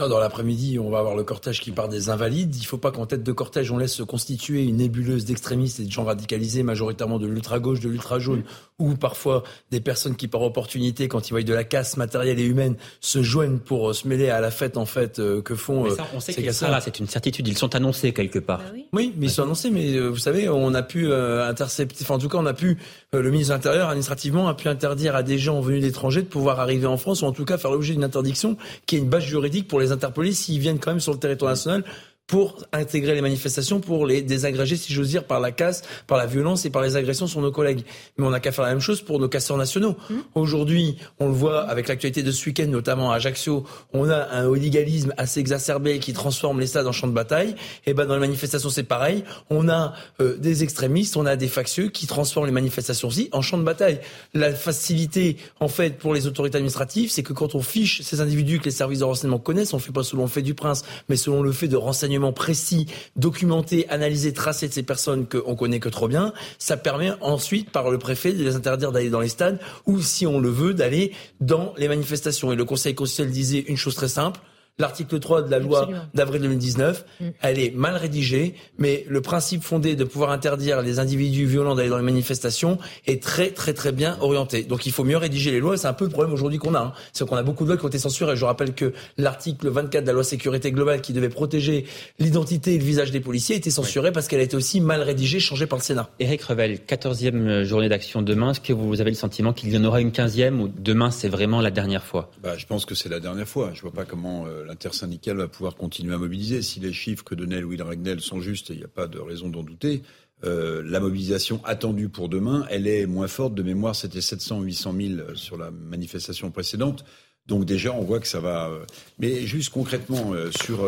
[0.00, 2.56] Non, dans l'après-midi, on va avoir le cortège qui part des invalides.
[2.56, 5.78] Il ne faut pas qu'en tête de cortège, on laisse se constituer une nébuleuse d'extrémistes
[5.80, 8.42] et de gens radicalisés, majoritairement de l'ultra-gauche, de l'ultra-jaune,
[8.78, 12.44] ou parfois des personnes qui, par opportunité, quand ils voient de la casse matérielle et
[12.44, 15.84] humaine, se joignent pour euh, se mêler à la fête, en fait, euh, que font
[15.84, 17.46] mais ça, on sait ces là C'est une certitude.
[17.46, 18.60] Ils sont annoncés quelque part.
[18.60, 19.12] Bah oui.
[19.18, 19.68] mais ils sont annoncés.
[19.68, 22.78] Mais euh, vous savez, on a pu intercepter, enfin, en tout cas, on a pu,
[23.12, 26.58] le ministre de l'Intérieur, administrativement, a pu interdire à des gens venus d'étrangers de pouvoir
[26.58, 29.24] arriver en France, ou en tout cas faire l'objet d'une interdiction qui est une base
[29.24, 31.84] juridique pour les interpeller s'ils viennent quand même sur le territoire national
[32.30, 36.26] pour intégrer les manifestations, pour les désagréger, si j'ose dire, par la casse, par la
[36.26, 37.82] violence et par les agressions sur nos collègues.
[38.16, 39.96] Mais on n'a qu'à faire la même chose pour nos casseurs nationaux.
[40.08, 40.14] Mmh.
[40.36, 44.44] Aujourd'hui, on le voit avec l'actualité de ce week-end, notamment à Ajaccio, on a un
[44.44, 47.56] holigalisme assez exacerbé qui transforme les stades en champs de bataille.
[47.84, 49.24] Et ben dans les manifestations, c'est pareil.
[49.50, 53.42] On a euh, des extrémistes, on a des factieux qui transforment les manifestations aussi en
[53.42, 53.98] champs de bataille.
[54.34, 58.60] La facilité, en fait, pour les autorités administratives, c'est que quand on fiche ces individus
[58.60, 61.16] que les services de renseignement connaissent, on fait pas selon le fait du prince, mais
[61.16, 62.86] selon le fait de renseignement précis,
[63.16, 67.90] documenté, analysé, tracé de ces personnes qu'on connaît que trop bien, ça permet ensuite par
[67.90, 71.12] le préfet de les interdire d'aller dans les stades ou si on le veut d'aller
[71.40, 72.52] dans les manifestations.
[72.52, 74.40] Et le Conseil constitutionnel disait une chose très simple,
[74.78, 77.04] l'article 3 de la loi d'avril 2019.
[77.20, 77.24] Mm.
[77.42, 81.88] Elle est mal rédigée, mais le principe fondé de pouvoir interdire les individus violents d'aller
[81.88, 84.62] dans les manifestations est très très très bien orienté.
[84.62, 85.76] Donc il faut mieux rédiger les lois.
[85.76, 86.80] C'est un peu le problème aujourd'hui qu'on a.
[86.80, 86.92] Hein.
[87.12, 88.36] C'est qu'on a beaucoup de lois qui ont été censurées.
[88.36, 91.86] Je rappelle que l'article 24 de la loi sécurité globale qui devait protéger
[92.18, 95.40] l'identité et le visage des policiers était censuré parce qu'elle a été aussi mal rédigée,
[95.40, 96.10] changée par le Sénat.
[96.18, 98.50] Éric Revel, 14e journée d'action demain.
[98.50, 101.28] Est-ce que vous avez le sentiment qu'il y en aura une 15e ou demain c'est
[101.28, 102.30] vraiment la dernière fois?
[102.42, 103.70] Bah, Je pense que c'est la dernière fois.
[103.74, 106.62] Je vois pas comment euh, l'intersyndicale va pouvoir continuer à mobiliser.
[106.62, 109.48] Si les chiffres que donnait Louis Ragnel sont justes, il n'y a pas de raison
[109.48, 110.02] d'en douter,
[110.44, 113.54] euh, la mobilisation attendue pour demain, elle est moins forte.
[113.54, 117.04] De mémoire, c'était 700 800 000 sur la manifestation précédente.
[117.46, 118.68] Donc déjà, on voit que ça va.
[118.68, 118.84] Euh,
[119.18, 120.86] mais juste concrètement, euh, sur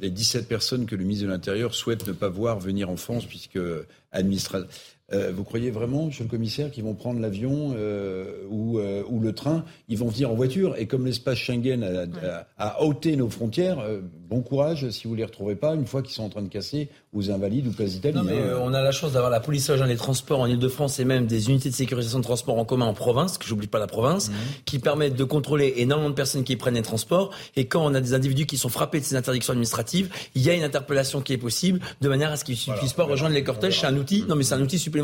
[0.00, 3.26] les 17 personnes que le ministre de l'Intérieur souhaite ne pas voir venir en France,
[3.26, 3.58] puisque
[4.12, 4.70] administrativement
[5.12, 9.20] euh, vous croyez vraiment, monsieur le commissaire, qu'ils vont prendre l'avion euh, ou, euh, ou,
[9.20, 9.64] le train?
[9.88, 10.76] Ils vont venir en voiture.
[10.78, 13.84] Et comme l'espace Schengen a, a, ôté nos frontières,
[14.28, 16.48] bon courage si vous ne les retrouvez pas une fois qu'ils sont en train de
[16.48, 18.22] casser aux invalides ou quasi italiens.
[18.22, 21.26] Non, mais on a la chance d'avoir la police les transports en Ile-de-France et même
[21.26, 24.28] des unités de sécurisation de transport en commun en province, que j'oublie pas la province,
[24.28, 24.34] mhm.
[24.64, 27.30] qui permettent de contrôler énormément de personnes qui prennent les transports.
[27.56, 30.50] Et quand on a des individus qui sont frappés de ces interdictions administratives, il y
[30.50, 33.34] a une interpellation qui est possible de manière à ce qu'ils ne puissent pas rejoindre
[33.34, 33.80] les cortèges.
[33.80, 34.24] C'est un outil.
[34.28, 34.99] Non, mais c'est un outil supplémentaire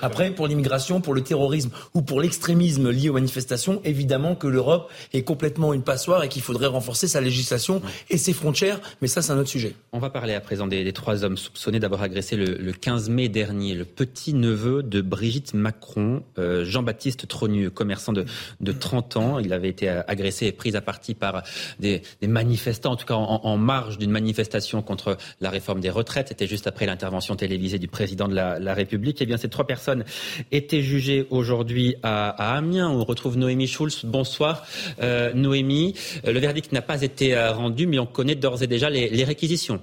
[0.00, 4.90] après, pour l'immigration, pour le terrorisme ou pour l'extrémisme lié aux manifestations, évidemment que l'Europe
[5.12, 8.80] est complètement une passoire et qu'il faudrait renforcer sa législation et ses frontières.
[9.02, 9.74] Mais ça, c'est un autre sujet.
[9.92, 13.74] On va parler à présent des, trois hommes soupçonnés d'avoir agressé le, 15 mai dernier
[13.74, 18.24] le petit-neveu de Brigitte Macron, euh, Jean-Baptiste Tronieux, commerçant de,
[18.72, 19.38] 30 ans.
[19.38, 21.42] Il avait été agressé et pris à partie par
[21.78, 26.28] des, manifestants, en tout cas en, marge d'une manifestation contre la réforme des retraites.
[26.28, 29.18] C'était juste après l'intervention télévisée du président de la, la République.
[29.20, 30.04] Eh bien, ces trois personnes
[30.52, 32.88] étaient jugées aujourd'hui à, Amiens.
[32.88, 34.04] On retrouve Noémie Schulz.
[34.04, 34.66] Bonsoir,
[35.02, 35.94] euh, Noémie.
[36.26, 39.24] Euh, le verdict n'a pas été euh, rendu, mais on connaît d'ores et déjà les
[39.24, 39.80] réquisitions.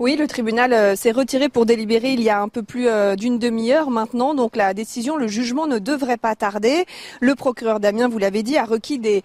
[0.00, 3.14] Oui, le tribunal euh, s'est retiré pour délibérer il y a un peu plus euh,
[3.14, 4.34] d'une demi-heure maintenant.
[4.34, 6.84] Donc la décision, le jugement ne devrait pas tarder.
[7.20, 9.22] Le procureur Damien, vous l'avez dit, a requis des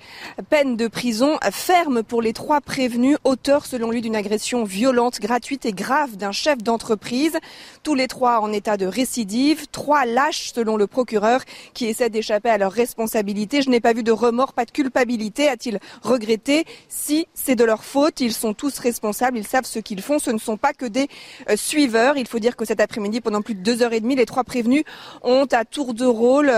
[0.49, 5.65] peines de prison fermes pour les trois prévenus, auteurs selon lui d'une agression violente, gratuite
[5.65, 7.37] et grave d'un chef d'entreprise.
[7.81, 11.41] Tous les trois en état de récidive, trois lâches selon le procureur
[11.73, 13.63] qui essaient d'échapper à leurs responsabilités.
[13.63, 16.65] Je n'ai pas vu de remords, pas de culpabilité, a-t-il regretté.
[16.89, 20.19] Si c'est de leur faute, ils sont tous responsables, ils savent ce qu'ils font.
[20.19, 21.07] Ce ne sont pas que des
[21.55, 22.17] suiveurs.
[22.17, 24.43] Il faut dire que cet après-midi, pendant plus de deux heures et demie, les trois
[24.43, 24.83] prévenus
[25.23, 26.51] ont à tour de rôle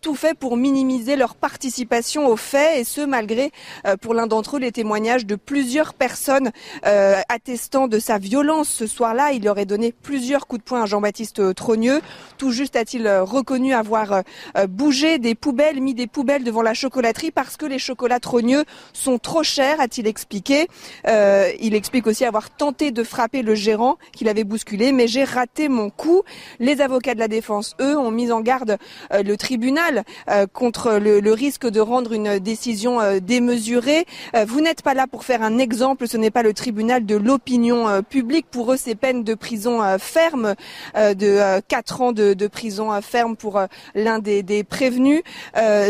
[0.00, 3.52] tout fait pour minimiser leur participation aux faits, et ce malgré,
[4.00, 6.50] pour l'un d'entre eux, les témoignages de plusieurs personnes
[6.82, 9.32] attestant de sa violence ce soir-là.
[9.32, 12.00] Il aurait donné plusieurs coups de poing à Jean-Baptiste Trogneux.
[12.38, 14.22] Tout juste a-t-il reconnu avoir
[14.68, 19.18] bougé des poubelles, mis des poubelles devant la chocolaterie parce que les chocolats trogneux sont
[19.18, 20.68] trop chers, a-t-il expliqué.
[21.06, 25.24] Euh, il explique aussi avoir tenté de frapper le gérant qu'il avait bousculé, mais j'ai
[25.24, 26.22] raté mon coup.
[26.60, 28.78] Les avocats de la défense, eux, ont mis en garde
[29.12, 34.06] euh, le tribunal euh, contre le, risque de rendre une décision euh, démesurée.
[34.46, 38.02] Vous n'êtes pas là pour faire un exemple, ce n'est pas le tribunal de l'opinion
[38.02, 38.46] publique.
[38.50, 40.54] Pour eux, c'est peine de prison ferme,
[40.94, 43.60] de 4 ans de, de prison ferme pour
[43.94, 45.22] l'un des, des, prévenus.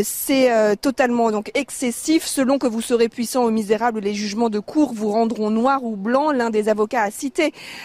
[0.03, 2.25] c'est totalement donc excessif.
[2.27, 5.97] Selon que vous serez puissant ou misérable, les jugements de cour vous rendront noir ou
[5.97, 6.33] blanc.
[6.33, 7.42] L'un des avocats a cité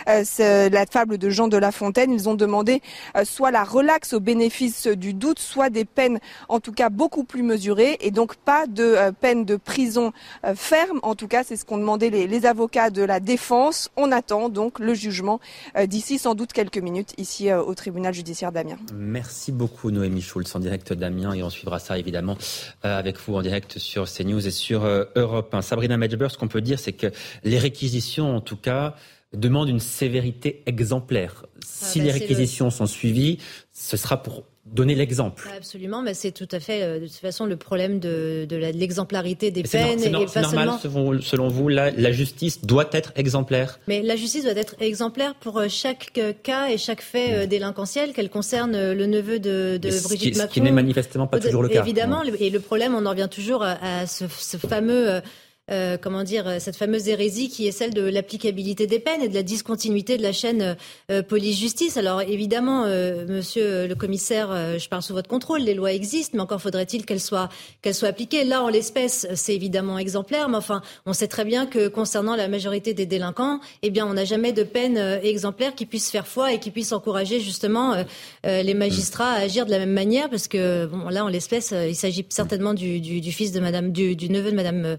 [0.07, 2.11] euh, la fable de Jean de La Fontaine.
[2.11, 2.81] Ils ont demandé
[3.15, 6.19] euh, soit la relaxe au bénéfice du doute, soit des peines
[6.49, 10.11] en tout cas beaucoup plus mesurées et donc pas de euh, peine de prison
[10.55, 10.99] ferme.
[11.03, 13.89] En tout cas, c'est ce qu'ont demandé les, avocats de la défense.
[13.97, 15.39] On attend donc le jugement
[15.85, 18.77] d'ici sans doute quelques minutes ici au tribunal judiciaire d'Amiens.
[18.93, 22.37] Merci beaucoup Noémie Schulz en direct d'Amiens et on suivra ça évidemment
[22.83, 24.85] avec vous en direct sur CNews et sur
[25.15, 25.61] Europe 1.
[25.61, 27.07] Sabrina Medjber, ce qu'on peut dire, c'est que
[27.43, 28.95] les réquisitions, en tout cas,
[29.33, 31.45] demandent une sévérité exemplaire.
[31.45, 33.39] Ah, si bah, les réquisitions sont suivies,
[33.73, 34.43] ce sera pour
[34.73, 35.47] donner l'exemple.
[35.55, 39.49] Absolument, mais c'est tout à fait euh, de toute façon le problème de, de l'exemplarité
[39.51, 39.99] des peines.
[39.99, 43.79] C'est normal, selon, selon vous, la, la, justice doit être exemplaire.
[43.87, 47.47] Mais la justice doit être exemplaire pour euh, chaque euh, cas et chaque fait mmh.
[47.47, 50.49] délinquentiel, qu'elle concerne le neveu de, de Brigitte qui, Macron.
[50.49, 51.81] Ce qui n'est manifestement pas toujours le cas.
[51.81, 55.21] Évidemment, et le problème, on en revient toujours à, à ce, ce fameux
[55.69, 59.27] euh, comment dire, euh, cette fameuse hérésie qui est celle de l'applicabilité des peines et
[59.27, 60.77] de la discontinuité de la chaîne
[61.11, 61.97] euh, police-justice.
[61.97, 62.85] Alors évidemment,
[63.27, 67.19] monsieur le commissaire, je parle sous votre contrôle, les lois existent, mais encore faudrait-il qu'elles
[67.19, 67.49] soient,
[67.81, 68.43] qu'elles soient appliquées.
[68.43, 72.47] Là, en l'espèce, c'est évidemment exemplaire, mais enfin, on sait très bien que concernant la
[72.47, 76.53] majorité des délinquants, eh bien, on n'a jamais de peine exemplaire qui puisse faire foi
[76.53, 77.95] et qui puisse encourager justement
[78.43, 81.95] les magistrats à agir de la même manière, parce que bon, là, en l'espèce, il
[81.95, 84.97] s'agit certainement du, du, du, fils de Madame, du, du neveu de Madame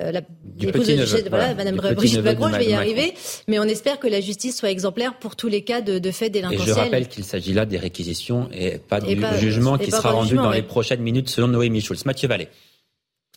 [0.00, 0.20] euh, la
[0.58, 3.14] l'épouse de, voilà, Madame Brigitte Macron, je vais y arriver,
[3.46, 6.32] mais on espère que la justice soit exemplaire pour tous les cas de, de faits
[6.32, 6.68] délinquentiels.
[6.68, 10.36] Et je rappelle qu'il s'agit là des réquisitions et pas du jugement qui sera rendu
[10.36, 12.04] dans les prochaines minutes selon Noémie Schulz.
[12.04, 12.48] Mathieu Vallée.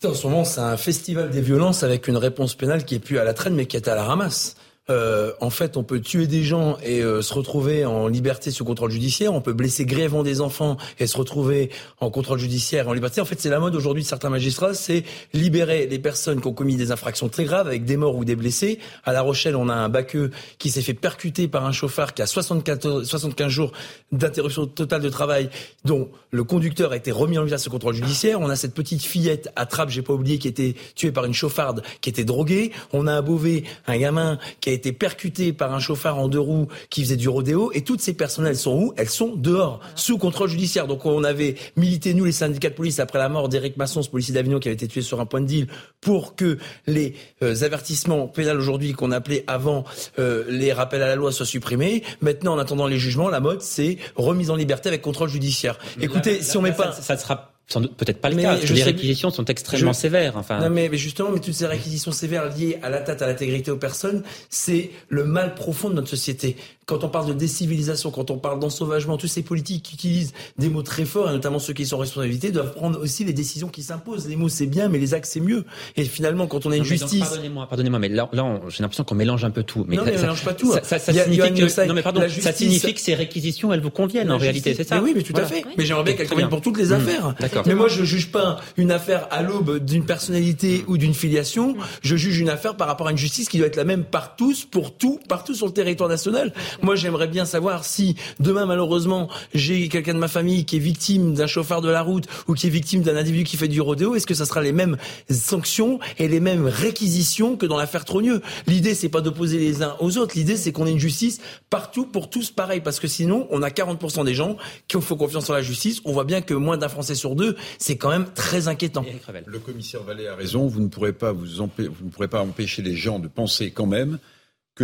[0.04, 3.20] En ce moment, c'est un festival des violences avec une réponse pénale qui est plus
[3.20, 4.56] à la traîne mais qui est à la ramasse.
[4.92, 8.66] Euh, en fait, on peut tuer des gens et euh, se retrouver en liberté sous
[8.66, 9.34] contrôle judiciaire.
[9.34, 11.70] On peut blesser grièvement des enfants et se retrouver
[12.02, 13.22] en contrôle judiciaire en liberté.
[13.22, 15.04] En fait, c'est la mode aujourd'hui de certains magistrats, c'est
[15.34, 18.36] libérer les personnes qui ont commis des infractions très graves avec des morts ou des
[18.36, 18.80] blessés.
[19.06, 22.22] À La Rochelle, on a un baqueux qui s'est fait percuter par un chauffard qui
[22.22, 23.72] a 74, 75 jours
[24.12, 25.50] d'interruption totale de travail,
[25.86, 28.42] dont le conducteur a été remis en liberté sous contrôle judiciaire.
[28.42, 31.34] On a cette petite fillette à Trappes, j'ai pas oublié, qui été tuée par une
[31.34, 32.72] chauffarde qui était droguée.
[32.92, 36.28] On a à Beauvais un gamin qui a été été percuté par un chauffard en
[36.28, 37.72] deux roues qui faisait du rodéo.
[37.74, 38.94] Et toutes ces personnes, elles sont où?
[38.98, 40.88] Elles sont dehors, sous contrôle judiciaire.
[40.88, 44.10] Donc on avait milité, nous, les syndicats de police, après la mort d'Éric Masson, ce
[44.10, 45.68] policier d'Avignon qui avait été tué sur un point de deal,
[46.02, 47.14] pour que les
[47.44, 49.84] euh, avertissements pénals aujourd'hui, qu'on appelait avant
[50.18, 52.04] euh, les rappels à la loi, soient supprimés.
[52.22, 55.78] Maintenant, en attendant les jugements, la mode, c'est remise en liberté avec contrôle judiciaire.
[56.02, 56.92] Écoutez, si on met pas...
[56.92, 60.38] Ça, ça sera peut-être pas le que les réquisitions sont extrêmement sévères.
[60.38, 60.60] Enfin...
[60.60, 63.72] Non, mais, mais, justement, mais toutes ces réquisitions sévères liées à la tête, à l'intégrité
[63.72, 66.56] aux personnes, c'est le mal profond de notre société
[66.86, 70.70] quand on parle de décivilisation, quand on parle d'ensauvagement, tous ces politiques qui utilisent des
[70.70, 73.70] mots très forts, et notamment ceux qui sont en responsabilité, doivent prendre aussi les décisions
[73.70, 74.28] qui s'imposent.
[74.28, 75.64] Les mots c'est bien, mais les actes c'est mieux.
[75.96, 79.16] Et finalement, quand on a une justice, pardonnez-moi, pardonnez-moi, mais là, là j'ai l'impression qu'on
[79.16, 79.86] mélange un peu tout.
[79.88, 80.74] Mais non, mais on mélange pas tout.
[80.84, 84.32] Ça, ça, signifie que, non, mais pardon, ça signifie que ces réquisitions, elles vous conviennent
[84.32, 85.64] en réalité, c'est ça mais Oui, mais tout à fait.
[85.78, 86.94] Mais j'aimerais bien qu'elles conviennent pour toutes les mmh.
[86.94, 87.36] affaires.
[87.66, 91.76] Mais moi, je juge pas une affaire à l'aube d'une personnalité ou d'une filiation.
[92.02, 94.36] Je juge une affaire par rapport à une justice qui doit être la même par
[94.36, 96.54] tous, pour tout, partout sur le territoire national.
[96.82, 101.34] Moi, j'aimerais bien savoir si demain malheureusement j'ai quelqu'un de ma famille qui est victime
[101.34, 104.16] d'un chauffeur de la route ou qui est victime d'un individu qui fait du rodéo,
[104.16, 104.98] est-ce que ça sera les mêmes
[105.30, 108.42] sanctions et les mêmes réquisitions que dans l'affaire Trogneux?
[108.68, 111.40] L'idée c'est pas d'opposer les uns aux autres, l'idée c'est qu'on ait une justice
[111.70, 112.82] partout pour tous pareil.
[112.82, 114.58] Parce que sinon on a 40% des gens
[114.88, 117.56] qui ont confiance en la justice, on voit bien que moins d'un Français sur deux,
[117.78, 119.06] c'est quand même très inquiétant.
[119.46, 122.82] Le commissaire Vallée a raison, vous ne pourrez pas vous, vous ne pourrez pas empêcher
[122.82, 124.18] les gens de penser quand même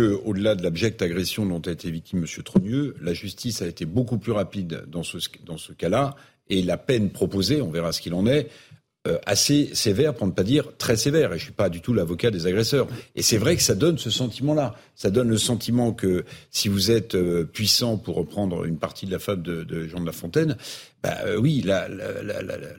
[0.00, 2.42] au-delà de l'abjecte agression dont a été victime M.
[2.44, 6.16] Trogneux, la justice a été beaucoup plus rapide dans ce, dans ce cas-là,
[6.50, 8.48] et la peine proposée, on verra ce qu'il en est,
[9.06, 11.32] euh, assez sévère, pour ne pas dire très sévère.
[11.32, 12.88] Et je suis pas du tout l'avocat des agresseurs.
[13.14, 14.74] Et c'est vrai que ça donne ce sentiment-là.
[14.96, 19.12] Ça donne le sentiment que si vous êtes euh, puissant, pour reprendre une partie de
[19.12, 20.56] la fable de, Jean de La Fontaine,
[21.02, 21.86] bah euh, oui, là,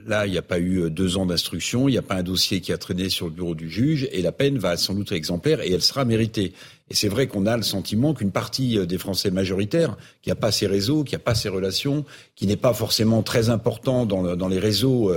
[0.06, 2.60] là, il n'y a pas eu deux ans d'instruction, il n'y a pas un dossier
[2.60, 5.18] qui a traîné sur le bureau du juge, et la peine va sans doute être
[5.18, 6.54] exemplaire et elle sera méritée.
[6.90, 10.52] Et c'est vrai qu'on a le sentiment qu'une partie des Français majoritaires, qui n'a pas
[10.52, 12.04] ces réseaux, qui n'a pas ces relations,
[12.36, 15.12] qui n'est pas forcément très important dans, les réseaux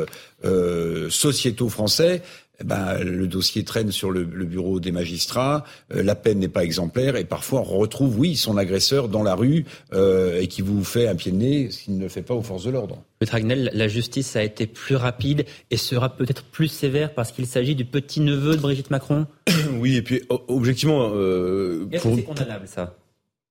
[0.44, 2.22] euh, sociétaux français,
[2.64, 5.64] ben, le dossier traîne sur le, bureau des magistrats,
[5.94, 9.34] euh, la peine n'est pas exemplaire et parfois on retrouve, oui, son agresseur dans la
[9.34, 12.34] rue euh, et qui vous fait un pied de nez s'il ne le fait pas
[12.34, 13.02] aux forces de l'ordre.
[13.20, 17.46] Le Tragnel, la justice a été plus rapide et sera peut-être plus sévère parce qu'il
[17.46, 19.26] s'agit du petit-neveu de Brigitte Macron.
[19.78, 21.10] Oui, et puis objectivement...
[21.14, 22.96] Euh, Est-ce que c'est condamnable ça?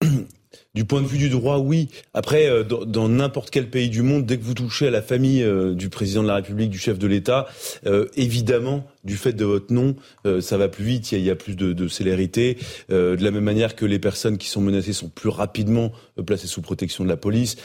[0.73, 1.89] du point de vue du droit, oui.
[2.13, 5.43] Après, euh, dans n'importe quel pays du monde, dès que vous touchez à la famille
[5.43, 7.47] euh, du président de la République, du chef de l'État,
[7.85, 9.95] euh, évidemment, du fait de votre nom,
[10.41, 12.59] ça va plus vite, il y a, plus de, de célérité.
[12.89, 15.91] de la même manière que les personnes qui sont menacées sont plus rapidement
[16.23, 17.55] placées sous protection de la police.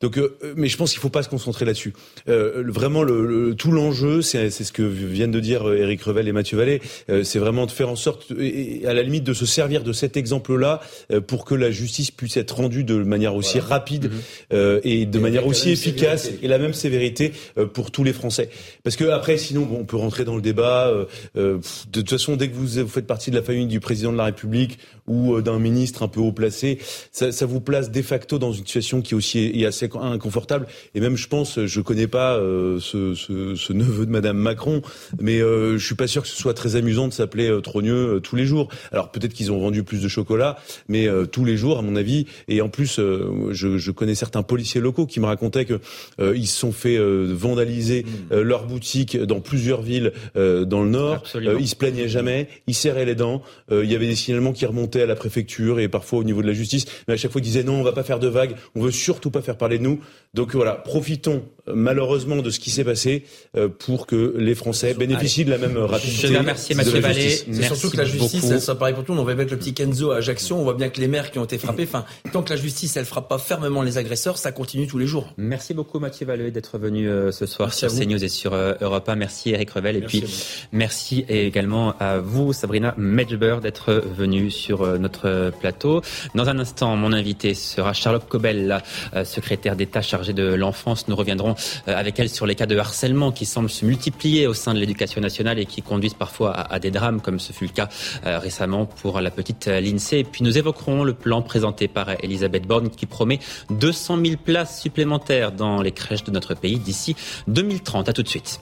[0.00, 1.92] Donc, euh, mais je pense qu'il faut pas se concentrer là-dessus.
[2.28, 6.32] Euh, vraiment, le, tout l'enjeu, c'est ce que viennent de dire Eric euh, Revel et
[6.32, 6.80] Mathieu Vallée,
[7.22, 10.16] c'est vraiment de faire en sorte, et, à la limite, de se servir de cet
[10.16, 10.80] exemple-là
[11.26, 14.10] pour que la justice puisse être rendue de manière aussi rapide
[14.50, 14.80] mhm.
[14.84, 17.32] et de manière aussi efficace et la même sévérité
[17.72, 18.50] pour tous les Français.
[18.82, 20.92] Parce que après, sinon, bon, on peut rentrer dans le débat.
[21.34, 21.60] de
[21.92, 24.24] toute façon, dès que vous, vous faites partie de la famille du président de la
[24.24, 24.78] République
[25.10, 26.78] ou d'un ministre un peu haut placé,
[27.12, 30.66] ça, ça, vous place de facto dans une situation qui est aussi est assez inconfortable.
[30.94, 34.82] Et même, je pense, je connais pas euh, ce, ce, ce, neveu de Madame Macron,
[35.20, 38.16] mais euh, je suis pas sûr que ce soit très amusant de s'appeler euh, Trogneux
[38.16, 38.68] euh, tous les jours.
[38.92, 40.56] Alors peut-être qu'ils ont vendu plus de chocolat,
[40.88, 42.26] mais tous les jours, à mon avis.
[42.48, 45.80] Et en plus, je, je, connais certains policiers locaux qui me racontaient que
[46.18, 48.40] ils se sont fait vandaliser mmh.
[48.40, 51.24] leur boutique dans plusieurs villes dans le Nord.
[51.58, 53.42] ils se plaignaient jamais, ils serraient les dents.
[53.70, 56.46] il y avait des signalements qui remontaient à la préfecture et parfois au niveau de
[56.46, 58.54] la justice, mais à chaque fois ils disaient non, on va pas faire de vagues,
[58.74, 60.00] on veut surtout pas faire parler de nous.
[60.32, 63.24] Donc voilà, profitons euh, malheureusement de ce qui s'est passé
[63.56, 66.28] euh, pour que les Français bénéficient de la même rapidité.
[66.28, 67.30] Je remercie Mathieu Vallée.
[67.30, 69.12] C'est surtout que la justice, ça paraît pour tout.
[69.12, 71.38] On voit avec le petit Kenzo à Ajaccio, on voit bien que les maires qui
[71.38, 74.52] ont été frappés, enfin, tant que la justice, elle frappe pas fermement les agresseurs, ça
[74.52, 75.32] continue tous les jours.
[75.36, 79.16] Merci beaucoup Mathieu Vallée d'être venu euh, ce soir sur CNews et sur Europe 1.
[79.16, 80.24] Merci Eric Revel et puis
[80.72, 86.02] merci également à vous Sabrina Medjber d'être venu sur notre plateau.
[86.34, 91.08] Dans un instant, mon invité sera Charlotte Cobel, la secrétaire d'État chargée de l'enfance.
[91.08, 91.54] Nous reviendrons
[91.88, 94.78] euh, avec elle sur les cas de harcèlement qui semblent se multiplier au sein de
[94.78, 97.88] l'éducation nationale et qui conduisent parfois à, des drames, comme ce fut le cas
[98.26, 100.20] euh, récemment pour la petite euh, Lindsay.
[100.20, 103.40] Et puis nous évoquerons le plan présenté par Elisabeth Borne qui promet
[103.70, 107.16] 200 000 places supplémentaires dans les crèches de notre pays d'ici
[107.48, 108.08] 2030.
[108.08, 108.60] À tout de suite.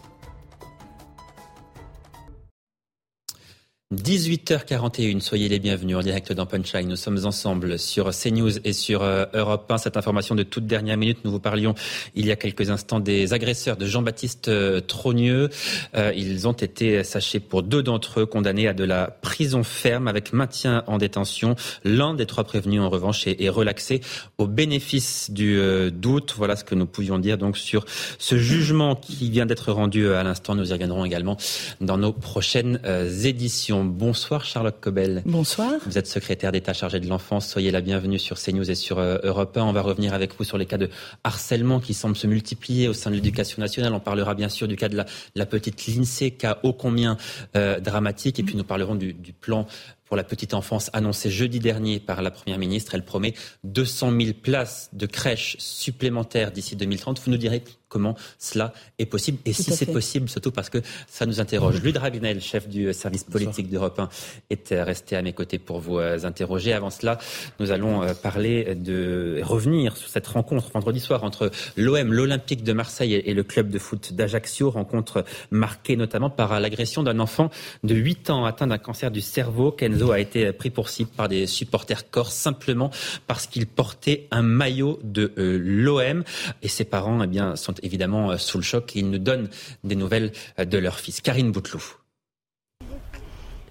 [3.94, 6.86] 18h41, soyez les bienvenus en direct dans Punchline.
[6.86, 9.78] Nous sommes ensemble sur CNews et sur euh, Europe 1.
[9.78, 11.74] Cette information de toute dernière minute, nous vous parlions
[12.14, 15.48] il y a quelques instants des agresseurs de Jean-Baptiste euh, Trogneux.
[15.94, 20.06] Euh, ils ont été, sachés pour deux d'entre eux, condamnés à de la prison ferme
[20.06, 21.56] avec maintien en détention.
[21.82, 24.02] L'un des trois prévenus, en revanche, est, relaxé
[24.36, 25.58] au bénéfice du
[25.92, 26.34] doute.
[26.36, 27.86] Voilà ce que nous pouvions dire donc sur
[28.18, 30.54] ce jugement qui vient d'être rendu à l'instant.
[30.54, 31.38] Nous y reviendrons également
[31.80, 32.80] dans nos prochaines
[33.24, 33.77] éditions.
[33.84, 35.22] Bonsoir Charlotte Cobel.
[35.26, 35.72] Bonsoir.
[35.86, 37.48] Vous êtes secrétaire d'État chargée de l'enfance.
[37.48, 39.62] Soyez la bienvenue sur CNews et sur euh, Europe 1.
[39.62, 40.88] On va revenir avec vous sur les cas de
[41.24, 43.92] harcèlement qui semblent se multiplier au sein de l'éducation nationale.
[43.94, 47.16] On parlera bien sûr du cas de la, petite Lindsay, cas ô combien
[47.56, 48.38] euh, dramatique.
[48.38, 49.66] Et puis nous parlerons du, du plan
[50.04, 52.94] pour la petite enfance annoncé jeudi dernier par la Première ministre.
[52.94, 53.34] Elle promet
[53.64, 57.20] 200 000 places de crèches supplémentaires d'ici 2030.
[57.20, 61.26] Vous nous direz comment cela est possible et si c'est possible, surtout parce que ça
[61.26, 61.82] nous interroge.
[61.82, 64.08] Louis Dragnel, chef du service politique d'Europe 1,
[64.50, 66.72] est resté à mes côtés pour vous euh, interroger.
[66.72, 67.18] Avant cela,
[67.60, 72.72] nous allons euh, parler de revenir sur cette rencontre vendredi soir entre l'OM, l'Olympique de
[72.72, 77.50] Marseille et le club de foot d'Ajaccio, rencontre marquée notamment par l'agression d'un enfant
[77.84, 79.72] de 8 ans atteint d'un cancer du cerveau.
[79.72, 82.90] Kenzo a été pris pour cible par des supporters corse simplement
[83.26, 86.24] parce qu'il portait un maillot de euh, l'OM
[86.62, 89.48] et ses parents eh bien sont évidemment euh, sous le choc et ils nous donnent
[89.84, 91.20] des nouvelles euh, de leur fils.
[91.20, 91.82] Karine Bouteloup.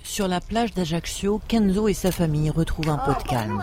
[0.04, 3.62] Sur la plage d'Ajaccio, Kenzo et sa famille retrouvent un peu de calme.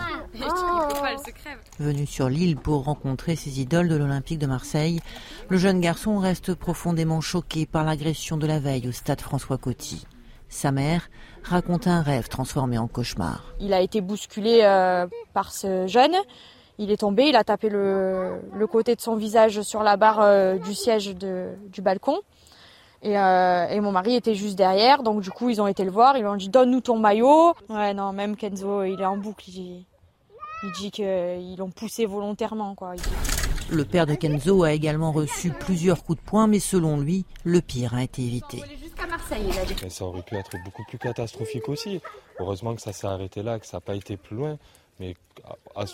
[1.79, 5.01] Venu sur l'île pour rencontrer ses idoles de l'Olympique de Marseille,
[5.49, 10.05] le jeune garçon reste profondément choqué par l'agression de la veille au stade François Coty.
[10.47, 11.09] Sa mère
[11.43, 13.55] raconte un rêve transformé en cauchemar.
[13.59, 16.15] Il a été bousculé euh, par ce jeune
[16.77, 18.39] il est tombé, il a tapé le,
[18.69, 22.19] côté de son visage sur la barre euh, du siège du balcon.
[23.01, 25.91] Et, euh, et, mon mari était juste derrière, donc du coup ils ont été le
[25.91, 27.53] voir, ils lui ont dit donne-nous ton maillot.
[27.69, 29.85] Ouais non, même Kenzo il est en boucle, il dit,
[30.63, 32.93] il dit qu'ils l'ont poussé volontairement quoi.
[33.69, 37.61] Le père de Kenzo a également reçu plusieurs coups de poing, mais selon lui, le
[37.61, 38.63] pire a été évité.
[39.09, 39.49] Marseille,
[39.89, 42.01] ça aurait pu être beaucoup plus catastrophique aussi.
[42.39, 44.57] Heureusement que ça s'est arrêté là, que ça n'a pas été plus loin.
[44.99, 45.15] Mais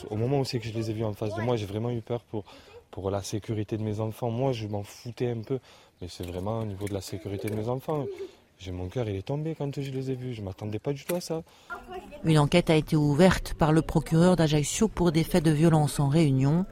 [0.10, 1.90] au moment où c'est que je les ai vus en face de moi, j'ai vraiment
[1.90, 2.44] eu peur pour,
[2.92, 4.30] pour la sécurité de mes enfants.
[4.30, 5.60] Moi, je m'en foutais un peu,
[6.02, 8.06] mais c'est vraiment au niveau de la sécurité de mes enfants.
[8.60, 10.36] J'ai mon cœur, il est tombé quand je les ai vus.
[10.36, 11.42] Je m'attendais pas du tout à ça.
[12.24, 16.10] Une enquête a été ouverte par le procureur d'Ajaccio pour des faits de violence en
[16.10, 16.66] réunion.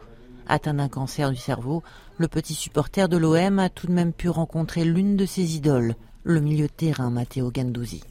[0.48, 1.82] Atteint d'un cancer du cerveau,
[2.18, 5.96] le petit supporter de l'OM a tout de même pu rencontrer l'une de ses idoles,
[6.24, 8.04] le milieu de terrain Matteo Gandouzi.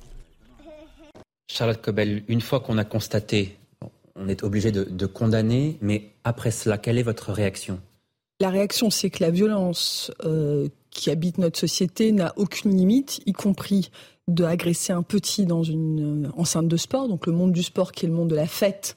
[1.49, 3.59] Charlotte Cobel, une fois qu'on a constaté,
[4.19, 7.81] on est obligé de condamner, mais après cela, quelle est votre réaction?
[8.40, 13.32] La réaction, c'est que la violence euh, qui habite notre société n'a aucune limite, y
[13.32, 13.90] compris
[14.28, 17.90] de agresser un petit dans une euh, enceinte de sport, donc le monde du sport
[17.90, 18.97] qui est le monde de la fête.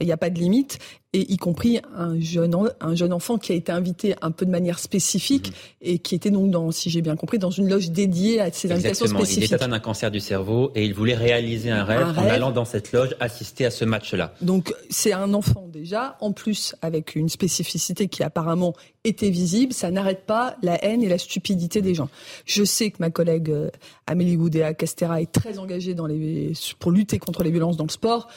[0.00, 0.78] Il n'y a pas de limite
[1.18, 4.50] et y compris un jeune, un jeune enfant qui a été invité un peu de
[4.50, 5.54] manière spécifique mhm.
[5.82, 8.70] et qui était donc, dans, si j'ai bien compris, dans une loge dédiée à ces
[8.70, 9.44] invitations spécifiques.
[9.48, 12.52] Il est atteint d'un cancer du cerveau et il voulait réaliser un rêve, en allant
[12.52, 14.34] dans cette loge assister à ce match-là.
[14.40, 18.74] Donc c'est un enfant déjà, en plus avec une spécificité qui apparemment
[19.04, 22.08] était visible, ça n'arrête pas la haine et la stupidité des gens.
[22.44, 23.70] Je sais que ma collègue euh,
[24.06, 27.90] Amélie Goudéa Castera est très engagée dans les, pour lutter contre les violences dans le
[27.90, 28.28] sport.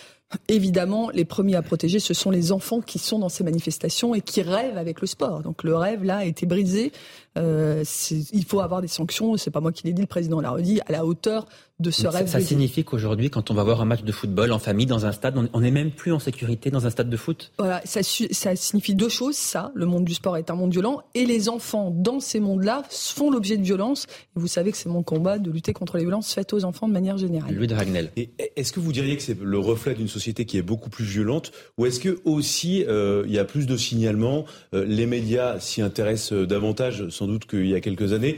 [0.48, 4.22] Évidemment, les premiers à protéger, ce sont les enfants qui sont dans ces manifestations et
[4.22, 5.42] qui rêvent avec le sport.
[5.42, 6.94] Donc le rêve là a été brisé.
[7.38, 7.84] Euh,
[8.32, 9.36] il faut avoir des sanctions.
[9.38, 11.46] C'est pas moi qui l'ai dit, le président l'a redit à la hauteur
[11.82, 12.28] de ce rêve.
[12.28, 15.12] Ça, signifie qu'aujourd'hui, quand on va voir un match de football en famille dans un
[15.12, 17.52] stade, on n'est même plus en sécurité dans un stade de foot.
[17.58, 19.36] Voilà, ça, ça signifie deux choses.
[19.36, 22.84] Ça, le monde du sport est un monde violent et les enfants dans ces mondes-là
[22.90, 24.06] font l'objet de violences.
[24.36, 26.88] Et vous savez que c'est mon combat de lutter contre les violences faites aux enfants
[26.88, 27.54] de manière générale.
[27.54, 28.12] Louis de Ragnel.
[28.56, 31.52] Est-ce que vous diriez que c'est le reflet d'une société qui est beaucoup plus violente
[31.78, 35.82] ou est-ce que aussi euh, il y a plus de signalements euh, Les médias s'y
[35.82, 38.38] intéressent euh, davantage, sans doute qu'il y a quelques années.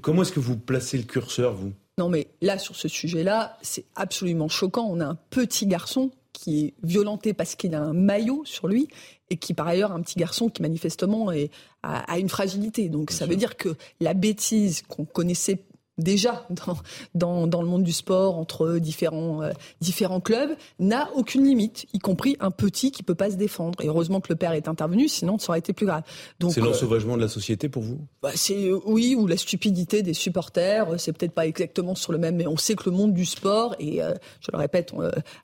[0.00, 1.72] comment est-ce que vous placez le curseur, vous?
[1.98, 4.86] Non, mais là, sur ce sujet-là, c'est absolument choquant.
[4.90, 8.88] On a un petit garçon qui est violenté parce qu'il a un maillot sur lui
[9.30, 11.50] et qui par ailleurs un petit garçon qui manifestement est,
[11.82, 12.90] a, une fragilité.
[12.90, 15.60] Donc ça veut dire que la bêtise qu'on connaissait
[15.98, 16.76] déjà dans,
[17.14, 21.98] dans, dans, le monde du sport entre différents, euh, différents clubs n'a aucune limite, y
[21.98, 23.80] compris un petit qui peut pas se défendre.
[23.82, 26.02] Et heureusement que le père est intervenu, sinon ça aurait été plus grave.
[26.50, 27.98] C'est l'ensauvagement euh, de la société pour vous?
[28.22, 30.98] bah, C'est euh, oui ou la stupidité des supporters.
[30.98, 33.74] C'est peut-être pas exactement sur le même, mais on sait que le monde du sport
[33.78, 34.00] et
[34.40, 34.92] je le répète,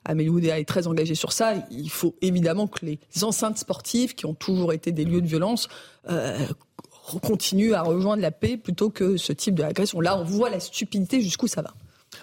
[0.05, 1.53] Amélie Oudéa est très engagée sur ça.
[1.71, 5.67] Il faut évidemment que les enceintes sportives qui ont toujours été des lieux de violence
[7.21, 9.99] continue à rejoindre la paix plutôt que ce type d'agression.
[9.99, 11.73] Là, on voit la stupidité jusqu'où ça va.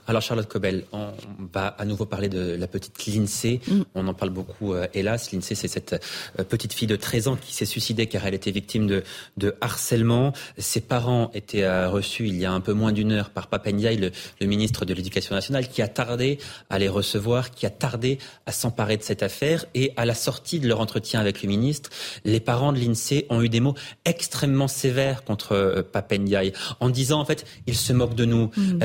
[0.07, 1.09] Alors Charlotte Cobel, on
[1.53, 3.61] va à nouveau parler de la petite Lindsay.
[3.67, 3.83] Mm.
[3.95, 5.33] On en parle beaucoup, euh, hélas.
[5.33, 6.01] Lindsay, c'est cette
[6.39, 9.03] euh, petite fille de 13 ans qui s'est suicidée car elle était victime de,
[9.37, 10.33] de harcèlement.
[10.59, 13.97] Ses parents étaient euh, reçus il y a un peu moins d'une heure par Papendiaï,
[13.97, 14.11] le,
[14.41, 16.39] le ministre de l'Éducation nationale, qui a tardé
[16.69, 19.67] à les recevoir, qui a tardé à s'emparer de cette affaire.
[19.75, 21.91] Et à la sortie de leur entretien avec le ministre,
[22.25, 27.25] les parents de Lindsay ont eu des mots extrêmement sévères contre Papendiaï, en disant en
[27.25, 28.79] fait, il se moque de nous, mm.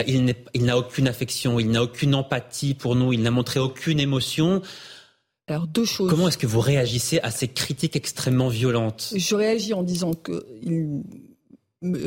[0.53, 4.61] il n'a aucune affection, il n'a aucune empathie pour nous, il n'a montré aucune émotion.
[5.47, 6.09] Alors deux choses.
[6.09, 9.13] Comment est-ce que vous réagissez à ces critiques extrêmement violentes?
[9.15, 11.03] Je réagis en disant que il,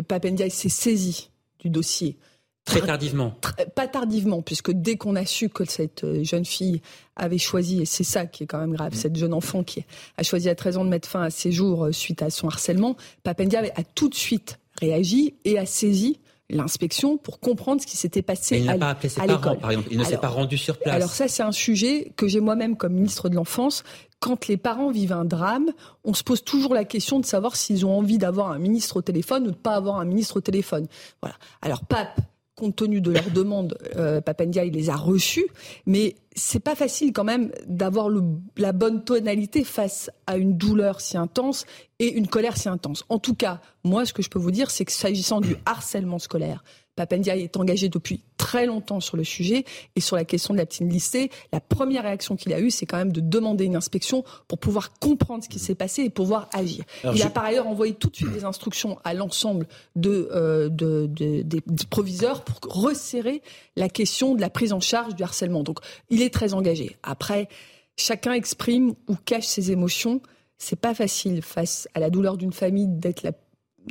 [0.03, 2.17] Papendia s'est saisi du dossier.
[2.65, 3.35] Très tardivement.
[3.75, 6.83] pas tardivement, puisque dès qu'on a su que cette euh, jeune fille
[7.17, 8.97] avait choisi, et c'est ça qui est quand même grave, mm.
[8.97, 9.85] cette jeune enfant qui
[10.19, 12.47] a choisi à 13 ans de mettre fin à ses jours euh, suite à son
[12.47, 16.19] harcèlement, Papendia a tout de suite réagi et a saisi
[16.51, 19.89] l'inspection pour comprendre ce qui s'était passé il n'a pas appelé ses parents, par exemple.
[19.91, 20.95] Il ne s'est pas rendu sur place.
[20.95, 23.85] Alors ça, c'est un sujet que j'ai moi-même comme ministre de l'Enfance.
[24.21, 25.71] Quand les parents vivent un drame,
[26.05, 29.03] on se pose toujours la question de savoir s'ils ont envie d'avoir un ministre au
[29.03, 30.89] téléphone ou de pas avoir un ministre au téléphone.
[31.23, 31.37] Voilà.
[31.63, 32.21] Alors Pape,
[32.59, 35.47] compte tenu de leur demande, euh, Papendia, il les a reçus,
[35.87, 38.09] mais c'est pas facile quand même d'avoir
[38.57, 41.65] la bonne tonalité face à une douleur si intense
[41.99, 43.05] et une colère si intense.
[43.09, 46.19] En tout cas, moi, ce que je peux vous dire, c'est que s'agissant du harcèlement
[46.19, 46.65] scolaire,
[46.99, 49.65] Papendiaï est engagé depuis très longtemps sur le sujet
[49.95, 51.31] et sur la question de la petite lycée.
[51.53, 54.99] La première réaction qu'il a eue, c'est quand même de demander une inspection pour pouvoir
[54.99, 56.83] comprendre ce qui s'est passé et pouvoir agir.
[57.15, 61.63] il a par ailleurs envoyé tout de suite des instructions à l'ensemble de, euh, des
[61.89, 63.43] proviseurs pour resserrer
[63.77, 65.63] la question de la prise en charge du harcèlement.
[65.63, 65.79] Donc,
[66.11, 66.97] il est très engagé.
[67.05, 67.49] Après,
[67.97, 70.21] chacun exprime ou cache ses émotions.
[70.59, 73.31] C'est pas facile face à la douleur d'une famille d'être la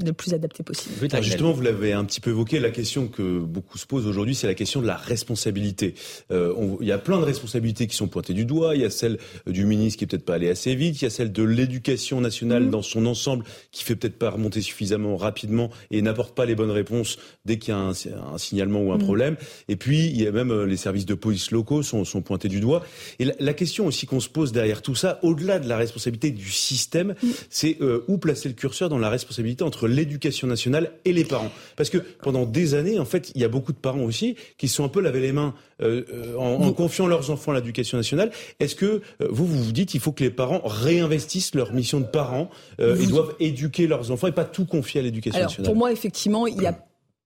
[0.03, 1.07] le plus adapté possible.
[1.11, 4.35] Ah, justement, vous l'avez un petit peu évoqué, la question que beaucoup se posent aujourd'hui,
[4.35, 5.95] c'est la question de la responsabilité.
[6.31, 8.75] Euh, il y a plein de responsabilités qui sont pointées du doigt.
[8.75, 9.17] Il y a celle
[9.47, 11.01] du ministre qui est peut-être pas allé assez vite.
[11.01, 12.69] Il y a celle de l'éducation nationale mmh.
[12.69, 16.71] dans son ensemble qui fait peut-être pas remonter suffisamment rapidement et n'apporte pas les bonnes
[16.71, 19.03] réponses dès qu'il y a un, signalement ou un mmh.
[19.03, 19.35] problème.
[19.67, 22.49] Et puis, il y a même euh, les services de police locaux sont, sont pointés
[22.49, 22.83] du doigt.
[23.19, 26.51] Et la, question aussi qu'on se pose derrière tout ça, au-delà de la responsabilité du
[26.51, 27.27] système, mmh.
[27.49, 31.51] c'est euh, où placer le curseur dans la responsabilité entre l'éducation nationale et les parents.
[31.75, 34.67] Parce que pendant des années, en fait, il y a beaucoup de parents aussi qui
[34.67, 38.31] sont un peu lavé les mains euh, euh, en, confiant leurs enfants à l'éducation nationale.
[38.59, 41.99] Est-ce que euh, vous, vous vous dites qu'il faut que les parents réinvestissent leur mission
[41.99, 42.49] de parents
[42.79, 46.47] Ils doivent éduquer leurs enfants et pas tout confier à l'éducation nationale Pour moi, effectivement,
[46.47, 46.77] il y a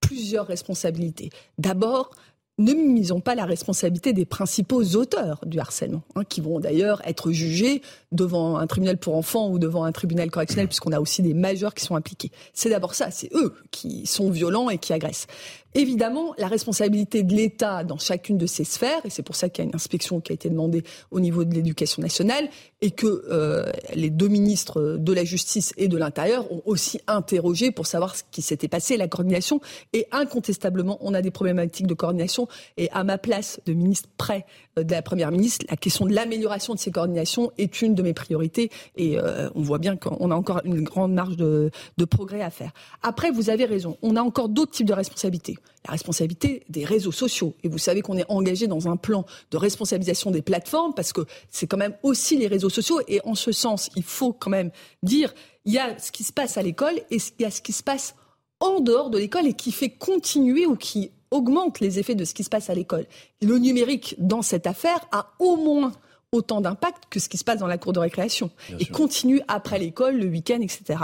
[0.01, 1.29] plusieurs responsabilités.
[1.57, 2.11] D'abord,
[2.61, 7.31] ne minimisons pas la responsabilité des principaux auteurs du harcèlement, hein, qui vont d'ailleurs être
[7.31, 7.81] jugés
[8.11, 11.73] devant un tribunal pour enfants ou devant un tribunal correctionnel, puisqu'on a aussi des majeurs
[11.73, 12.31] qui sont impliqués.
[12.53, 15.27] C'est d'abord ça, c'est eux qui sont violents et qui agressent.
[15.73, 19.63] Évidemment, la responsabilité de l'État dans chacune de ces sphères, et c'est pour ça qu'il
[19.63, 22.49] y a une inspection qui a été demandée au niveau de l'éducation nationale,
[22.81, 27.71] et que euh, les deux ministres de la Justice et de l'Intérieur ont aussi interrogé
[27.71, 29.61] pour savoir ce qui s'était passé, la coordination.
[29.93, 32.47] Et incontestablement, on a des problématiques de coordination.
[32.77, 34.45] Et à ma place de ministre près
[34.77, 38.13] de la Première ministre, la question de l'amélioration de ces coordinations est une de mes
[38.13, 38.71] priorités.
[38.95, 42.49] Et euh, on voit bien qu'on a encore une grande marge de, de progrès à
[42.49, 42.71] faire.
[43.01, 45.57] Après, vous avez raison, on a encore d'autres types de responsabilités.
[45.85, 47.55] La responsabilité des réseaux sociaux.
[47.63, 51.21] Et vous savez qu'on est engagé dans un plan de responsabilisation des plateformes parce que
[51.49, 53.01] c'est quand même aussi les réseaux sociaux.
[53.07, 54.71] Et en ce sens, il faut quand même
[55.03, 55.33] dire,
[55.65, 57.73] il y a ce qui se passe à l'école et il y a ce qui
[57.73, 58.15] se passe
[58.59, 62.33] en dehors de l'école et qui fait continuer ou qui augmente les effets de ce
[62.33, 63.05] qui se passe à l'école.
[63.41, 65.93] Le numérique, dans cette affaire, a au moins
[66.31, 69.79] autant d'impact que ce qui se passe dans la cour de récréation et continue après
[69.79, 70.99] l'école, le week-end, etc.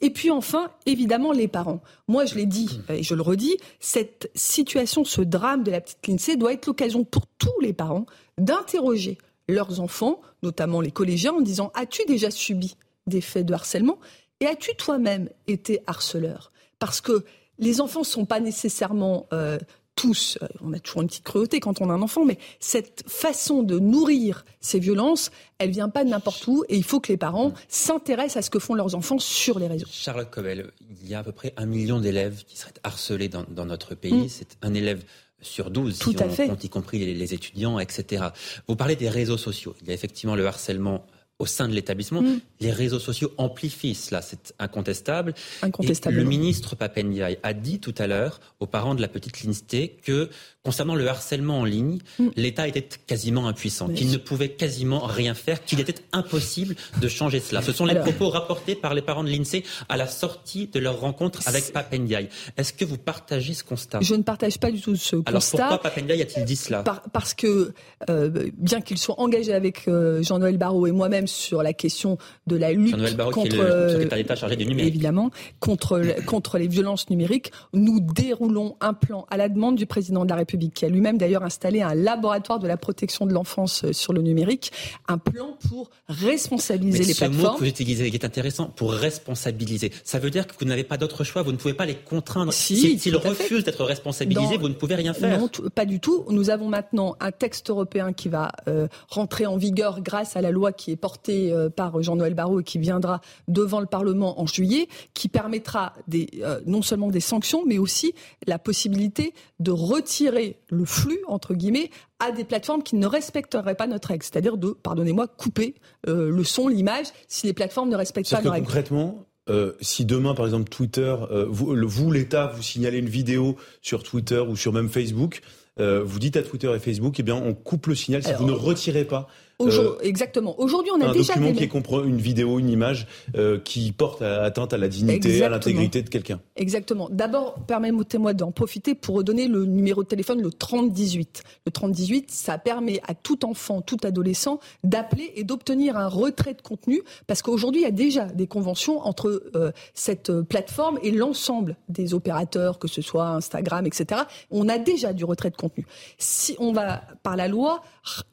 [0.00, 1.80] Et puis enfin, évidemment, les parents.
[2.06, 6.06] Moi, je l'ai dit et je le redis, cette situation, ce drame de la petite
[6.06, 9.18] Lindsay doit être l'occasion pour tous les parents d'interroger
[9.48, 12.76] leurs enfants, notamment les collégiens, en disant As-tu déjà subi
[13.06, 13.98] des faits de harcèlement
[14.40, 16.52] Et as-tu toi-même été harceleur?
[16.78, 17.24] Parce que
[17.58, 19.58] les enfants ne sont pas nécessairement euh,
[19.98, 23.02] tous, euh, on a toujours une petite cruauté quand on a un enfant, mais cette
[23.08, 27.10] façon de nourrir ces violences, elle vient pas de n'importe où et il faut que
[27.10, 29.88] les parents s'intéressent à ce que font leurs enfants sur les réseaux.
[29.90, 30.70] Charlotte Cobel,
[31.02, 34.12] il y a à peu près un million d'élèves qui seraient harcelés dans, notre pays.
[34.12, 34.28] Mm.
[34.28, 35.02] C'est un élève
[35.40, 36.48] sur 12, Tout si on fait.
[36.48, 38.26] compte y compris les, les, étudiants, etc.
[38.68, 39.74] Vous parlez des réseaux sociaux.
[39.82, 41.06] Il y a effectivement le harcèlement
[41.38, 42.22] au sein de l'établissement.
[42.22, 42.40] Mm.
[42.60, 45.34] Les réseaux sociaux amplifient cela, c'est incontestable.
[45.62, 46.16] Incontestable.
[46.16, 50.30] le ministre Papendiaï a dit tout à l'heure aux parents de la petite Lindsay que
[50.64, 52.28] concernant le harcèlement en ligne, mm.
[52.36, 57.40] l'État était quasiment impuissant, qu'il ne pouvait quasiment rien faire, qu'il était impossible de changer
[57.40, 57.62] cela.
[57.62, 61.00] Ce sont les propos rapportés par les parents de l'INSEE à la sortie de leur
[61.00, 62.28] rencontre avec Papendiaï.
[62.56, 64.00] Est-ce que vous partagez ce constat?
[64.02, 65.58] Je ne partage pas du tout ce Alors constat.
[65.58, 66.82] Alors pourquoi Papendiaï a-t-il dit cela?
[67.12, 67.72] Parce que,
[68.10, 72.56] euh, bien qu'il soit engagé avec euh, Jean-Noël Barrot et moi-même sur la question de
[72.56, 72.96] la lutte
[73.32, 74.94] contre le chargé du numérique.
[74.94, 75.30] évidemment
[75.60, 77.52] contre contre les violences numériques.
[77.72, 81.18] Nous déroulons un plan à la demande du président de la République, qui a lui-même
[81.18, 84.72] d'ailleurs installé un laboratoire de la protection de l'enfance euh, sur le numérique,
[85.06, 87.40] un plan pour responsabiliser les plateformes.
[87.40, 90.66] Ce mot que vous utilisez qui est intéressant, pour responsabiliser, ça veut dire que vous
[90.66, 92.52] n'avez pas d'autre choix, vous ne pouvez pas les contraindre.
[92.52, 95.38] Si, S'ils refusent d'être responsabilisés, vous ne pouvez rien faire.
[95.38, 96.24] Non, pas du tout.
[96.30, 100.50] Nous avons maintenant un texte européen qui va euh, rentrer en vigueur grâce à la
[100.50, 104.46] loi qui est portée euh, par Jean-Noël Barrot et qui viendra devant le Parlement en
[104.46, 108.14] juillet, qui permettra des, euh, non seulement des sanctions, mais aussi
[108.46, 113.86] la possibilité de retirer le flux, entre guillemets, à des plateformes qui ne respecteraient pas
[113.86, 115.74] notre règle, c'est-à-dire de, pardonnez-moi, couper
[116.08, 118.66] euh, le son, l'image, si les plateformes ne respectent pas nos règles.
[118.66, 121.14] Concrètement, euh, si demain, par exemple, Twitter,
[121.48, 125.40] vous, vous l'État, vous signalez une vidéo sur Twitter ou sur même Facebook,
[125.78, 128.52] vous dites à Twitter et Facebook, eh bien, on coupe le signal si vous ne
[128.52, 129.28] retirez pas
[129.60, 130.58] euh, exactement.
[130.60, 134.22] Aujourd'hui, on a un déjà document qui comprend une vidéo, une image euh, qui porte
[134.22, 136.40] atteinte à la dignité, à l'intégrité de quelqu'un.
[136.54, 137.08] Exactement.
[137.10, 141.42] D'abord, permettez-moi d'en profiter pour redonner le numéro de téléphone, le 3018.
[141.66, 146.62] Le 3018, ça permet à tout enfant, tout adolescent d'appeler et d'obtenir un retrait de
[146.62, 151.76] contenu, parce qu'aujourd'hui, il y a déjà des conventions entre euh, cette plateforme et l'ensemble
[151.88, 154.22] des opérateurs, que ce soit Instagram, etc.
[154.50, 155.84] On a déjà du retrait de contenu.
[156.18, 157.82] Si on va, par la loi,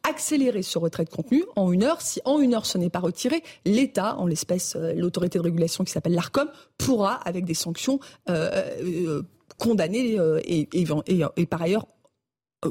[0.03, 1.14] accélérer ce retrait de contenu
[1.55, 2.01] en une heure.
[2.01, 5.83] Si en une heure ce n'est pas retiré, l'État, en l'espèce euh, l'autorité de régulation
[5.83, 8.49] qui s'appelle l'ARCOM, pourra, avec des sanctions, euh,
[8.81, 9.23] euh,
[9.57, 11.87] condamner et, par ailleurs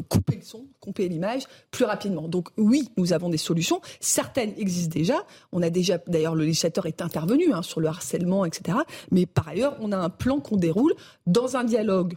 [0.08, 2.26] couper le son, couper l'image plus rapidement.
[2.28, 3.80] Donc oui, nous avons des solutions.
[4.00, 5.24] Certaines existent déjà.
[5.52, 8.78] On a déjà, d'ailleurs, le législateur est intervenu hein, sur le harcèlement, etc.
[9.12, 10.94] Mais par ailleurs, on a un plan qu'on déroule
[11.26, 12.16] dans un dialogue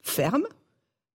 [0.00, 0.44] ferme,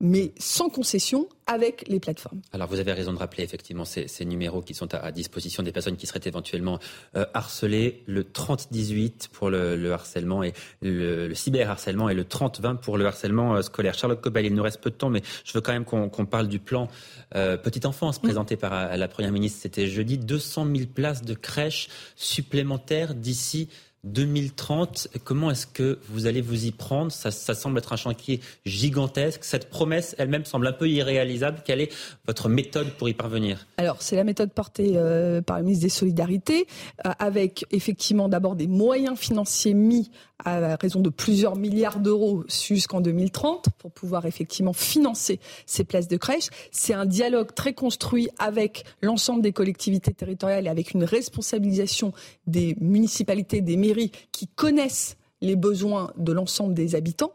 [0.04, 2.42] mais sans concession avec les plateformes.
[2.52, 5.96] Alors vous avez raison de rappeler effectivement ces, numéros qui sont à, disposition des personnes
[5.96, 6.78] qui seraient éventuellement
[7.16, 13.06] euh, harcelées, le 30-18 pour le, harcèlement et le, cyberharcèlement et le 30-20 pour le
[13.06, 13.94] harcèlement euh, scolaire.
[13.94, 16.50] Charlotte Cobel, il nous reste peu de temps, mais je veux quand même qu'on parle
[16.50, 16.90] du plan
[17.36, 19.60] euh, Petite Enfance présenté par la Première ministre.
[19.62, 23.70] C'était jeudi, 200 000 places de crèches supplémentaires d'ici
[24.04, 27.12] 2030, comment est-ce que vous allez vous y prendre?
[27.12, 29.44] Ça, semble être un chantier gigantesque.
[29.44, 31.62] Cette promesse elle-même semble un peu irréalisable.
[31.64, 31.92] Quelle est
[32.28, 33.66] votre méthode pour y parvenir?
[33.78, 36.68] Alors, c'est la méthode portée euh, par le ministre des Solidarités,
[37.06, 40.12] euh, avec effectivement d'abord des moyens financiers mis
[40.46, 46.18] à raison de plusieurs milliards d'euros jusqu'en 2030 pour pouvoir effectivement financer ces places de
[46.18, 46.50] crèche.
[46.72, 52.12] C'est un dialogue très construit avec l'ensemble des collectivités territoriales et avec une responsabilisation
[52.46, 53.93] des municipalités, des mairies
[54.32, 57.34] qui connaissent les besoins de l'ensemble des habitants.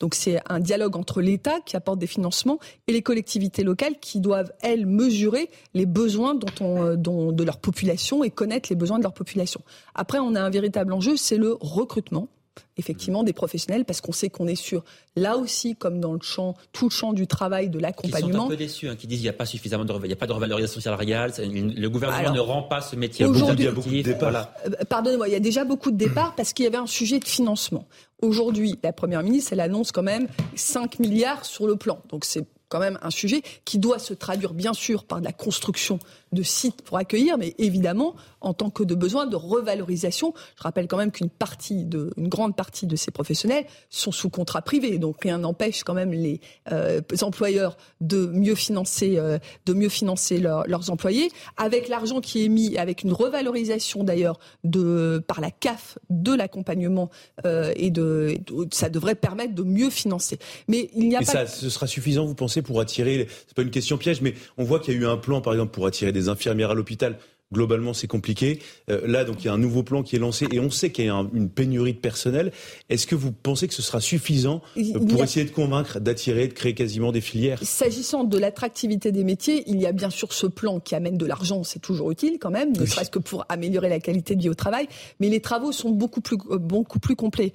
[0.00, 2.58] Donc c'est un dialogue entre l'État qui apporte des financements
[2.88, 8.30] et les collectivités locales qui doivent, elles, mesurer les besoins dont, de leur population et
[8.30, 9.60] connaître les besoins de leur population.
[9.94, 12.28] Après, on a un véritable enjeu, c'est le recrutement
[12.76, 14.84] effectivement des professionnels parce qu'on sait qu'on est sur
[15.16, 18.44] là aussi comme dans le champ tout le champ du travail de l'accompagnement qui sont
[18.44, 20.16] un peu déçus hein, qui disent il n'y a pas suffisamment de il y a
[20.16, 23.72] pas de revalorisation salariale le gouvernement ne rend pas ce métier aujourd'hui il y a
[23.72, 24.52] beaucoup de départs.
[24.66, 27.18] Euh, pardonnez-moi il y a déjà beaucoup de départs parce qu'il y avait un sujet
[27.18, 27.86] de financement.
[28.20, 32.00] Aujourd'hui la première ministre elle annonce quand même 5 milliards sur le plan.
[32.08, 35.98] Donc c'est quand même un sujet qui doit se traduire bien sûr par la construction
[36.32, 40.34] de sites pour accueillir, mais évidemment en tant que de besoin de revalorisation.
[40.56, 44.30] Je rappelle quand même qu'une partie de, une grande partie de ces professionnels sont sous
[44.30, 46.40] contrat privé, donc rien n'empêche quand même les
[46.70, 52.48] euh, employeurs de mieux financer, euh, de mieux financer leurs employés avec l'argent qui est
[52.48, 57.10] mis, avec une revalorisation d'ailleurs de par la CAF de l'accompagnement
[57.46, 58.36] euh, et de,
[58.72, 60.38] ça devrait permettre de mieux financer.
[60.68, 61.24] Mais il n'y a pas.
[61.24, 63.28] Ça, ce sera suffisant, vous pensez, pour attirer.
[63.46, 65.52] C'est pas une question piège, mais on voit qu'il y a eu un plan, par
[65.52, 67.18] exemple, pour attirer des infirmières à l'hôpital
[67.52, 68.60] globalement c'est compliqué.
[68.90, 70.90] Euh, là, donc il y a un nouveau plan qui est lancé et on sait
[70.90, 72.52] qu'il y a une pénurie de personnel.
[72.88, 76.52] Est-ce que vous pensez que ce sera suffisant euh, pour essayer de convaincre, d'attirer, de
[76.52, 77.58] créer quasiment des filières?
[77.62, 81.26] S'agissant de l'attractivité des métiers, il y a bien sûr ce plan qui amène de
[81.26, 84.48] l'argent, c'est toujours utile quand même, ne serait-ce que pour améliorer la qualité de vie
[84.48, 84.88] au travail.
[85.20, 87.52] Mais les travaux sont beaucoup plus euh, beaucoup plus complets.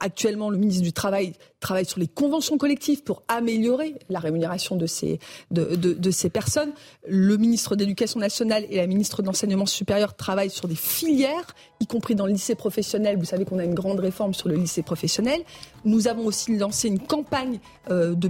[0.00, 4.86] actuellement, le ministre du Travail travaille sur les conventions collectives pour améliorer la rémunération de
[4.86, 5.18] ces,
[5.50, 6.72] de, de, de ces personnes.
[7.08, 11.54] Le ministre de l'Éducation nationale et la ministre de l'Enseignement supérieur travaillent sur des filières,
[11.80, 13.16] y compris dans le lycée professionnel.
[13.18, 15.40] Vous savez qu'on a une grande réforme sur le lycée professionnel.
[15.84, 17.58] Nous avons aussi lancé une campagne
[17.90, 18.28] euh, de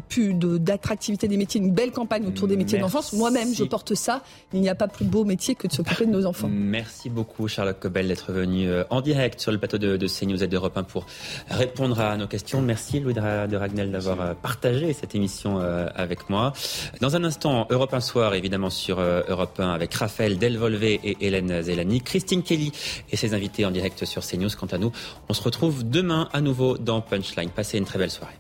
[0.59, 3.13] d'attractivité des métiers, une belle campagne autour des métiers d'enfance.
[3.13, 4.23] Moi-même, je porte ça.
[4.53, 6.49] Il n'y a pas plus beau métier que de s'occuper de nos enfants.
[6.51, 10.43] Merci beaucoup, Charlotte Cobel, d'être venue euh, en direct sur le plateau de, de CNews
[10.43, 11.07] et d'Europe 1 pour
[11.49, 12.61] répondre à nos questions.
[12.63, 16.53] Merci, Louis de Ragnel, d'avoir euh, partagé cette émission avec moi.
[17.01, 21.63] Dans un instant, Europe 1 soir, évidemment, sur Europe 1 avec Raphaël Delvolvé et Hélène
[21.63, 22.73] Zelani, Christine Kelly
[23.11, 24.51] et ses invités en direct sur CNews.
[24.59, 24.93] Quant à nous,
[25.29, 27.01] on se retrouve demain à nouveau dans
[27.39, 27.51] Punchline.
[27.51, 28.35] Passez une très belle soirée.